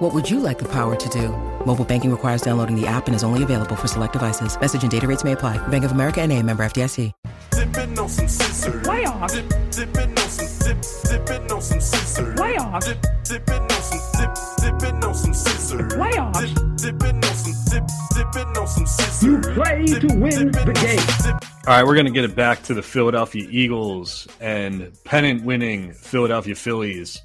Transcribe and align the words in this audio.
What 0.00 0.14
would 0.14 0.30
you 0.30 0.40
like 0.40 0.58
the 0.58 0.68
power 0.68 0.96
to 0.96 1.08
do? 1.10 1.28
Mobile 1.66 1.84
banking 1.84 2.10
requires 2.10 2.40
downloading 2.40 2.74
the 2.74 2.86
app 2.86 3.06
and 3.06 3.14
is 3.14 3.22
only 3.22 3.42
available 3.42 3.76
for 3.76 3.86
select 3.86 4.14
devices. 4.14 4.58
Message 4.58 4.80
and 4.82 4.90
data 4.90 5.06
rates 5.06 5.24
may 5.24 5.32
apply. 5.32 5.58
Bank 5.68 5.84
of 5.84 5.92
America 5.92 6.22
and 6.22 6.32
a 6.32 6.42
member 6.42 6.64
FDIC. 6.64 7.12
Dipping 7.50 7.98
on 7.98 8.08
some 8.08 8.26
scissors. 8.26 8.82
Playoffs. 8.82 9.34
Dip, 9.34 9.48
dipping 9.70 10.10
on 10.18 10.28
some 10.30 10.66
dip, 10.66 10.82
dipping 11.04 11.52
on 11.52 11.60
some 11.60 11.80
scissors. 11.82 12.34
Playoffs. 12.34 12.84
Dip, 12.86 13.06
dipping 13.24 13.60
on 13.60 13.70
some 13.82 14.00
dip, 14.16 14.80
dipping 14.80 15.04
on 15.04 15.14
some 15.14 15.34
scissors. 15.34 15.92
Playoffs. 15.92 16.40
Dip, 16.40 16.76
dipping 16.98 17.16
on 17.16 17.34
some 17.34 17.54
dip, 17.68 17.84
dipping 18.32 18.56
on 18.56 18.66
some 18.68 18.86
scissors. 18.86 19.22
You 19.22 19.38
play 19.52 19.84
to 19.84 20.00
Dip, 20.00 20.12
win 20.12 20.30
dipping 20.30 20.52
the 20.52 20.70
on 20.70 20.76
some 20.76 20.86
game. 20.86 21.40
dip. 21.40 21.68
All 21.68 21.74
right, 21.76 21.84
we're 21.84 21.94
going 21.94 22.06
to 22.06 22.12
get 22.12 22.24
it 22.24 22.34
back 22.34 22.62
to 22.62 22.72
the 22.72 22.82
Philadelphia 22.82 23.46
Eagles 23.50 24.26
and 24.40 24.96
pennant 25.04 25.44
winning 25.44 25.92
Philadelphia 25.92 26.54
Phillies 26.54 27.20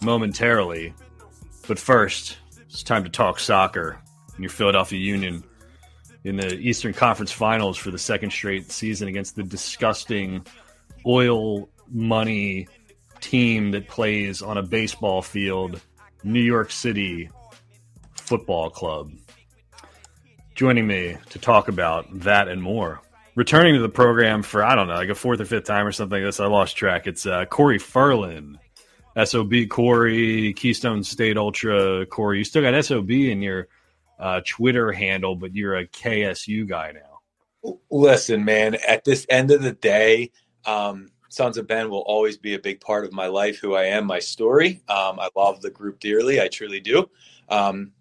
momentarily. 0.00 0.94
But 1.68 1.78
first, 1.78 2.36
it's 2.62 2.82
time 2.82 3.04
to 3.04 3.10
talk 3.10 3.40
soccer 3.40 3.98
your 4.38 4.50
Philadelphia 4.50 4.98
Union 4.98 5.42
in 6.24 6.36
the 6.36 6.54
Eastern 6.58 6.92
Conference 6.92 7.32
Finals 7.32 7.78
for 7.78 7.90
the 7.90 7.98
second 7.98 8.30
straight 8.30 8.70
season 8.70 9.08
against 9.08 9.36
the 9.36 9.42
disgusting 9.42 10.44
oil 11.06 11.68
money 11.90 12.68
team 13.20 13.70
that 13.70 13.88
plays 13.88 14.42
on 14.42 14.58
a 14.58 14.62
baseball 14.62 15.22
field, 15.22 15.80
New 16.24 16.42
York 16.42 16.70
City 16.70 17.30
Football 18.14 18.70
Club. 18.70 19.12
Joining 20.54 20.86
me 20.86 21.16
to 21.30 21.38
talk 21.38 21.68
about 21.68 22.06
that 22.20 22.48
and 22.48 22.62
more. 22.62 23.00
Returning 23.34 23.74
to 23.74 23.80
the 23.80 23.88
program 23.88 24.42
for, 24.42 24.64
I 24.64 24.74
don't 24.74 24.88
know, 24.88 24.94
like 24.94 25.10
a 25.10 25.14
fourth 25.14 25.40
or 25.40 25.44
fifth 25.44 25.64
time 25.64 25.86
or 25.86 25.92
something. 25.92 26.24
I 26.24 26.46
lost 26.46 26.76
track. 26.76 27.06
It's 27.06 27.26
uh, 27.26 27.44
Corey 27.44 27.78
Furlan. 27.78 28.56
SOB 29.24 29.68
Corey, 29.68 30.52
Keystone 30.52 31.02
State 31.02 31.36
Ultra 31.36 32.06
Corey. 32.06 32.38
You 32.38 32.44
still 32.44 32.62
got 32.62 32.84
SOB 32.84 33.10
in 33.10 33.40
your 33.40 33.68
uh, 34.18 34.40
Twitter 34.46 34.92
handle, 34.92 35.36
but 35.36 35.54
you're 35.54 35.76
a 35.76 35.86
KSU 35.86 36.68
guy 36.68 36.92
now. 36.92 37.72
Listen, 37.90 38.44
man, 38.44 38.76
at 38.86 39.04
this 39.04 39.26
end 39.28 39.50
of 39.50 39.62
the 39.62 39.72
day, 39.72 40.30
um, 40.64 41.10
Sons 41.28 41.58
of 41.58 41.66
Ben 41.66 41.90
will 41.90 42.00
always 42.00 42.36
be 42.36 42.54
a 42.54 42.58
big 42.58 42.80
part 42.80 43.04
of 43.04 43.12
my 43.12 43.26
life, 43.26 43.58
who 43.58 43.74
I 43.74 43.84
am, 43.84 44.06
my 44.06 44.20
story. 44.20 44.82
Um, 44.88 45.18
I 45.18 45.28
love 45.34 45.60
the 45.60 45.70
group 45.70 45.98
dearly. 45.98 46.40
I 46.40 46.48
truly 46.48 46.80
do. 46.80 47.10
Um, 47.48 47.92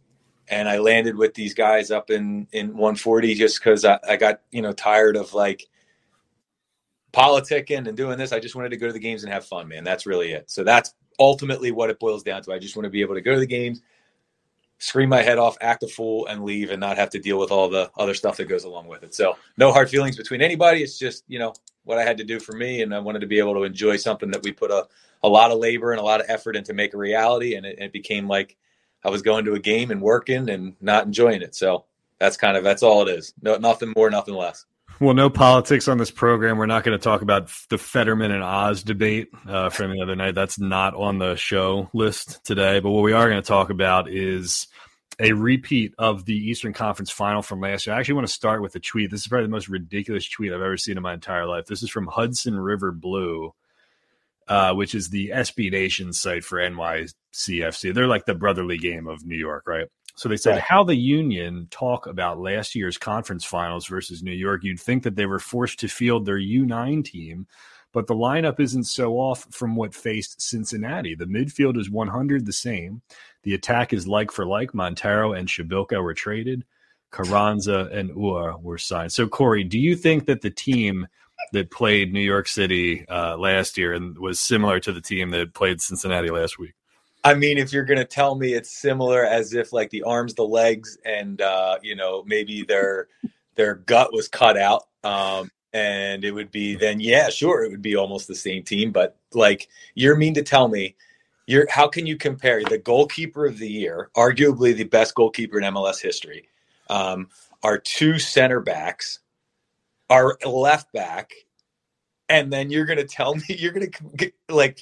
and 0.47 0.69
I 0.69 0.77
landed 0.77 1.17
with 1.17 1.33
these 1.33 1.53
guys 1.53 1.91
up 1.91 2.11
in, 2.11 2.47
in 2.51 2.67
140 2.69 3.35
just 3.35 3.59
because 3.59 3.83
I, 3.83 3.99
I 4.07 4.15
got, 4.17 4.41
you 4.51 4.61
know, 4.61 4.73
tired 4.73 5.17
of 5.17 5.33
like 5.33 5.67
politicking 7.13 7.87
and 7.87 7.97
doing 7.97 8.17
this. 8.17 8.31
I 8.31 8.39
just 8.39 8.55
wanted 8.55 8.69
to 8.69 8.77
go 8.77 8.87
to 8.87 8.93
the 8.93 8.99
games 8.99 9.23
and 9.23 9.33
have 9.33 9.45
fun, 9.45 9.67
man. 9.67 9.83
That's 9.83 10.05
really 10.05 10.31
it. 10.33 10.51
So 10.51 10.63
that's 10.63 10.93
ultimately 11.19 11.71
what 11.71 11.89
it 11.89 11.99
boils 11.99 12.23
down 12.23 12.41
to. 12.43 12.53
I 12.53 12.59
just 12.59 12.75
want 12.75 12.85
to 12.85 12.89
be 12.89 13.01
able 13.01 13.15
to 13.15 13.21
go 13.21 13.33
to 13.33 13.39
the 13.39 13.45
games, 13.45 13.81
scream 14.77 15.09
my 15.09 15.21
head 15.21 15.37
off, 15.37 15.57
act 15.61 15.83
a 15.83 15.87
fool, 15.87 16.27
and 16.27 16.43
leave 16.43 16.69
and 16.69 16.79
not 16.79 16.97
have 16.97 17.09
to 17.11 17.19
deal 17.19 17.39
with 17.39 17.51
all 17.51 17.69
the 17.69 17.89
other 17.97 18.13
stuff 18.13 18.37
that 18.37 18.49
goes 18.49 18.63
along 18.63 18.87
with 18.87 19.03
it. 19.03 19.15
So 19.15 19.35
no 19.57 19.71
hard 19.71 19.89
feelings 19.89 20.17
between 20.17 20.41
anybody. 20.41 20.83
It's 20.83 20.99
just, 20.99 21.23
you 21.27 21.39
know, 21.39 21.53
what 21.83 21.97
I 21.97 22.03
had 22.03 22.17
to 22.17 22.23
do 22.23 22.39
for 22.39 22.53
me. 22.53 22.81
And 22.81 22.93
I 22.93 22.99
wanted 22.99 23.19
to 23.19 23.27
be 23.27 23.39
able 23.39 23.53
to 23.53 23.63
enjoy 23.63 23.97
something 23.97 24.31
that 24.31 24.43
we 24.43 24.51
put 24.51 24.71
a, 24.71 24.87
a 25.23 25.29
lot 25.29 25.51
of 25.51 25.59
labor 25.59 25.91
and 25.91 25.99
a 26.01 26.03
lot 26.03 26.19
of 26.19 26.25
effort 26.29 26.55
into 26.55 26.73
make 26.73 26.93
a 26.93 26.97
reality. 26.97 27.55
And 27.55 27.65
it, 27.65 27.79
it 27.79 27.93
became 27.93 28.27
like 28.27 28.57
I 29.03 29.09
was 29.09 29.21
going 29.21 29.45
to 29.45 29.53
a 29.53 29.59
game 29.59 29.91
and 29.91 30.01
working 30.01 30.49
and 30.49 30.75
not 30.81 31.05
enjoying 31.05 31.41
it. 31.41 31.55
So 31.55 31.85
that's 32.19 32.37
kind 32.37 32.57
of, 32.57 32.63
that's 32.63 32.83
all 32.83 33.07
it 33.07 33.11
is. 33.11 33.33
No, 33.41 33.55
nothing 33.57 33.93
more, 33.95 34.09
nothing 34.09 34.33
less. 34.33 34.65
Well, 34.97 35.13
no 35.13 35.29
politics 35.29 35.89
on 35.89 35.97
this 35.97 36.11
program. 36.11 36.57
We're 36.57 36.67
not 36.67 36.85
going 36.85 36.97
to 36.97 37.03
talk 37.03 37.21
about 37.21 37.51
the 37.69 37.77
Fetterman 37.77 38.31
and 38.31 38.41
Oz 38.41 38.81
debate 38.81 39.27
uh, 39.45 39.69
from 39.69 39.91
the 39.91 40.01
other 40.01 40.15
night. 40.15 40.35
That's 40.35 40.57
not 40.57 40.95
on 40.95 41.17
the 41.17 41.35
show 41.35 41.89
list 41.93 42.45
today. 42.45 42.79
But 42.79 42.91
what 42.91 43.03
we 43.03 43.11
are 43.11 43.29
going 43.29 43.41
to 43.41 43.47
talk 43.47 43.69
about 43.69 44.09
is 44.09 44.67
a 45.19 45.33
repeat 45.33 45.93
of 45.97 46.23
the 46.23 46.37
Eastern 46.37 46.71
Conference 46.71 47.11
final 47.11 47.41
from 47.41 47.59
last 47.59 47.85
year. 47.85 47.95
I 47.95 47.99
actually 47.99 48.15
want 48.15 48.27
to 48.27 48.33
start 48.33 48.61
with 48.61 48.73
a 48.75 48.79
tweet. 48.79 49.11
This 49.11 49.21
is 49.21 49.27
probably 49.27 49.47
the 49.47 49.51
most 49.51 49.67
ridiculous 49.67 50.29
tweet 50.29 50.53
I've 50.53 50.61
ever 50.61 50.77
seen 50.77 50.95
in 50.95 51.03
my 51.03 51.13
entire 51.13 51.45
life. 51.45 51.65
This 51.65 51.83
is 51.83 51.89
from 51.89 52.07
Hudson 52.07 52.57
River 52.57 52.93
Blue, 52.93 53.53
uh, 54.47 54.73
which 54.75 54.95
is 54.95 55.09
the 55.09 55.31
SB 55.35 55.71
Nation 55.71 56.13
site 56.13 56.45
for 56.45 56.57
NYCFC. 56.57 57.93
They're 57.93 58.07
like 58.07 58.25
the 58.25 58.33
brotherly 58.33 58.77
game 58.77 59.07
of 59.07 59.25
New 59.25 59.37
York, 59.37 59.63
right? 59.67 59.87
So 60.15 60.29
they 60.29 60.37
said 60.37 60.53
Right. 60.53 60.61
how 60.61 60.83
the 60.83 60.95
Union 60.95 61.67
talk 61.71 62.07
about 62.07 62.39
last 62.39 62.73
year's 62.73 62.97
conference 62.97 63.43
finals 63.43 63.87
versus 63.87 64.23
New 64.23 64.31
York. 64.31 64.63
You'd 64.63 64.79
think 64.79 65.03
that 65.03 65.15
they 65.15 65.25
were 65.25 65.39
forced 65.39 65.79
to 65.79 65.87
field 65.89 66.25
their 66.25 66.39
U9 66.39 67.03
team, 67.03 67.47
but 67.91 68.07
the 68.07 68.15
lineup 68.15 68.59
isn't 68.59 68.85
so 68.85 69.13
off 69.15 69.45
from 69.51 69.75
what 69.75 69.93
faced 69.93 70.41
Cincinnati. 70.41 71.15
The 71.15 71.25
midfield 71.25 71.77
is 71.77 71.89
100 71.89 72.45
the 72.45 72.53
same. 72.53 73.01
The 73.43 73.53
attack 73.53 73.91
is 73.93 74.07
like 74.07 74.31
for 74.31 74.45
like. 74.45 74.71
Monteiro 74.71 75.37
and 75.37 75.47
Przybylko 75.49 76.01
were 76.01 76.13
traded. 76.13 76.63
Carranza 77.11 77.89
and 77.93 78.09
Uhre 78.11 78.61
were 78.61 78.77
signed. 78.77 79.11
So, 79.13 79.27
Corey, 79.27 79.63
do 79.63 79.79
you 79.79 79.95
think 79.95 80.25
that 80.25 80.41
the 80.41 80.49
team 80.49 81.07
that 81.53 81.71
played 81.71 82.11
New 82.11 82.19
York 82.21 82.47
City 82.47 83.05
uh, 83.07 83.37
last 83.37 83.77
year 83.77 83.93
and 83.93 84.17
was 84.17 84.39
similar 84.39 84.79
to 84.79 84.91
the 84.91 85.01
team 85.01 85.29
that 85.31 85.53
played 85.53 85.79
Cincinnati 85.81 86.29
last 86.29 86.57
week? 86.57 86.73
I 87.25 87.35
mean, 87.35 87.57
if 87.57 87.73
you're 87.73 87.85
to 87.97 88.05
tell 88.05 88.35
me 88.35 88.53
it's 88.53 88.71
similar 88.71 89.25
as 89.25 89.55
if 89.55 89.73
like 89.73 89.89
the 89.91 90.03
arms, 90.03 90.35
the 90.35 90.45
legs, 90.45 90.99
and 91.05 91.41
uh, 91.41 91.79
you 91.83 91.95
know 91.95 92.23
maybe 92.27 92.63
their 92.63 93.09
their 93.55 93.75
gut 93.77 94.13
was 94.13 94.29
cut 94.29 94.57
out, 94.57 94.83
um, 95.03 95.51
and 95.73 96.25
it 96.25 96.31
would 96.33 96.51
be 96.51 96.75
then 96.75 96.99
yeah, 97.01 97.29
sure, 97.29 97.63
it 97.65 97.71
would 97.71 97.83
be 97.83 97.97
almost 97.97 98.27
the 98.29 98.35
same 98.35 98.63
team. 98.63 98.91
But 98.91 99.17
like 99.33 99.69
you're 99.95 100.17
mean 100.17 100.35
to 100.35 100.43
tell 100.43 100.69
me, 100.69 100.95
you're 101.47 101.67
how 101.71 101.87
can 101.89 102.05
you 102.05 102.15
compare 102.15 102.63
the 102.63 102.77
goalkeeper 102.77 103.47
of 103.47 103.57
the 103.57 103.69
year, 103.69 104.11
arguably 104.15 104.75
the 104.75 104.85
best 104.85 105.15
goalkeeper 105.15 105.59
in 105.59 105.73
MLS 105.73 106.01
history, 106.01 106.47
um, 106.91 107.29
our 107.63 107.79
two 107.79 108.19
center 108.19 108.61
backs, 108.61 109.19
our 110.11 110.37
left 110.45 110.93
back, 110.93 111.33
and 112.29 112.53
then 112.53 112.69
you're 112.71 112.85
to 112.99 113.05
tell 113.05 113.35
me 113.35 113.43
you're 113.49 113.73
to 113.91 114.31
like 114.49 114.79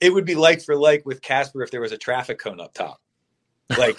it 0.00 0.12
would 0.12 0.24
be 0.24 0.34
like 0.34 0.62
for 0.62 0.76
like 0.76 1.04
with 1.06 1.22
Casper 1.22 1.62
if 1.62 1.70
there 1.70 1.80
was 1.80 1.92
a 1.92 1.98
traffic 1.98 2.38
cone 2.38 2.60
up 2.60 2.74
top. 2.74 3.00
Like, 3.78 3.96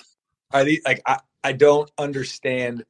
are 0.51 0.63
these 0.63 0.81
like 0.85 1.01
I, 1.07 1.19
I 1.43 1.51
don't 1.53 1.89
understand. 1.97 2.85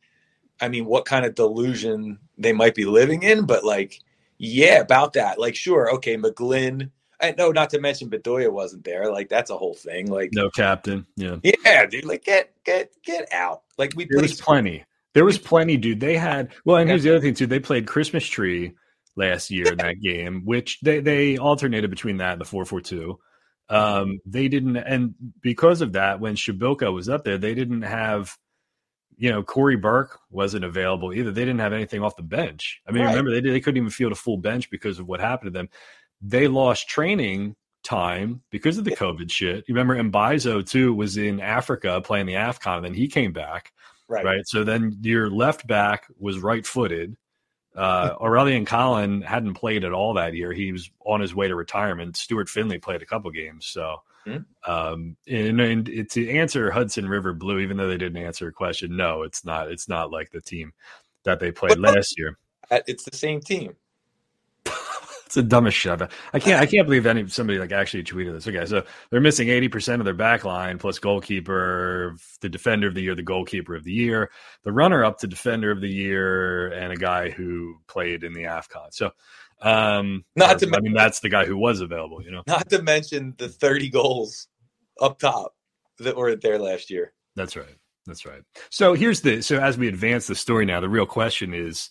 I 0.59 0.67
mean, 0.67 0.85
what 0.85 1.05
kind 1.05 1.25
of 1.25 1.35
delusion 1.35 2.19
they 2.38 2.51
might 2.51 2.75
be 2.75 2.83
living 2.85 3.23
in, 3.23 3.45
but 3.45 3.63
like, 3.63 4.01
yeah, 4.38 4.81
about 4.81 5.13
that. 5.13 5.39
Like, 5.39 5.55
sure, 5.55 5.93
okay, 5.95 6.17
McGlynn. 6.17 6.91
Know, 7.38 7.51
not 7.51 7.69
to 7.69 7.79
mention 7.79 8.09
Bedoya 8.09 8.51
wasn't 8.51 8.83
there. 8.83 9.09
Like, 9.09 9.29
that's 9.29 9.49
a 9.49 9.57
whole 9.57 9.73
thing. 9.73 10.11
Like, 10.11 10.31
No 10.33 10.49
captain. 10.49 11.07
Yeah. 11.16 11.37
yeah, 11.43 11.85
dude, 11.85 12.03
like 12.05 12.25
get 12.25 12.51
get 12.66 12.91
get 13.03 13.31
out. 13.31 13.63
Like 13.77 13.93
we 13.95 14.03
There 14.03 14.19
played 14.19 14.29
was 14.29 14.41
plenty. 14.41 14.83
There 15.13 15.25
was 15.25 15.37
plenty, 15.37 15.77
dude. 15.77 16.01
They 16.01 16.17
had 16.17 16.53
well, 16.66 16.75
and 16.75 16.89
here's 16.89 17.03
the 17.03 17.11
other 17.11 17.22
thing 17.22 17.33
too. 17.33 17.47
They 17.47 17.59
played 17.59 17.87
Christmas 17.87 18.25
Tree 18.27 18.73
last 19.16 19.52
year 19.52 19.72
in 19.72 19.78
that 19.78 20.02
game, 20.02 20.44
which 20.46 20.80
they 20.81 21.00
they 21.00 21.38
alternated 21.38 21.90
between 21.90 22.18
that 22.18 22.34
and 22.34 22.42
the 22.42 22.46
four 22.46 22.66
four 22.66 22.81
two. 22.81 23.20
Um, 23.70 24.20
they 24.26 24.48
didn't, 24.48 24.78
and 24.78 25.16
because 25.42 25.81
of 25.81 25.94
that, 25.94 26.20
when 26.20 26.36
Przybylko 26.36 26.94
was 26.94 27.09
up 27.09 27.24
there, 27.24 27.40
they 27.40 27.56
didn't 27.56 27.81
have, 27.81 28.38
you 29.18 29.31
know, 29.31 29.42
Cory 29.42 29.76
Burke 29.76 30.20
wasn't 30.30 30.66
available 30.66 31.12
either. 31.12 31.31
They 31.31 31.46
didn't 31.46 31.62
have 31.62 31.74
anything 31.74 32.03
off 32.03 32.16
the 32.16 32.22
bench. 32.22 32.81
I 32.88 32.92
mean, 32.92 33.03
Right. 33.03 33.09
remember 33.09 33.31
they 33.31 33.42
did, 33.42 33.53
they 33.53 33.62
couldn't 33.62 33.78
even 33.78 33.90
field 33.90 34.12
a 34.12 34.16
full 34.16 34.38
bench 34.38 34.70
because 34.70 35.00
of 35.00 35.08
what 35.08 35.20
happened 35.20 35.52
to 35.52 35.58
them. 35.58 35.70
They 36.22 36.47
lost 36.47 36.88
training 36.88 37.56
time 37.84 38.44
because 38.52 38.78
of 38.78 38.84
the 38.84 38.91
COVID 38.91 39.32
shit. 39.32 39.66
You 39.68 39.73
remember 39.73 39.96
Mbaizo 39.96 40.68
too 40.68 40.94
was 40.94 41.18
in 41.18 41.40
Africa 41.40 42.02
playing 42.03 42.28
the 42.28 42.34
AFCON, 42.34 42.78
and 42.78 42.85
then 42.85 42.94
he 42.94 43.08
came 43.08 43.34
back 43.34 43.72
right. 44.08 44.26
right? 44.26 44.47
So 44.47 44.64
then 44.64 44.97
your 45.02 45.29
left 45.29 45.66
back 45.68 46.06
was 46.20 46.40
right 46.40 46.66
footed. 46.66 47.16
Uh, 47.75 48.16
Aurélien 48.22 48.66
Collin 48.66 49.22
hadn't 49.22 49.55
played 49.55 49.83
at 49.83 49.91
all 49.93 50.13
that 50.16 50.33
year. 50.33 50.51
He 50.53 50.72
was 50.72 50.89
on 51.05 51.22
his 51.22 51.35
way 51.35 51.47
to 51.47 51.55
retirement. 51.55 52.17
Stuart 52.17 52.49
Findlay 52.49 52.77
played 52.77 53.01
a 53.01 53.05
couple 53.05 53.31
games. 53.31 53.66
So, 53.66 54.01
Hmm. 54.25 54.37
um, 54.66 55.17
and, 55.27 55.61
and 55.61 56.09
to 56.09 56.29
answer 56.31 56.72
Hudson 56.72 57.07
River 57.07 57.31
Blue, 57.33 57.59
even 57.59 57.77
though 57.77 57.87
they 57.87 57.97
didn't 57.97 58.23
answer 58.23 58.47
a 58.47 58.51
question, 58.51 58.97
no, 58.97 59.22
it's 59.22 59.45
not. 59.45 59.72
It's 59.72 59.87
not 59.87 60.09
like 60.09 60.31
the 60.31 60.41
team 60.41 60.73
that 61.25 61.39
they 61.39 61.51
played 61.51 61.77
last 61.77 62.17
year. 62.17 62.37
It's 62.72 63.03
the 63.03 63.16
same 63.16 63.39
team. 63.39 63.75
It's 65.35 65.43
the 65.43 65.49
dumbest 65.49 65.76
shit. 65.76 65.91
I've- 65.91 66.05
I 66.34 66.40
can't. 66.40 66.61
I 66.61 66.66
can't 66.66 66.87
believe 66.87 67.05
any 67.05 67.28
somebody 67.28 67.59
like 67.59 67.73
actually 67.73 68.03
tweeted 68.03 68.32
this. 68.34 68.47
Okay, 68.47 68.66
so 68.66 68.84
they're 69.09 69.20
missing 69.20 69.49
eighty 69.49 69.67
percent 69.67 69.99
of 69.99 70.05
their 70.05 70.14
back 70.14 70.46
line, 70.46 70.78
plus 70.78 70.97
goalkeeper, 70.97 72.16
the 72.40 72.47
defender 72.47 72.87
of 72.87 72.93
the 72.93 73.02
year, 73.02 73.16
the 73.16 73.22
goalkeeper 73.23 73.76
of 73.76 73.84
the 73.84 73.91
year, 73.91 74.32
the 74.64 74.72
runner 74.72 75.03
up 75.03 75.20
to 75.20 75.28
defender 75.28 75.72
of 75.72 75.82
the 75.82 75.90
year, 75.90 76.67
and 76.67 76.93
a 76.93 76.96
guy 76.96 77.29
who 77.32 77.76
played 77.87 78.23
in 78.23 78.32
the 78.34 78.43
Afcon. 78.43 78.93
So, 78.93 79.11
um, 79.61 80.23
Not 80.37 80.59
to 80.59 80.72
I 80.73 80.79
mean, 80.79 80.93
that's 80.93 81.20
the 81.20 81.29
guy 81.29 81.46
who 81.46 81.58
was 81.58 81.82
available. 81.82 82.22
You 82.23 82.32
know, 82.32 82.43
Not 82.47 82.70
to 82.70 82.82
mention 82.82 83.35
the 83.37 83.49
30 83.49 83.90
goals 83.90 84.47
up 85.02 85.20
top 85.20 85.53
that 85.99 86.16
were 86.16 86.35
there 86.35 86.59
last 86.59 86.90
year. 86.90 87.11
That's 87.35 87.58
right. 87.58 87.76
That's 88.05 88.26
right. 88.26 88.41
So 88.70 88.93
here's 88.93 89.20
the 89.22 89.41
so 89.41 89.58
as 89.59 89.78
we 89.78 89.87
advance 89.90 90.28
the 90.28 90.35
story 90.35 90.66
now, 90.66 90.79
the 90.79 90.87
real 90.90 91.05
question 91.08 91.53
is 91.53 91.90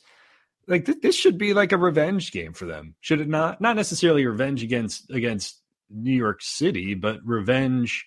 like 0.67 0.87
th- 0.87 1.01
this 1.03 1.17
should 1.17 1.39
be 1.39 1.55
like 1.55 1.73
a 1.73 1.79
revenge 1.79 2.33
game 2.33 2.53
for 2.53 2.67
them, 2.67 2.95
should 3.01 3.21
it 3.21 3.29
not? 3.29 3.61
Not 3.61 3.77
necessarily 3.77 4.27
revenge 4.27 4.63
against 4.63 5.11
against 5.11 5.61
New 5.91 6.15
York 6.15 6.43
City, 6.43 6.95
but 6.95 7.21
revenge 7.25 8.07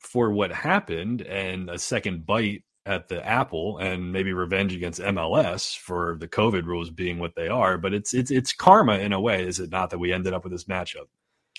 for 0.00 0.30
what 0.30 0.52
happened 0.52 1.22
and 1.22 1.68
a 1.70 1.78
second 1.78 2.26
bite 2.26 2.62
at 2.84 3.08
the 3.08 3.26
apple 3.26 3.78
and 3.78 4.12
maybe 4.12 4.32
revenge 4.32 4.72
against 4.74 5.00
MLS 5.00 5.76
for 5.76 6.16
the 6.20 6.28
COVID 6.28 6.64
rules 6.64 6.88
being 6.88 7.18
what 7.18 7.34
they 7.34 7.48
are. 7.48 7.76
But 7.78 7.92
it's 7.92 8.14
it's 8.14 8.30
it's 8.30 8.52
karma 8.52 8.98
in 8.98 9.12
a 9.12 9.20
way, 9.20 9.44
is 9.44 9.58
it 9.60 9.70
not 9.70 9.90
that 9.90 9.98
we 9.98 10.12
ended 10.12 10.32
up 10.32 10.44
with 10.44 10.52
this 10.52 10.64
matchup? 10.64 11.08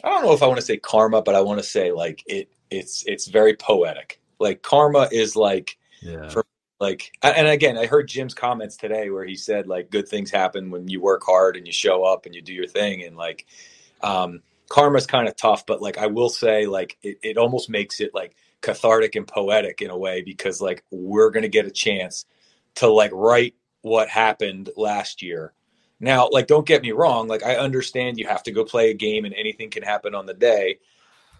I 0.03 0.09
don't 0.09 0.23
know 0.23 0.33
if 0.33 0.43
I 0.43 0.47
want 0.47 0.59
to 0.59 0.65
say 0.65 0.77
karma, 0.77 1.21
but 1.21 1.35
I 1.35 1.41
want 1.41 1.59
to 1.59 1.63
say 1.65 1.91
like 1.91 2.23
it 2.25 2.49
it's 2.69 3.03
it's 3.05 3.27
very 3.27 3.55
poetic. 3.55 4.21
Like 4.39 4.61
karma 4.61 5.09
is 5.11 5.35
like 5.35 5.77
Yeah. 6.01 6.29
For- 6.29 6.45
like 6.79 7.11
and 7.23 7.47
again 7.47 7.77
i 7.77 7.85
heard 7.85 8.07
jim's 8.07 8.33
comments 8.33 8.77
today 8.77 9.09
where 9.09 9.25
he 9.25 9.35
said 9.35 9.67
like 9.67 9.89
good 9.89 10.07
things 10.07 10.29
happen 10.29 10.69
when 10.69 10.87
you 10.87 11.01
work 11.01 11.23
hard 11.25 11.55
and 11.57 11.65
you 11.65 11.73
show 11.73 12.03
up 12.03 12.25
and 12.25 12.35
you 12.35 12.41
do 12.41 12.53
your 12.53 12.67
thing. 12.67 13.03
And 13.03 13.17
like 13.17 13.45
um 14.01 14.41
karma's 14.69 15.07
kind 15.07 15.27
of 15.27 15.35
tough 15.37 15.65
but 15.65 15.81
like 15.81 15.97
i 15.97 16.07
will 16.07 16.29
say 16.29 16.65
like 16.65 16.97
it, 17.01 17.17
it 17.23 17.37
almost 17.37 17.69
makes 17.69 18.01
it 18.01 18.13
like 18.13 18.35
cathartic 18.61 19.15
and 19.15 19.27
poetic 19.27 19.81
in 19.81 19.89
a 19.89 19.97
way 19.97 20.21
because 20.21 20.61
like 20.61 20.83
we're 20.91 21.29
gonna 21.29 21.47
get 21.47 21.65
a 21.65 21.71
chance 21.71 22.25
to 22.75 22.87
like 22.87 23.11
write 23.13 23.55
what 23.81 24.09
happened 24.09 24.69
last 24.75 25.21
year. 25.21 25.53
Now 25.99 26.29
like 26.29 26.47
don't 26.47 26.65
get 26.65 26.83
me 26.83 26.91
wrong 26.91 27.27
like 27.27 27.43
i 27.43 27.55
understand 27.55 28.19
you 28.19 28.27
have 28.27 28.43
to 28.43 28.51
go 28.51 28.63
play 28.63 28.91
a 28.91 28.93
game 28.93 29.25
and 29.25 29.33
anything 29.33 29.71
can 29.71 29.81
happen 29.81 30.13
on 30.13 30.27
the 30.27 30.33
day 30.35 30.77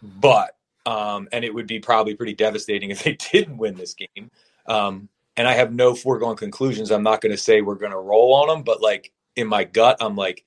but 0.02 0.56
um 0.88 1.28
and 1.32 1.46
it 1.46 1.54
would 1.54 1.68
be 1.68 1.80
probably 1.80 2.16
pretty 2.16 2.34
devastating 2.34 2.90
if 2.92 3.04
they 3.04 3.14
didn't 3.32 3.58
win 3.58 3.76
this 3.76 3.94
game. 3.94 4.32
Um 4.66 5.10
and 5.38 5.48
I 5.48 5.54
have 5.54 5.72
no 5.72 5.94
foregone 5.94 6.36
conclusions. 6.36 6.92
I'm 6.92 7.04
not 7.04 7.22
going 7.22 7.32
to 7.32 7.38
say 7.38 7.62
we're 7.62 7.76
going 7.76 7.92
to 7.92 7.98
roll 7.98 8.34
on 8.34 8.48
them, 8.48 8.64
but 8.64 8.82
like 8.82 9.14
in 9.36 9.48
my 9.48 9.64
gut, 9.64 9.98
I'm 10.02 10.16
like, 10.16 10.44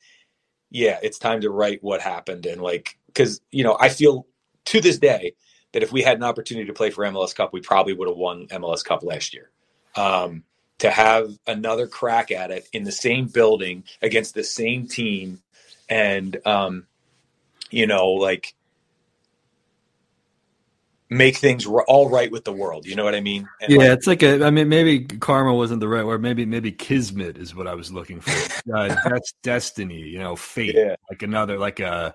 yeah, 0.71 0.99
it's 1.03 1.19
time 1.19 1.41
to 1.43 1.51
write 1.51 1.83
what 1.83 2.01
happened. 2.01 2.45
And 2.45 2.61
like, 2.61 2.99
because, 3.07 3.41
you 3.51 3.65
know, 3.65 3.77
I 3.79 3.89
feel 3.89 4.27
to 4.67 4.81
this 4.81 4.99
day 4.99 5.35
that 5.73 5.85
if 5.85 5.93
we 5.93 6.03
had 6.03 6.17
an 6.17 6.25
opportunity 6.25 6.67
to 6.67 6.73
play 6.73 6.91
for 6.91 7.05
MLS 7.05 7.35
Cup, 7.35 7.53
we 7.53 7.61
probably 7.61 7.93
would 7.93 8.09
have 8.09 8.17
won 8.17 8.49
MLS 8.49 8.85
Cup 8.85 9.03
last 9.05 9.33
year. 9.33 9.51
Um, 9.95 10.43
to 10.79 10.91
have 10.91 11.31
another 11.47 11.87
crack 11.87 12.31
at 12.31 12.51
it 12.51 12.67
in 12.73 12.85
the 12.85 12.93
same 12.93 13.27
building 13.27 13.85
against 14.01 14.35
the 14.35 14.43
same 14.43 14.89
team 14.89 15.41
and, 15.89 16.39
um, 16.47 16.87
you 17.71 17.87
know, 17.87 18.09
like, 18.09 18.55
make 21.11 21.37
things 21.37 21.67
all 21.67 22.09
right 22.09 22.31
with 22.31 22.45
the 22.45 22.53
world. 22.53 22.87
You 22.87 22.95
know 22.95 23.05
what 23.05 23.15
I 23.15 23.21
mean? 23.21 23.49
And 23.61 23.73
yeah, 23.73 23.79
like, 23.79 23.89
it's 23.91 24.07
like 24.07 24.23
a. 24.23 24.45
I 24.45 24.51
mean, 24.51 24.69
maybe 24.69 25.05
karma 25.05 25.53
wasn't 25.53 25.81
the 25.81 25.89
right 25.89 26.07
word. 26.07 26.23
Maybe 26.23 26.47
maybe 26.47 26.73
kismet 26.73 27.37
is 27.37 27.55
what 27.55 27.67
I 27.67 27.75
was 27.75 27.93
looking 27.93 28.21
for. 28.21 28.31
Uh, 28.75 28.95
that's 29.05 29.33
destiny. 29.43 30.01
You 30.01 30.19
know, 30.19 30.37
fate. 30.37 30.75
Yeah. 30.75 30.95
Like 31.09 31.23
another, 31.23 31.59
like 31.59 31.81
a, 31.81 32.15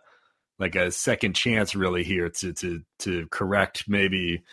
like 0.59 0.75
a 0.75 0.91
second 0.91 1.33
chance, 1.33 1.75
really 1.75 2.03
here 2.03 2.29
to 2.29 2.53
to 2.53 2.81
to 2.99 3.27
correct 3.27 3.85
maybe 3.87 4.43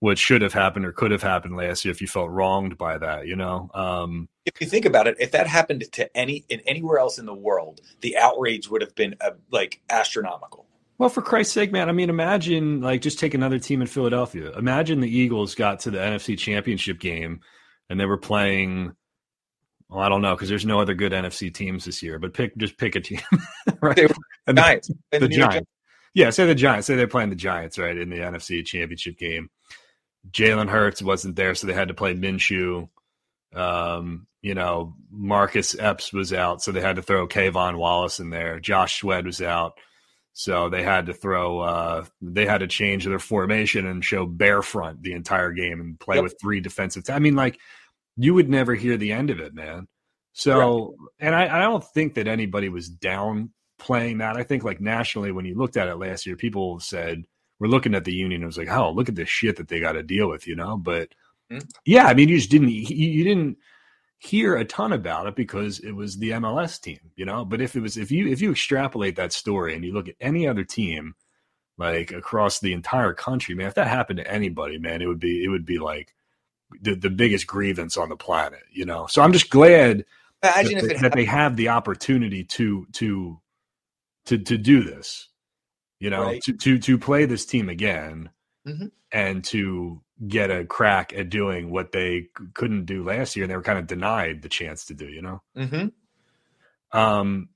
what 0.00 0.18
should 0.18 0.42
have 0.42 0.54
happened 0.54 0.84
or 0.84 0.92
could 0.92 1.12
have 1.12 1.22
happened 1.22 1.56
last 1.56 1.84
year 1.84 1.92
if 1.92 2.00
you 2.00 2.08
felt 2.08 2.30
wronged 2.30 2.78
by 2.78 2.98
that. 2.98 3.26
You 3.26 3.36
know. 3.36 3.70
Um, 3.74 4.28
if 4.46 4.60
you 4.60 4.66
think 4.66 4.86
about 4.86 5.06
it, 5.06 5.16
if 5.20 5.30
that 5.32 5.46
happened 5.46 5.84
to 5.92 6.16
any 6.16 6.44
in 6.48 6.60
anywhere 6.60 6.98
else 6.98 7.18
in 7.18 7.26
the 7.26 7.34
world, 7.34 7.80
the 8.00 8.16
outrage 8.16 8.68
would 8.68 8.80
have 8.80 8.94
been 8.94 9.14
uh, 9.20 9.32
like 9.50 9.80
astronomical. 9.90 10.66
Well, 11.02 11.08
for 11.08 11.20
Christ's 11.20 11.52
sake, 11.52 11.72
man, 11.72 11.88
I 11.88 11.92
mean, 11.92 12.10
imagine 12.10 12.80
like 12.80 13.00
just 13.00 13.18
take 13.18 13.34
another 13.34 13.58
team 13.58 13.80
in 13.80 13.88
Philadelphia. 13.88 14.56
Imagine 14.56 15.00
the 15.00 15.10
Eagles 15.10 15.56
got 15.56 15.80
to 15.80 15.90
the 15.90 15.98
NFC 15.98 16.38
Championship 16.38 17.00
game 17.00 17.40
and 17.90 17.98
they 17.98 18.06
were 18.06 18.18
playing. 18.18 18.92
Well, 19.88 19.98
I 19.98 20.08
don't 20.08 20.22
know 20.22 20.36
because 20.36 20.48
there's 20.48 20.64
no 20.64 20.78
other 20.78 20.94
good 20.94 21.10
NFC 21.10 21.52
teams 21.52 21.86
this 21.86 22.04
year. 22.04 22.20
But 22.20 22.34
pick 22.34 22.56
just 22.56 22.78
pick 22.78 22.94
a 22.94 23.00
team, 23.00 23.18
right? 23.80 23.96
They 23.96 24.06
the- 24.46 24.52
Giants, 24.52 24.90
And 25.10 25.22
the 25.24 25.28
New 25.28 25.38
Giants. 25.38 25.68
Yeah, 26.14 26.30
say 26.30 26.46
the 26.46 26.54
Giants. 26.54 26.86
Say 26.86 26.94
they're 26.94 27.08
playing 27.08 27.30
the 27.30 27.34
Giants, 27.34 27.80
right, 27.80 27.96
in 27.96 28.08
the 28.08 28.18
NFC 28.18 28.64
Championship 28.64 29.18
game. 29.18 29.50
Jalen 30.30 30.68
Hurts 30.68 31.02
wasn't 31.02 31.34
there, 31.34 31.56
so 31.56 31.66
they 31.66 31.72
had 31.72 31.88
to 31.88 31.94
play 31.94 32.14
Minshew. 32.14 32.88
Um, 33.52 34.28
you 34.40 34.54
know, 34.54 34.94
Marcus 35.10 35.74
Epps 35.76 36.12
was 36.12 36.32
out, 36.32 36.62
so 36.62 36.70
they 36.70 36.80
had 36.80 36.94
to 36.94 37.02
throw 37.02 37.26
K'Von 37.26 37.76
Wallace 37.76 38.20
in 38.20 38.30
there. 38.30 38.60
Josh 38.60 39.00
Sweat 39.00 39.24
was 39.24 39.42
out, 39.42 39.72
so 40.32 40.68
they 40.68 40.82
had 40.82 41.06
to 41.06 41.12
throw. 41.14 41.60
Uh, 41.60 42.04
they 42.20 42.46
had 42.46 42.58
to 42.58 42.66
change 42.66 43.04
their 43.04 43.18
formation 43.18 43.86
and 43.86 44.04
show 44.04 44.26
bear 44.26 44.62
front 44.62 45.02
the 45.02 45.12
entire 45.12 45.52
game 45.52 45.80
and 45.80 45.98
play 46.00 46.16
Yep. 46.16 46.22
with 46.24 46.36
three 46.40 46.60
defensive. 46.60 47.04
I 47.10 47.18
mean, 47.18 47.34
like 47.36 47.58
you 48.16 48.34
would 48.34 48.48
never 48.48 48.74
hear 48.74 48.96
the 48.96 49.12
end 49.12 49.30
of 49.30 49.40
it, 49.40 49.54
man. 49.54 49.88
So, 50.34 50.96
and 51.20 51.34
I, 51.34 51.58
I 51.58 51.60
don't 51.62 51.84
think 51.84 52.14
that 52.14 52.26
anybody 52.26 52.68
was 52.70 52.90
downplaying 52.90 54.18
that. 54.18 54.36
I 54.36 54.42
think 54.42 54.64
like 54.64 54.80
nationally, 54.80 55.32
when 55.32 55.44
you 55.44 55.54
looked 55.54 55.76
at 55.76 55.88
it 55.88 55.96
last 55.96 56.26
year, 56.26 56.36
people 56.36 56.80
said 56.80 57.24
we're 57.58 57.68
looking 57.68 57.94
at 57.94 58.04
the 58.04 58.14
union. 58.14 58.42
It 58.42 58.46
was 58.46 58.58
like, 58.58 58.70
oh, 58.70 58.92
look 58.92 59.08
at 59.08 59.14
this 59.14 59.28
shit 59.28 59.56
that 59.56 59.68
they 59.68 59.80
got 59.80 59.92
to 59.92 60.02
deal 60.02 60.28
with, 60.28 60.46
you 60.46 60.56
know. 60.56 60.76
But 60.76 61.10
Mhm. 61.50 61.68
yeah, 61.84 62.06
I 62.06 62.14
mean, 62.14 62.28
you 62.30 62.36
just 62.38 62.50
didn't 62.50 62.70
you, 62.70 62.82
you 62.96 63.24
didn't 63.24 63.58
hear 64.22 64.56
a 64.56 64.64
ton 64.64 64.92
about 64.92 65.26
it 65.26 65.34
because 65.34 65.80
it 65.80 65.92
was 65.92 66.18
the 66.18 66.30
MLS 66.30 66.80
team, 66.80 67.00
you 67.16 67.24
know. 67.24 67.44
But 67.44 67.60
if 67.60 67.74
it 67.76 67.80
was 67.80 67.96
if 67.96 68.10
you 68.10 68.28
if 68.28 68.40
you 68.40 68.52
extrapolate 68.52 69.16
that 69.16 69.32
story 69.32 69.74
and 69.74 69.84
you 69.84 69.92
look 69.92 70.08
at 70.08 70.14
any 70.20 70.46
other 70.46 70.64
team 70.64 71.14
like 71.78 72.12
across 72.12 72.60
the 72.60 72.72
entire 72.72 73.14
country, 73.14 73.54
man, 73.54 73.66
if 73.66 73.74
that 73.74 73.88
happened 73.88 74.18
to 74.18 74.30
anybody, 74.30 74.78
man, 74.78 75.02
it 75.02 75.06
would 75.06 75.20
be 75.20 75.42
it 75.44 75.48
would 75.48 75.66
be 75.66 75.78
like 75.78 76.14
the, 76.80 76.94
the 76.94 77.10
biggest 77.10 77.46
grievance 77.46 77.96
on 77.96 78.08
the 78.10 78.16
planet, 78.16 78.62
you 78.72 78.84
know. 78.84 79.06
So 79.06 79.22
I'm 79.22 79.32
just 79.32 79.50
glad 79.50 80.04
Imagine 80.42 80.78
that, 80.78 80.92
if 80.92 81.00
that 81.00 81.12
they 81.14 81.24
have 81.24 81.56
the 81.56 81.68
opportunity 81.70 82.44
to 82.44 82.86
to 82.92 83.40
to 84.26 84.38
to 84.38 84.58
do 84.58 84.82
this, 84.84 85.28
you 86.00 86.10
know, 86.10 86.24
Right. 86.24 86.42
to 86.44 86.52
to 86.54 86.78
to 86.78 86.98
play 86.98 87.24
this 87.26 87.46
team 87.46 87.68
again 87.68 88.30
Mhm. 88.66 88.90
and 89.12 89.44
to 89.46 90.02
get 90.26 90.50
a 90.50 90.64
crack 90.64 91.12
at 91.12 91.30
doing 91.30 91.70
what 91.70 91.92
they 91.92 92.26
couldn't 92.54 92.84
do 92.84 93.04
last 93.04 93.36
year 93.36 93.44
and 93.44 93.50
they 93.50 93.56
were 93.56 93.62
kind 93.62 93.78
of 93.78 93.86
denied 93.86 94.42
the 94.42 94.48
chance 94.48 94.86
to 94.86 94.94
do, 94.94 95.06
you 95.08 95.22
know. 95.22 95.42
hmm 95.56 95.86
Um, 96.92 97.48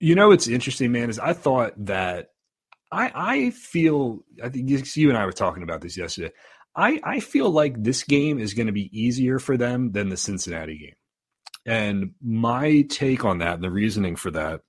you 0.00 0.14
know, 0.14 0.28
what's 0.28 0.48
interesting, 0.48 0.92
man, 0.92 1.10
is 1.10 1.18
I 1.18 1.32
thought 1.32 1.72
that 1.86 2.30
I 2.90 3.12
I 3.14 3.50
feel 3.50 4.24
I 4.42 4.48
think 4.48 4.68
you 4.68 4.82
you 4.94 5.08
and 5.08 5.18
I 5.18 5.26
were 5.26 5.32
talking 5.32 5.62
about 5.62 5.80
this 5.80 5.96
yesterday. 5.96 6.32
I 6.76 7.00
I 7.02 7.20
feel 7.20 7.50
like 7.50 7.82
this 7.82 8.04
game 8.04 8.38
is 8.38 8.54
going 8.54 8.66
to 8.68 8.72
be 8.72 8.90
easier 8.98 9.38
for 9.38 9.56
them 9.56 9.92
than 9.92 10.08
the 10.08 10.16
Cincinnati 10.16 10.78
game, 10.78 10.94
and 11.66 12.12
my 12.22 12.82
take 12.88 13.24
on 13.24 13.38
that 13.38 13.54
and 13.54 13.64
the 13.64 13.70
reasoning 13.70 14.16
for 14.16 14.30
that. 14.32 14.60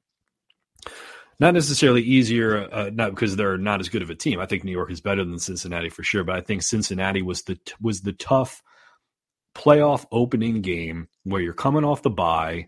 Not 1.40 1.54
necessarily 1.54 2.02
easier, 2.02 2.68
uh, 2.72 2.90
not 2.94 3.12
because 3.12 3.36
they're 3.36 3.58
not 3.58 3.80
as 3.80 3.88
good 3.90 4.02
of 4.02 4.10
a 4.10 4.16
team. 4.16 4.40
I 4.40 4.46
think 4.46 4.64
New 4.64 4.72
York 4.72 4.92
is 4.92 5.00
better 5.00 5.24
than 5.24 5.40
Cincinnati 5.40 5.90
for 5.90 6.04
sure, 6.04 6.24
but 6.24 6.36
I 6.36 6.42
think 6.42 6.64
Cincinnati 6.64 7.22
was 7.22 7.44
the 7.44 7.58
was 7.82 8.02
the 8.02 8.14
tough 8.14 8.62
playoff 9.56 10.06
opening 10.12 10.62
game 10.62 11.08
where 11.24 11.42
you're 11.42 11.54
coming 11.54 11.86
off 11.86 12.02
the 12.02 12.10
bye 12.10 12.68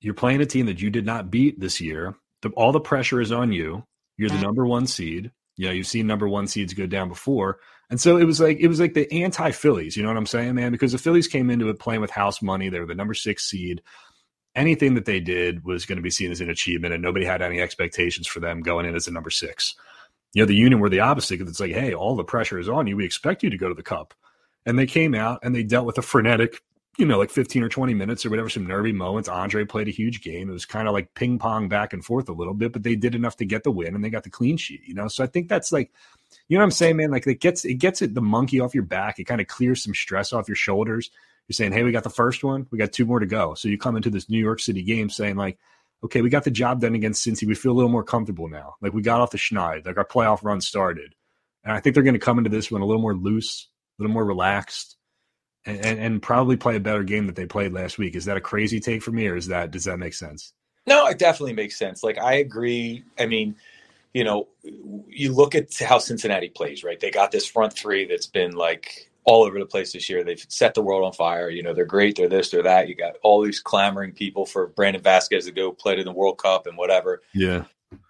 you're 0.00 0.14
playing 0.14 0.40
a 0.40 0.46
team 0.46 0.66
that 0.66 0.80
you 0.80 0.90
did 0.90 1.06
not 1.06 1.30
beat 1.30 1.58
this 1.58 1.80
year. 1.80 2.14
The, 2.42 2.50
all 2.50 2.72
the 2.72 2.80
pressure 2.80 3.20
is 3.20 3.32
on 3.32 3.52
you. 3.52 3.84
You're 4.16 4.30
the 4.30 4.40
number 4.40 4.64
one 4.64 4.86
seed. 4.86 5.30
You 5.56 5.66
know, 5.66 5.72
you've 5.72 5.86
seen 5.86 6.06
number 6.06 6.28
one 6.28 6.46
seeds 6.46 6.74
go 6.74 6.86
down 6.86 7.08
before. 7.08 7.58
And 7.90 8.00
so 8.00 8.16
it 8.16 8.24
was 8.24 8.40
like 8.40 8.58
it 8.60 8.68
was 8.68 8.80
like 8.80 8.94
the 8.94 9.10
anti 9.12 9.50
Phillies, 9.50 9.96
you 9.96 10.02
know 10.02 10.08
what 10.08 10.16
I'm 10.16 10.26
saying, 10.26 10.54
man? 10.54 10.72
Because 10.72 10.92
the 10.92 10.98
Phillies 10.98 11.28
came 11.28 11.50
into 11.50 11.68
it 11.68 11.78
playing 11.78 12.00
with 12.00 12.10
house 12.10 12.42
money. 12.42 12.68
They 12.68 12.80
were 12.80 12.86
the 12.86 12.94
number 12.94 13.14
six 13.14 13.48
seed. 13.48 13.82
Anything 14.56 14.94
that 14.94 15.04
they 15.04 15.20
did 15.20 15.64
was 15.64 15.86
going 15.86 15.96
to 15.96 16.02
be 16.02 16.10
seen 16.10 16.32
as 16.32 16.40
an 16.40 16.50
achievement, 16.50 16.94
and 16.94 17.02
nobody 17.02 17.24
had 17.24 17.42
any 17.42 17.60
expectations 17.60 18.26
for 18.26 18.40
them 18.40 18.62
going 18.62 18.86
in 18.86 18.96
as 18.96 19.06
a 19.06 19.12
number 19.12 19.30
six. 19.30 19.76
You 20.32 20.42
know, 20.42 20.46
the 20.46 20.54
Union 20.54 20.80
were 20.80 20.88
the 20.88 21.00
opposite 21.00 21.38
because 21.38 21.50
it's 21.50 21.60
like, 21.60 21.72
hey, 21.72 21.94
all 21.94 22.16
the 22.16 22.24
pressure 22.24 22.58
is 22.58 22.68
on 22.68 22.86
you. 22.86 22.96
We 22.96 23.04
expect 23.04 23.42
you 23.42 23.50
to 23.50 23.56
go 23.58 23.68
to 23.68 23.74
the 23.74 23.82
cup. 23.82 24.14
And 24.64 24.78
they 24.78 24.86
came 24.86 25.14
out 25.14 25.38
and 25.44 25.54
they 25.54 25.62
dealt 25.62 25.86
with 25.86 25.98
a 25.98 26.02
frenetic 26.02 26.60
you 26.98 27.04
know, 27.04 27.18
like 27.18 27.30
15 27.30 27.62
or 27.62 27.68
20 27.68 27.94
minutes 27.94 28.24
or 28.24 28.30
whatever, 28.30 28.48
some 28.48 28.66
nervy 28.66 28.92
moments. 28.92 29.28
Andre 29.28 29.64
played 29.64 29.88
a 29.88 29.92
huge 29.92 30.22
game. 30.22 30.48
It 30.48 30.52
was 30.52 30.64
kind 30.64 30.88
of 30.88 30.94
like 30.94 31.12
ping 31.14 31.38
pong 31.38 31.68
back 31.68 31.92
and 31.92 32.04
forth 32.04 32.28
a 32.28 32.32
little 32.32 32.54
bit, 32.54 32.72
but 32.72 32.82
they 32.82 32.96
did 32.96 33.14
enough 33.14 33.36
to 33.36 33.44
get 33.44 33.64
the 33.64 33.70
win 33.70 33.94
and 33.94 34.02
they 34.02 34.10
got 34.10 34.24
the 34.24 34.30
clean 34.30 34.56
sheet, 34.56 34.82
you 34.86 34.94
know? 34.94 35.08
So 35.08 35.22
I 35.22 35.26
think 35.26 35.48
that's 35.48 35.72
like, 35.72 35.92
you 36.48 36.56
know 36.56 36.62
what 36.62 36.66
I'm 36.66 36.70
saying, 36.72 36.96
man? 36.96 37.10
Like 37.10 37.26
it 37.26 37.40
gets, 37.40 37.64
it 37.64 37.74
gets 37.74 38.00
it 38.00 38.14
the 38.14 38.22
monkey 38.22 38.60
off 38.60 38.74
your 38.74 38.84
back. 38.84 39.18
It 39.18 39.24
kind 39.24 39.40
of 39.40 39.46
clears 39.46 39.82
some 39.82 39.94
stress 39.94 40.32
off 40.32 40.48
your 40.48 40.56
shoulders. 40.56 41.10
You're 41.48 41.54
saying, 41.54 41.72
Hey, 41.72 41.82
we 41.82 41.92
got 41.92 42.04
the 42.04 42.10
first 42.10 42.42
one. 42.42 42.66
We 42.70 42.78
got 42.78 42.92
two 42.92 43.06
more 43.06 43.20
to 43.20 43.26
go. 43.26 43.54
So 43.54 43.68
you 43.68 43.78
come 43.78 43.96
into 43.96 44.10
this 44.10 44.28
New 44.28 44.38
York 44.38 44.60
city 44.60 44.82
game 44.82 45.10
saying 45.10 45.36
like, 45.36 45.58
okay, 46.04 46.22
we 46.22 46.30
got 46.30 46.44
the 46.44 46.50
job 46.50 46.80
done 46.80 46.94
against 46.94 47.26
Cincy. 47.26 47.46
We 47.46 47.54
feel 47.54 47.72
a 47.72 47.74
little 47.74 47.90
more 47.90 48.04
comfortable 48.04 48.48
now. 48.48 48.74
Like 48.80 48.92
we 48.92 49.02
got 49.02 49.20
off 49.20 49.30
the 49.30 49.38
schneid, 49.38 49.86
like 49.86 49.96
our 49.96 50.04
playoff 50.04 50.42
run 50.42 50.60
started. 50.60 51.14
And 51.64 51.72
I 51.72 51.80
think 51.80 51.94
they're 51.94 52.04
going 52.04 52.14
to 52.14 52.20
come 52.20 52.38
into 52.38 52.50
this 52.50 52.70
one 52.70 52.80
a 52.80 52.86
little 52.86 53.02
more 53.02 53.14
loose, 53.14 53.68
a 53.98 54.02
little 54.02 54.14
more 54.14 54.24
relaxed, 54.24 54.96
and, 55.64 55.84
and, 55.84 55.98
and 55.98 56.22
probably 56.22 56.56
play 56.56 56.76
a 56.76 56.80
better 56.80 57.02
game 57.02 57.26
that 57.26 57.34
they 57.34 57.46
played 57.46 57.72
last 57.72 57.98
week. 57.98 58.14
Is 58.14 58.26
that 58.26 58.36
a 58.36 58.40
crazy 58.40 58.78
take 58.78 59.02
for 59.02 59.10
me, 59.10 59.26
or 59.26 59.36
is 59.36 59.48
that 59.48 59.72
does 59.72 59.84
that 59.84 59.98
make 59.98 60.14
sense? 60.14 60.52
No, 60.86 61.06
it 61.06 61.18
definitely 61.18 61.54
makes 61.54 61.76
sense. 61.76 62.04
Like 62.04 62.18
I 62.18 62.34
agree. 62.34 63.04
I 63.18 63.26
mean, 63.26 63.56
you 64.14 64.22
know, 64.22 64.46
you 64.62 65.32
look 65.32 65.54
at 65.56 65.76
how 65.80 65.98
Cincinnati 65.98 66.48
plays, 66.48 66.84
right? 66.84 67.00
They 67.00 67.10
got 67.10 67.32
this 67.32 67.46
front 67.46 67.72
three 67.72 68.06
that's 68.06 68.28
been 68.28 68.52
like 68.52 69.10
all 69.26 69.44
over 69.44 69.58
the 69.58 69.66
place 69.66 69.92
this 69.92 70.08
year. 70.08 70.24
They've 70.24 70.44
set 70.48 70.74
the 70.74 70.82
world 70.82 71.04
on 71.04 71.12
fire. 71.12 71.50
You 71.50 71.62
know, 71.62 71.74
they're 71.74 71.84
great. 71.84 72.16
They're 72.16 72.28
this, 72.28 72.50
they're 72.50 72.62
that. 72.62 72.88
You 72.88 72.94
got 72.94 73.16
all 73.22 73.42
these 73.42 73.60
clamoring 73.60 74.12
people 74.12 74.46
for 74.46 74.68
Brandon 74.68 75.02
Vazquez 75.02 75.44
to 75.44 75.50
go 75.50 75.72
play 75.72 75.98
in 75.98 76.04
the 76.04 76.12
World 76.12 76.38
Cup 76.38 76.66
and 76.66 76.78
whatever. 76.78 77.22
Yeah. 77.34 77.64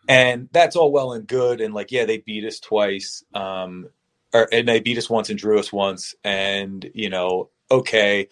And 0.09 0.49
that's 0.53 0.77
all 0.77 0.93
well 0.93 1.13
and 1.13 1.27
good. 1.27 1.61
And 1.61 1.75
like, 1.75 1.91
yeah, 1.91 2.05
they 2.05 2.19
beat 2.19 2.45
us 2.45 2.61
twice. 2.61 3.25
Um, 3.35 3.89
or, 4.33 4.47
and 4.53 4.69
they 4.69 4.81
beat 4.81 4.99
us 4.99 5.09
once 5.09 5.31
and 5.31 5.39
drew 5.39 5.59
us 5.59 5.73
once. 5.73 6.15
And, 6.23 6.89
you 6.95 7.09
know, 7.09 7.49
okay. 7.71 8.29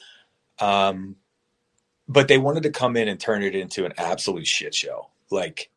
Um, 0.61 1.17
but 2.07 2.29
they 2.29 2.38
wanted 2.38 2.64
to 2.64 2.71
come 2.71 2.97
in 2.97 3.09
and 3.09 3.19
turn 3.19 3.43
it 3.43 3.55
into 3.55 3.87
an 3.87 3.95
absolute 3.97 4.47
shit 4.47 4.75
show. 4.75 5.09
Like, 5.31 5.71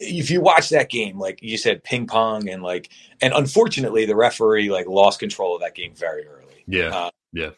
if 0.00 0.30
you 0.30 0.40
watch 0.40 0.68
that 0.70 0.90
game, 0.90 1.18
like 1.18 1.42
you 1.42 1.56
said, 1.56 1.84
ping 1.84 2.06
pong 2.06 2.48
and 2.48 2.62
like, 2.62 2.90
and 3.20 3.32
unfortunately, 3.32 4.06
the 4.06 4.16
referee 4.16 4.70
like 4.70 4.86
lost 4.86 5.20
control 5.20 5.54
of 5.54 5.60
that 5.62 5.74
game 5.74 5.94
very 5.94 6.26
early. 6.26 6.64
Yeah, 6.66 6.88
uh, 6.88 7.10
yeah, 7.32 7.50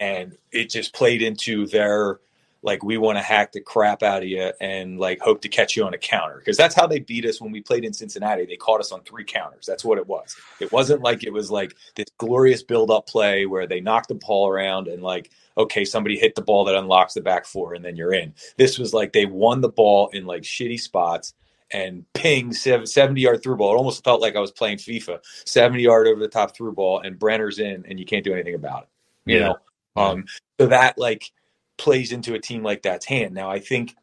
and 0.00 0.36
it 0.52 0.70
just 0.70 0.94
played 0.94 1.22
into 1.22 1.66
their 1.66 2.20
like 2.62 2.82
we 2.82 2.98
want 2.98 3.16
to 3.16 3.22
hack 3.22 3.52
the 3.52 3.60
crap 3.60 4.02
out 4.02 4.22
of 4.22 4.28
you 4.28 4.52
and 4.60 4.98
like 4.98 5.20
hope 5.20 5.40
to 5.42 5.48
catch 5.48 5.76
you 5.76 5.84
on 5.84 5.94
a 5.94 5.98
counter 5.98 6.38
because 6.38 6.56
that's 6.56 6.74
how 6.74 6.86
they 6.86 6.98
beat 6.98 7.24
us 7.24 7.40
when 7.40 7.52
we 7.52 7.60
played 7.60 7.84
in 7.84 7.92
Cincinnati. 7.92 8.46
They 8.46 8.56
caught 8.56 8.80
us 8.80 8.90
on 8.90 9.02
three 9.02 9.24
counters. 9.24 9.64
That's 9.64 9.84
what 9.84 9.98
it 9.98 10.06
was. 10.06 10.36
It 10.60 10.72
wasn't 10.72 11.02
like 11.02 11.24
it 11.24 11.32
was 11.32 11.50
like 11.50 11.76
this 11.94 12.06
glorious 12.18 12.62
build 12.62 12.90
up 12.90 13.06
play 13.06 13.46
where 13.46 13.66
they 13.66 13.80
knocked 13.80 14.08
the 14.08 14.16
ball 14.16 14.48
around 14.48 14.88
and 14.88 15.02
like 15.02 15.30
okay 15.56 15.84
somebody 15.84 16.18
hit 16.18 16.34
the 16.34 16.42
ball 16.42 16.64
that 16.64 16.74
unlocks 16.74 17.14
the 17.14 17.20
back 17.20 17.46
four 17.46 17.74
and 17.74 17.84
then 17.84 17.96
you're 17.96 18.12
in. 18.12 18.34
This 18.56 18.78
was 18.78 18.92
like 18.92 19.12
they 19.12 19.26
won 19.26 19.60
the 19.60 19.68
ball 19.68 20.08
in 20.08 20.26
like 20.26 20.42
shitty 20.42 20.80
spots 20.80 21.34
and 21.70 22.04
ping 22.14 22.52
70 22.52 23.20
yard 23.20 23.42
through 23.42 23.56
ball. 23.56 23.74
It 23.74 23.78
almost 23.78 24.02
felt 24.02 24.20
like 24.20 24.34
I 24.34 24.40
was 24.40 24.50
playing 24.50 24.78
FIFA. 24.78 25.20
70 25.44 25.82
yard 25.82 26.08
over 26.08 26.18
the 26.18 26.28
top 26.28 26.56
through 26.56 26.72
ball 26.72 27.00
and 27.00 27.18
Brenner's 27.18 27.58
in 27.60 27.84
and 27.88 28.00
you 28.00 28.06
can't 28.06 28.24
do 28.24 28.32
anything 28.32 28.54
about 28.54 28.84
it. 28.84 28.88
You 29.30 29.38
yeah. 29.38 29.46
know? 29.46 29.56
Um, 29.96 30.24
so 30.60 30.68
that 30.68 30.96
like 30.96 31.30
plays 31.78 32.12
into 32.12 32.34
a 32.34 32.40
team 32.40 32.62
like 32.62 32.82
that's 32.82 33.06
hand. 33.06 33.34
Now 33.34 33.50
I 33.50 33.60
think 33.60 33.94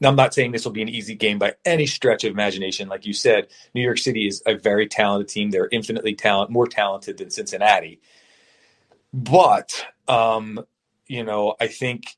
now, 0.00 0.10
I'm 0.10 0.16
not 0.16 0.34
saying 0.34 0.52
this 0.52 0.64
will 0.64 0.72
be 0.72 0.82
an 0.82 0.88
easy 0.88 1.14
game 1.14 1.38
by 1.38 1.54
any 1.64 1.86
stretch 1.86 2.22
of 2.24 2.32
imagination. 2.32 2.88
Like 2.88 3.06
you 3.06 3.12
said, 3.12 3.48
New 3.74 3.80
York 3.80 3.98
City 3.98 4.28
is 4.28 4.42
a 4.46 4.54
very 4.54 4.86
talented 4.86 5.28
team. 5.28 5.50
They're 5.50 5.68
infinitely 5.72 6.14
talent, 6.14 6.50
more 6.50 6.66
talented 6.66 7.18
than 7.18 7.30
Cincinnati. 7.30 8.00
But 9.12 9.86
um, 10.06 10.64
you 11.06 11.24
know, 11.24 11.56
I 11.60 11.66
think 11.66 12.16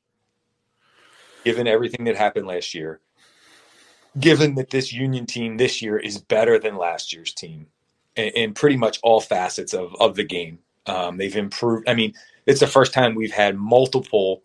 given 1.43 1.67
everything 1.67 2.05
that 2.05 2.17
happened 2.17 2.45
last 2.45 2.73
year, 2.73 2.99
given 4.19 4.55
that 4.55 4.69
this 4.69 4.93
Union 4.93 5.25
team 5.25 5.57
this 5.57 5.81
year 5.81 5.97
is 5.97 6.17
better 6.19 6.59
than 6.59 6.77
last 6.77 7.13
year's 7.13 7.33
team 7.33 7.67
in, 8.15 8.29
in 8.29 8.53
pretty 8.53 8.77
much 8.77 8.99
all 9.01 9.21
facets 9.21 9.73
of, 9.73 9.95
of 9.99 10.15
the 10.15 10.23
game. 10.23 10.59
Um, 10.85 11.17
they've 11.17 11.35
improved. 11.35 11.87
I 11.87 11.93
mean, 11.93 12.13
it's 12.45 12.59
the 12.59 12.67
first 12.67 12.93
time 12.93 13.15
we've 13.15 13.33
had 13.33 13.55
multiple. 13.55 14.43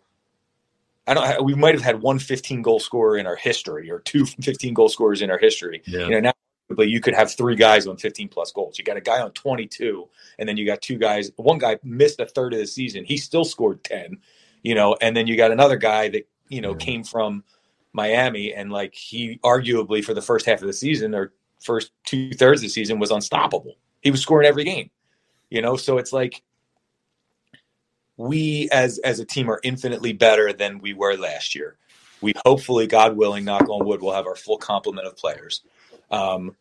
I 1.07 1.13
don't. 1.13 1.45
We 1.45 1.55
might 1.55 1.73
have 1.73 1.83
had 1.83 2.01
one 2.01 2.19
15 2.19 2.61
goal 2.61 2.79
scorer 2.79 3.17
in 3.17 3.25
our 3.25 3.35
history, 3.35 3.89
or 3.89 3.99
two 3.99 4.25
15 4.25 4.73
goal 4.73 4.89
scorers 4.89 5.21
in 5.21 5.31
our 5.31 5.37
history. 5.37 5.81
Yeah. 5.85 6.01
You 6.01 6.09
know, 6.11 6.19
now 6.19 6.33
but 6.69 6.89
you 6.89 6.99
could 6.99 7.13
have 7.13 7.31
three 7.31 7.55
guys 7.55 7.87
on 7.87 7.97
15 7.97 8.27
plus 8.27 8.51
goals. 8.51 8.77
You 8.77 8.83
got 8.83 8.97
a 8.97 9.01
guy 9.01 9.21
on 9.21 9.31
22, 9.31 10.07
and 10.37 10.47
then 10.47 10.57
you 10.57 10.65
got 10.65 10.81
two 10.81 10.97
guys. 10.97 11.31
One 11.37 11.57
guy 11.57 11.79
missed 11.83 12.19
a 12.19 12.25
third 12.25 12.53
of 12.53 12.59
the 12.59 12.67
season. 12.67 13.05
He 13.05 13.17
still 13.17 13.45
scored 13.45 13.83
10. 13.85 14.17
You 14.63 14.75
know, 14.75 14.97
and 15.01 15.15
then 15.15 15.27
you 15.27 15.37
got 15.37 15.51
another 15.51 15.77
guy 15.77 16.09
that 16.09 16.27
you 16.49 16.61
know 16.61 16.71
yeah. 16.71 16.77
came 16.77 17.03
from 17.03 17.43
Miami, 17.93 18.53
and 18.53 18.71
like 18.71 18.93
he 18.93 19.39
arguably 19.43 20.03
for 20.03 20.13
the 20.13 20.21
first 20.21 20.45
half 20.45 20.61
of 20.61 20.67
the 20.67 20.73
season 20.73 21.15
or 21.15 21.31
first 21.61 21.91
two 22.05 22.31
thirds 22.33 22.61
of 22.61 22.63
the 22.63 22.69
season 22.69 22.99
was 22.99 23.11
unstoppable. 23.11 23.75
He 24.01 24.11
was 24.11 24.21
scoring 24.21 24.47
every 24.47 24.63
game, 24.63 24.89
you 25.49 25.61
know. 25.61 25.77
So 25.77 25.97
it's 25.97 26.11
like 26.11 26.43
we 28.17 28.67
as 28.71 28.97
as 28.99 29.19
a 29.19 29.25
team 29.25 29.49
are 29.49 29.59
infinitely 29.63 30.13
better 30.13 30.51
than 30.51 30.79
we 30.79 30.93
were 30.93 31.15
last 31.15 31.55
year. 31.55 31.77
We 32.19 32.33
hopefully, 32.45 32.87
God 32.87 33.15
willing, 33.15 33.45
knock 33.45 33.69
on 33.69 33.85
wood, 33.85 34.01
will 34.01 34.13
have 34.13 34.25
our 34.25 34.35
full 34.35 34.57
complement 34.57 35.07
of 35.07 35.15
players. 35.15 35.61
Um, 36.09 36.55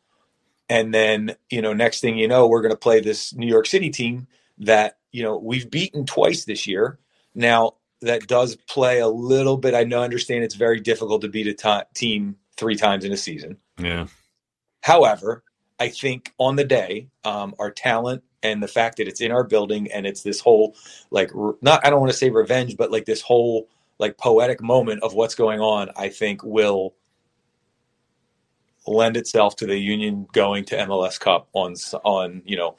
and 0.69 0.93
then 0.93 1.35
you 1.51 1.63
know, 1.63 1.73
next 1.73 2.01
thing 2.01 2.19
you 2.19 2.29
know, 2.29 2.47
we're 2.47 2.63
going 2.63 2.75
to 2.75 2.79
play 2.79 3.01
this 3.01 3.35
New 3.35 3.47
York 3.47 3.67
City 3.67 3.91
team 3.91 4.27
that 4.59 4.99
you 5.13 5.23
know 5.23 5.37
we've 5.39 5.71
beaten 5.71 6.05
twice 6.05 6.45
this 6.45 6.67
year. 6.67 6.99
Now 7.35 7.75
that 8.03 8.27
does 8.27 8.57
play 8.69 9.01
a 9.01 9.09
little 9.09 9.57
bit. 9.57 9.75
I 9.75 9.85
know, 9.85 10.03
understand 10.03 10.45
it's 10.45 10.55
very 10.55 10.81
difficult 10.81 11.23
to 11.23 11.29
beat 11.29 11.47
a 11.47 11.55
t- 11.55 11.89
team 11.95 12.37
three 12.57 12.77
times 12.77 13.05
in 13.05 13.13
a 13.13 13.17
season. 13.17 13.57
Yeah. 13.79 14.07
However, 14.83 15.43
I 15.79 15.89
think 15.89 16.33
on 16.39 16.57
the 16.57 16.65
day, 16.65 17.09
um, 17.25 17.55
our 17.59 17.71
talent 17.71 18.23
and 18.43 18.63
the 18.63 18.69
fact 18.69 18.99
that 18.99 19.09
it's 19.09 19.21
in 19.21 19.33
our 19.33 19.45
building 19.45 19.91
and 19.93 20.07
it's 20.07 20.23
this 20.23 20.41
whole 20.41 20.77
like 21.11 21.31
not 21.61 21.85
I 21.85 21.91
don't 21.91 22.01
want 22.01 22.13
to 22.13 22.19
say 22.19 22.31
revenge, 22.31 22.77
but 22.77 22.91
like 22.91 23.05
this 23.05 23.23
whole 23.23 23.69
like 23.99 24.19
poetic 24.19 24.63
moment 24.63 25.03
of 25.03 25.15
what's 25.15 25.35
going 25.35 25.61
on, 25.61 25.91
I 25.97 26.09
think 26.09 26.43
will 26.43 26.95
lend 28.87 29.17
itself 29.17 29.57
to 29.57 29.67
the 29.67 29.77
Union 29.77 30.27
going 30.33 30.65
to 30.67 30.77
MLS 30.77 31.19
Cup 31.19 31.49
on 31.53 31.75
on 32.05 32.43
you 32.45 32.57
know 32.57 32.77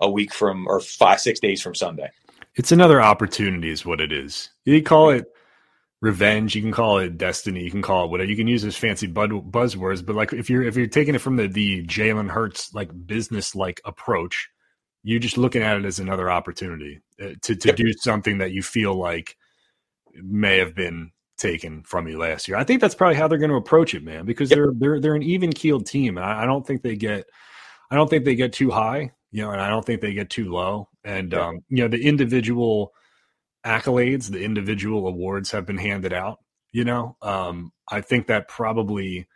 a 0.00 0.10
week 0.10 0.32
from 0.32 0.66
or 0.66 0.80
five 0.80 1.20
six 1.20 1.40
days 1.40 1.62
from 1.62 1.74
Sunday. 1.74 2.10
It's 2.54 2.72
another 2.72 3.02
opportunity, 3.02 3.70
is 3.70 3.84
what 3.84 4.00
it 4.00 4.12
is. 4.12 4.50
You 4.64 4.82
call 4.82 5.10
it 5.10 5.26
revenge, 6.00 6.54
you 6.54 6.62
can 6.62 6.72
call 6.72 6.98
it 6.98 7.18
destiny, 7.18 7.62
you 7.62 7.70
can 7.70 7.82
call 7.82 8.04
it 8.04 8.10
whatever. 8.10 8.30
You 8.30 8.36
can 8.36 8.48
use 8.48 8.62
those 8.62 8.76
fancy 8.76 9.08
buzzwords, 9.08 10.04
but 10.04 10.16
like 10.16 10.32
if 10.32 10.48
you're 10.48 10.62
if 10.62 10.76
you're 10.76 10.86
taking 10.86 11.14
it 11.14 11.20
from 11.20 11.36
the 11.36 11.48
the 11.48 11.84
Jalen 11.84 12.30
Hurts 12.30 12.74
like 12.74 12.90
business 13.06 13.54
like 13.54 13.80
approach, 13.84 14.48
you're 15.06 15.20
just 15.20 15.38
looking 15.38 15.62
at 15.62 15.76
it 15.76 15.84
as 15.84 16.00
another 16.00 16.28
opportunity 16.28 17.00
uh, 17.22 17.28
to 17.42 17.54
to 17.54 17.68
yep. 17.68 17.76
do 17.76 17.92
something 18.00 18.38
that 18.38 18.50
you 18.50 18.60
feel 18.60 18.92
like 18.92 19.36
may 20.14 20.58
have 20.58 20.74
been 20.74 21.12
taken 21.38 21.84
from 21.84 22.08
you 22.08 22.18
last 22.18 22.48
year. 22.48 22.56
I 22.56 22.64
think 22.64 22.80
that's 22.80 22.96
probably 22.96 23.14
how 23.14 23.28
they're 23.28 23.38
going 23.38 23.52
to 23.52 23.56
approach 23.56 23.94
it, 23.94 24.02
man, 24.02 24.26
because 24.26 24.50
yep. 24.50 24.56
they're 24.56 24.72
they're 24.74 25.00
they're 25.00 25.14
an 25.14 25.22
even 25.22 25.52
keeled 25.52 25.86
team. 25.86 26.18
I, 26.18 26.42
I, 26.42 26.44
don't 26.44 26.66
think 26.66 26.82
they 26.82 26.96
get 26.96 27.24
I 27.88 27.94
don't 27.94 28.10
think 28.10 28.24
they 28.24 28.34
get 28.34 28.52
too 28.52 28.68
high, 28.68 29.12
you 29.30 29.42
know, 29.42 29.52
and 29.52 29.60
I 29.60 29.68
don't 29.68 29.86
think 29.86 30.00
they 30.00 30.12
get 30.12 30.28
too 30.28 30.50
low. 30.50 30.88
And 31.04 31.32
yeah. 31.32 31.46
um, 31.46 31.60
you 31.68 31.84
know, 31.84 31.88
the 31.88 32.02
individual 32.02 32.92
accolades, 33.64 34.28
the 34.28 34.42
individual 34.42 35.06
awards 35.06 35.52
have 35.52 35.66
been 35.66 35.78
handed 35.78 36.12
out. 36.12 36.40
You 36.72 36.84
know, 36.84 37.16
um, 37.22 37.70
I 37.88 38.00
think 38.00 38.26
that 38.26 38.48
probably 38.48 39.28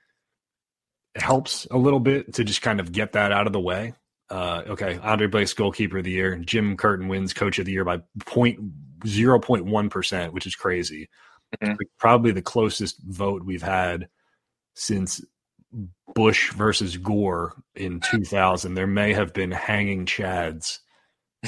helps 1.15 1.69
a 1.71 1.77
little 1.77 2.01
bit 2.01 2.35
to 2.35 2.45
just 2.45 2.61
kind 2.61 2.81
of 2.81 2.91
get 2.91 3.13
that 3.13 3.31
out 3.31 3.47
of 3.47 3.53
the 3.53 3.61
way. 3.61 3.95
Uh, 4.31 4.63
okay, 4.69 4.99
Andre 5.03 5.27
Blake's 5.27 5.55
goalkeeper 5.55 5.99
of 5.99 6.05
the 6.05 6.11
year. 6.11 6.37
Jim 6.37 6.77
Curtin 6.77 7.09
wins 7.09 7.33
coach 7.33 7.59
of 7.59 7.67
the 7.67 7.73
year 7.73 7.85
by 7.85 8.01
point 8.27 8.61
zero 9.07 9.41
point 9.41 9.65
one 9.65 9.91
percent, 9.91 10.33
which 10.33 10.47
is 10.47 10.55
crazy. 10.55 11.09
Mm-hmm. 11.61 11.75
Probably 11.99 12.31
the 12.33 12.43
closest 12.43 13.03
vote 13.03 13.45
we've 13.45 13.63
had 13.63 14.09
since 14.75 15.21
Bush 16.15 16.53
versus 16.53 16.97
Gore 16.97 17.55
in 17.75 18.01
2000. 18.11 18.75
There 18.75 18.87
may 18.87 19.13
have 19.13 19.33
been 19.33 19.51
hanging 19.51 20.07
chads 20.07 20.79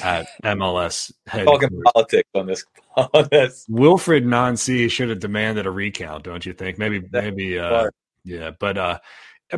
at 0.02 0.26
MLS 0.42 1.12
Talking 1.28 1.82
politics 1.94 2.28
on 2.34 2.46
this. 2.46 2.64
On 2.96 3.28
this. 3.30 3.66
Wilfried 3.70 4.24
Nancy 4.24 4.88
should 4.88 5.10
have 5.10 5.20
demanded 5.20 5.66
a 5.66 5.70
recount, 5.70 6.24
don't 6.24 6.44
you 6.44 6.52
think? 6.52 6.78
Maybe, 6.78 7.02
maybe, 7.12 7.58
uh, 7.58 7.88
yeah, 8.24 8.52
but, 8.58 8.78
uh, 8.78 8.98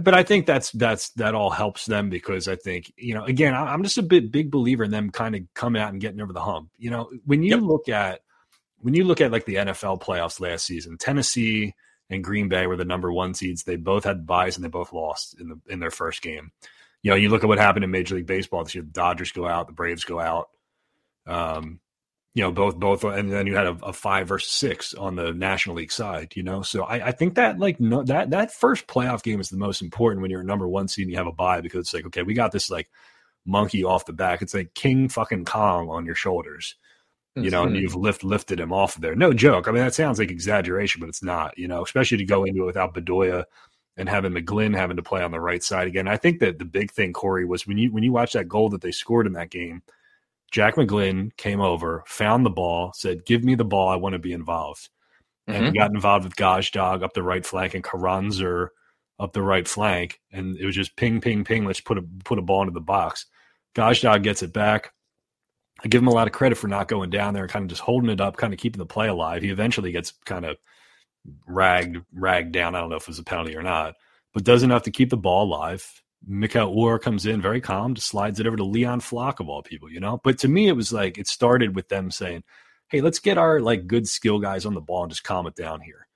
but 0.01 0.15
I 0.15 0.23
think 0.23 0.47
that's 0.47 0.71
that's 0.73 1.11
that 1.11 1.35
all 1.35 1.51
helps 1.51 1.87
them 1.87 2.11
because 2.11 2.49
I 2.49 2.57
think 2.57 2.93
you 2.97 3.15
know 3.15 3.25
again 3.25 3.55
I'm 3.55 3.83
just 3.83 3.99
a 3.99 4.03
bit 4.03 4.33
big 4.33 4.51
believer 4.51 4.85
in 4.85 4.91
them 4.91 5.11
kind 5.11 5.35
of 5.35 5.43
coming 5.55 5.81
out 5.81 5.93
and 5.93 6.01
getting 6.01 6.21
over 6.21 6.33
the 6.33 6.41
hump. 6.41 6.71
You 6.79 6.91
know 6.91 7.11
when 7.25 7.43
you 7.43 7.51
yep. 7.51 7.61
look 7.63 7.89
at 7.89 8.21
when 8.79 8.95
you 8.95 9.05
look 9.05 9.21
at 9.21 9.33
like 9.33 9.47
the 9.47 9.57
NFL 9.57 10.03
playoffs 10.03 10.41
last 10.41 10.67
season, 10.67 10.99
Tennessee 10.99 11.75
and 12.11 12.23
Green 12.23 12.49
Bay 12.49 12.67
were 12.67 12.77
the 12.77 12.85
number 12.85 13.13
one 13.13 13.35
seeds. 13.35 13.63
They 13.63 13.77
both 13.77 14.05
had 14.05 14.27
buys 14.27 14.57
and 14.57 14.65
they 14.65 14.69
both 14.69 14.93
lost 14.93 15.41
in 15.41 15.49
the 15.49 15.61
in 15.69 15.81
their 15.81 15.91
first 15.91 16.23
game 16.23 16.53
you 17.05 17.11
know, 17.11 17.17
you 17.17 17.29
look 17.29 17.45
at 17.45 17.49
what 17.49 17.59
happened 17.59 17.85
in 17.85 17.91
Major 17.91 18.17
League 18.17 18.27
Baseball 18.27 18.65
this 18.65 18.75
year. 18.75 18.83
The 18.83 18.91
Dodgers 18.91 19.31
go 19.31 19.47
out, 19.47 19.67
the 19.67 19.75
Braves 19.75 20.05
go 20.05 20.19
out. 20.19 20.49
Um, 21.27 21.79
you 22.35 22.43
know, 22.43 22.51
both 22.51 22.77
both, 22.77 23.05
and 23.05 23.31
then 23.33 23.47
you 23.47 23.55
had 23.57 23.67
a, 23.67 23.79
a, 23.85 23.93
five 23.93 24.27
versus 24.29 24.51
six 24.51 24.93
on 24.95 25.15
the 25.15 25.33
National 25.33 25.77
League 25.77 25.93
side. 25.93 26.33
You 26.37 26.43
know, 26.43 26.63
so 26.63 26.83
I, 26.85 27.09
I 27.09 27.13
think 27.13 27.37
that 27.37 27.59
like 27.59 27.79
no, 27.81 28.03
that 28.05 28.31
that 28.31 28.53
first 28.53 28.87
playoff 28.89 29.23
game 29.23 29.41
is 29.41 29.51
the 29.51 29.57
most 29.57 29.83
important 29.83 30.21
when 30.23 30.31
you're 30.31 30.41
a 30.41 30.45
number 30.45 30.69
one 30.69 30.89
seed 30.89 31.05
and 31.05 31.13
you 31.13 31.19
have 31.19 31.27
a 31.29 31.33
bye 31.33 31.61
because 31.61 31.81
it's 31.81 31.95
like 31.95 32.07
okay, 32.07 32.23
we 32.23 32.35
got 32.35 32.51
this 32.53 32.71
like 32.71 32.91
monkey 33.47 33.85
off 33.85 34.07
the 34.07 34.13
back. 34.13 34.43
It's 34.43 34.55
like 34.55 34.75
King 34.75 35.09
fucking 35.09 35.45
Kong 35.45 35.89
on 35.91 36.07
your 36.07 36.15
shoulders. 36.17 36.77
you 37.37 37.51
know, 37.51 37.65
and 37.65 37.75
Mhm. 37.77 37.81
you've 37.81 37.97
lift 37.97 38.23
lifted 38.25 38.61
him 38.61 38.73
off 38.73 38.97
of 38.97 39.03
there. 39.03 39.15
No 39.17 39.33
joke. 39.33 39.67
I 39.69 39.73
mean, 39.73 39.83
that 39.85 39.95
sounds 39.95 40.19
like 40.21 40.31
exaggeration, 40.31 41.01
but 41.01 41.09
it's 41.09 41.23
not. 41.23 41.59
You 41.59 41.67
know, 41.69 41.83
especially 41.83 42.19
to 42.19 42.25
go 42.25 42.45
into 42.45 42.63
it 42.63 42.67
without 42.67 42.95
Bedoya 42.95 43.45
and 43.97 44.09
having 44.09 44.33
McGlynn 44.33 44.77
having 44.77 44.97
to 44.97 45.03
play 45.03 45.23
on 45.23 45.33
the 45.33 45.41
right 45.41 45.63
side 45.63 45.87
again. 45.89 46.09
I 46.09 46.17
think 46.17 46.41
that 46.41 46.59
the 46.61 46.65
big 46.65 46.91
thing, 46.93 47.13
Corey, 47.13 47.45
was 47.45 47.67
when 47.67 47.77
you 47.79 47.93
when 47.93 48.05
you 48.05 48.13
watch 48.13 48.33
that 48.35 48.49
goal 48.49 48.69
that 48.71 48.83
they 48.83 48.93
scored 48.93 49.27
in 49.27 49.33
that 49.35 49.51
game. 49.51 49.83
Jack 50.55 50.77
McGlynn 50.77 51.37
came 51.37 51.61
over, 51.61 52.05
found 52.07 52.47
the 52.47 52.51
ball, 52.51 52.93
said, 52.95 53.27
"Give 53.27 53.43
me 53.43 53.57
the 53.57 53.65
ball. 53.65 53.89
I 53.89 53.97
want 53.97 54.13
to 54.13 54.21
be 54.21 54.33
involved." 54.33 54.89
And 55.49 55.65
Mhm. 55.65 55.73
he 55.73 55.79
got 55.79 55.91
involved 55.91 56.25
with 56.25 56.37
Gaj 56.37 56.71
Dog 56.71 57.03
up 57.03 57.13
the 57.13 57.25
right 57.25 57.45
flank 57.45 57.75
and 57.75 57.83
Carranza 57.83 58.69
up 59.19 59.33
the 59.33 59.43
right 59.43 59.67
flank, 59.67 60.21
and 60.31 60.57
it 60.57 60.65
was 60.65 60.77
just 60.77 60.95
ping, 60.95 61.21
ping, 61.21 61.43
ping. 61.43 61.65
Let's 61.65 61.81
put 61.81 61.99
a 61.99 62.03
put 62.25 62.39
a 62.39 62.43
ball 62.43 62.63
into 62.63 62.73
the 62.73 62.81
box. 62.81 63.27
Gaj 63.75 64.03
Dog 64.03 64.23
gets 64.23 64.45
it 64.45 64.53
back. 64.53 64.93
I 65.83 65.89
give 65.89 66.01
him 66.01 66.07
a 66.09 66.15
lot 66.15 66.29
of 66.29 66.33
credit 66.33 66.55
for 66.57 66.69
not 66.69 66.87
going 66.87 67.11
down 67.11 67.35
there 67.35 67.43
and 67.43 67.53
kind 67.53 67.65
of 67.65 67.69
just 67.69 67.83
holding 67.83 68.09
it 68.11 68.21
up, 68.21 68.37
kind 68.37 68.53
of 68.55 68.61
keeping 68.61 68.79
the 68.79 68.87
play 68.87 69.09
alive. 69.09 69.43
He 69.43 69.51
eventually 69.51 69.91
gets 69.91 70.13
kind 70.25 70.45
of 70.45 70.57
ragged 71.49 72.05
ragged 72.13 72.53
down. 72.53 72.77
I 72.77 72.81
don't 72.81 72.91
know 72.91 72.97
if 72.97 73.03
it 73.03 73.09
was 73.09 73.19
a 73.19 73.25
penalty 73.25 73.57
or 73.57 73.63
not, 73.63 73.95
but 74.33 74.45
does 74.45 74.63
enough 74.63 74.85
to 74.85 74.93
keep 74.93 75.11
the 75.11 75.17
ball 75.17 75.47
alive. 75.47 76.04
Mikael 76.27 76.75
Uhre 76.75 77.01
comes 77.01 77.27
in 77.27 77.41
very 77.41 77.61
calm, 77.61 77.95
just 77.95 78.09
slides 78.09 78.41
it 78.41 78.47
over 78.47 78.57
to 78.57 78.65
Leon 78.65 79.01
Flach 79.01 79.41
of 79.41 79.49
all 79.49 79.63
people, 79.63 79.91
you 79.91 80.01
know. 80.01 80.21
But 80.23 80.39
to 80.39 80.49
me, 80.49 80.69
it 80.69 80.77
was 80.77 80.93
like 80.93 81.19
it 81.19 81.27
started 81.27 81.75
with 81.75 81.89
them 81.89 82.11
saying, 82.11 82.45
"Hey, 82.89 83.01
let's 83.01 83.19
get 83.19 83.39
our 83.39 83.61
like 83.61 83.87
good 83.87 84.09
skill 84.09 84.39
guys 84.39 84.67
on 84.67 84.75
the 84.75 84.81
ball 84.81 85.05
and 85.05 85.13
just 85.13 85.25
calm 85.25 85.47
it 85.47 85.55
down 85.55 85.81
here." 85.81 86.07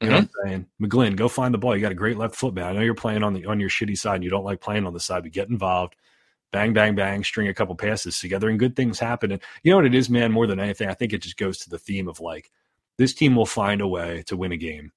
You 0.00 0.08
know 0.08 0.14
what 0.16 0.20
I'm 0.20 0.26
mm-hmm. 0.26 0.48
saying? 0.48 0.66
McGlynn, 0.82 1.16
go 1.16 1.28
find 1.28 1.54
the 1.54 1.58
ball. 1.58 1.76
You 1.76 1.82
got 1.82 1.92
a 1.92 1.96
great 1.96 2.18
left 2.18 2.34
foot, 2.34 2.54
man. 2.54 2.64
I 2.64 2.72
know 2.72 2.80
you're 2.80 2.94
playing 2.94 3.22
on 3.22 3.32
the 3.32 3.46
on 3.46 3.60
your 3.60 3.68
shitty 3.68 3.96
side 3.96 4.16
and 4.16 4.24
you 4.24 4.30
don't 4.30 4.44
like 4.44 4.60
playing 4.60 4.86
on 4.86 4.92
the 4.92 5.00
side, 5.00 5.22
but 5.22 5.32
get 5.32 5.48
involved. 5.48 5.94
Bang, 6.52 6.72
bang, 6.72 6.94
bang, 6.94 7.24
string 7.24 7.48
a 7.48 7.54
couple 7.54 7.74
passes 7.74 8.18
together 8.18 8.48
and 8.48 8.58
good 8.58 8.76
things 8.76 8.98
happen. 8.98 9.32
And 9.32 9.42
you 9.62 9.70
know 9.70 9.76
what 9.76 9.86
it 9.86 9.94
is, 9.94 10.08
man, 10.08 10.30
more 10.30 10.46
than 10.46 10.60
anything, 10.60 10.88
I 10.88 10.94
think 10.94 11.12
it 11.12 11.22
just 11.22 11.36
goes 11.36 11.58
to 11.58 11.70
the 11.70 11.78
theme 11.78 12.08
of 12.08 12.20
like 12.20 12.50
this 12.96 13.14
team 13.14 13.34
will 13.34 13.46
find 13.46 13.80
a 13.80 13.88
way 13.88 14.22
to 14.26 14.36
win 14.36 14.52
a 14.52 14.56
game. 14.56 14.92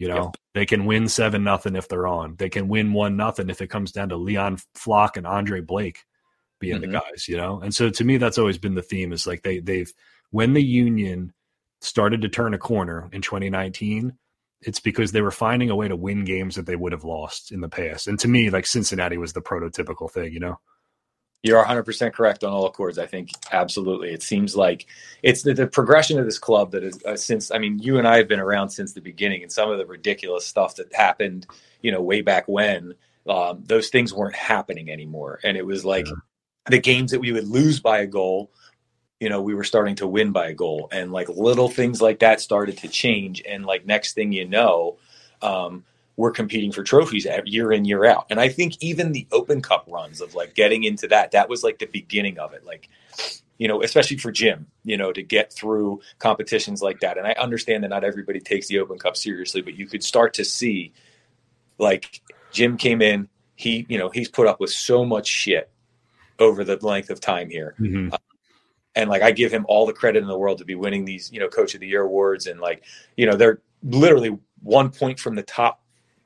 You 0.00 0.08
know, 0.08 0.24
Yep. 0.24 0.36
they 0.54 0.66
can 0.66 0.86
win 0.86 1.08
seven 1.08 1.44
nothing 1.44 1.76
if 1.76 1.86
they're 1.86 2.06
on. 2.06 2.36
They 2.36 2.48
can 2.48 2.68
win 2.68 2.94
one 2.94 3.16
nothing 3.18 3.50
if 3.50 3.60
it 3.60 3.68
comes 3.68 3.92
down 3.92 4.08
to 4.08 4.16
Leon 4.16 4.56
Flach 4.74 5.18
and 5.18 5.26
Andre 5.26 5.60
Blake 5.60 6.04
being 6.58 6.78
Mhm. 6.78 6.80
the 6.80 6.86
guys, 6.88 7.28
you 7.28 7.36
know? 7.36 7.60
And 7.60 7.74
so 7.74 7.90
to 7.90 8.04
me, 8.04 8.16
that's 8.16 8.38
always 8.38 8.56
been 8.56 8.74
the 8.74 8.82
theme 8.82 9.12
is 9.12 9.26
like 9.26 9.42
they 9.42 9.60
they've 9.60 9.92
when 10.30 10.54
the 10.54 10.62
union 10.62 11.34
started 11.82 12.22
to 12.22 12.28
turn 12.30 12.54
a 12.54 12.58
corner 12.58 13.10
in 13.12 13.20
2019, 13.20 14.14
it's 14.62 14.80
because 14.80 15.12
they 15.12 15.20
were 15.22 15.30
finding 15.30 15.68
a 15.68 15.76
way 15.76 15.86
to 15.88 15.96
win 15.96 16.24
games 16.24 16.56
that 16.56 16.64
they 16.66 16.76
would 16.76 16.92
have 16.92 17.04
lost 17.04 17.52
in 17.52 17.60
the 17.60 17.68
past. 17.68 18.06
And 18.08 18.18
to 18.20 18.28
me, 18.28 18.48
like 18.50 18.66
Cincinnati 18.66 19.18
was 19.18 19.34
the 19.34 19.42
prototypical 19.42 20.10
thing, 20.10 20.32
you 20.32 20.40
know? 20.40 20.60
You're 21.42 21.64
100% 21.64 22.12
correct 22.12 22.44
on 22.44 22.52
all 22.52 22.66
accords. 22.66 22.98
I 22.98 23.06
think 23.06 23.30
absolutely. 23.52 24.12
It 24.12 24.22
seems 24.22 24.54
like 24.56 24.86
it's 25.22 25.42
the, 25.42 25.54
the 25.54 25.66
progression 25.66 26.18
of 26.18 26.26
this 26.26 26.38
club 26.38 26.72
that 26.72 26.84
is 26.84 26.98
uh, 27.06 27.16
since, 27.16 27.50
I 27.50 27.58
mean, 27.58 27.78
you 27.78 27.98
and 27.98 28.06
I 28.06 28.18
have 28.18 28.28
been 28.28 28.40
around 28.40 28.68
since 28.70 28.92
the 28.92 29.00
beginning, 29.00 29.42
and 29.42 29.50
some 29.50 29.70
of 29.70 29.78
the 29.78 29.86
ridiculous 29.86 30.46
stuff 30.46 30.76
that 30.76 30.94
happened, 30.94 31.46
you 31.80 31.92
know, 31.92 32.02
way 32.02 32.20
back 32.20 32.46
when, 32.46 32.94
um, 33.28 33.64
those 33.66 33.88
things 33.88 34.12
weren't 34.12 34.36
happening 34.36 34.90
anymore. 34.90 35.40
And 35.42 35.56
it 35.56 35.64
was 35.64 35.84
like 35.84 36.06
Yeah. 36.06 36.14
the 36.68 36.78
games 36.80 37.10
that 37.12 37.20
we 37.20 37.32
would 37.32 37.48
lose 37.48 37.80
by 37.80 38.00
a 38.00 38.06
goal, 38.06 38.52
you 39.20 39.28
know, 39.28 39.42
we 39.42 39.54
were 39.54 39.64
starting 39.64 39.96
to 39.96 40.06
win 40.08 40.32
by 40.32 40.48
a 40.48 40.54
goal. 40.54 40.88
And 40.92 41.12
like 41.12 41.28
little 41.28 41.68
things 41.68 42.02
like 42.02 42.20
that 42.20 42.40
started 42.40 42.78
to 42.78 42.88
change. 42.88 43.42
And 43.48 43.66
like 43.66 43.86
next 43.86 44.14
thing 44.14 44.32
you 44.32 44.48
know, 44.48 44.98
um, 45.42 45.84
we're 46.16 46.30
competing 46.30 46.72
for 46.72 46.82
trophies 46.82 47.26
year 47.46 47.72
in 47.72 47.84
year 47.84 48.04
out. 48.04 48.26
And 48.30 48.40
i 48.40 48.48
think 48.48 48.76
even 48.80 49.12
the 49.12 49.26
open 49.32 49.62
cup 49.62 49.86
runs 49.88 50.20
of 50.20 50.34
like 50.34 50.54
getting 50.54 50.84
into 50.84 51.08
that 51.08 51.32
that 51.32 51.48
was 51.48 51.62
like 51.62 51.78
the 51.78 51.86
beginning 51.86 52.38
of 52.38 52.52
it. 52.52 52.64
Like 52.64 52.88
you 53.58 53.68
know 53.68 53.82
especially 53.82 54.16
for 54.16 54.32
jim 54.32 54.66
you 54.84 54.96
know 54.96 55.12
to 55.12 55.22
get 55.22 55.52
through 55.52 56.00
competitions 56.18 56.82
like 56.82 57.00
that. 57.00 57.18
And 57.18 57.26
i 57.26 57.32
understand 57.32 57.84
that 57.84 57.88
not 57.88 58.04
everybody 58.04 58.40
takes 58.40 58.68
the 58.68 58.78
open 58.78 58.98
cup 58.98 59.16
seriously 59.16 59.60
but 59.62 59.74
you 59.74 59.86
could 59.86 60.02
start 60.02 60.34
to 60.34 60.44
see 60.44 60.92
like 61.78 62.20
jim 62.52 62.76
came 62.76 63.00
in 63.02 63.28
he 63.56 63.86
you 63.88 63.98
know 63.98 64.08
he's 64.08 64.28
put 64.28 64.46
up 64.46 64.60
with 64.60 64.70
so 64.70 65.04
much 65.04 65.26
shit 65.26 65.70
over 66.38 66.64
the 66.64 66.76
length 66.84 67.10
of 67.10 67.20
time 67.20 67.50
here. 67.50 67.74
Mhm. 67.78 68.16
and 68.94 69.08
like 69.10 69.22
I 69.22 69.30
give 69.30 69.52
him 69.52 69.66
all 69.68 69.86
the 69.86 69.92
credit 69.92 70.22
in 70.22 70.28
the 70.28 70.36
world 70.38 70.58
to 70.58 70.64
be 70.64 70.74
winning 70.74 71.04
these, 71.04 71.30
you 71.30 71.38
know, 71.38 71.48
coach 71.48 71.74
of 71.74 71.80
the 71.80 71.86
year 71.86 72.02
awards 72.02 72.46
and 72.46 72.58
like, 72.60 72.82
you 73.16 73.26
know, 73.26 73.36
they're 73.36 73.60
literally 73.84 74.36
one 74.62 74.90
point 74.90 75.20
from 75.20 75.34
the 75.36 75.42
top 75.42 75.80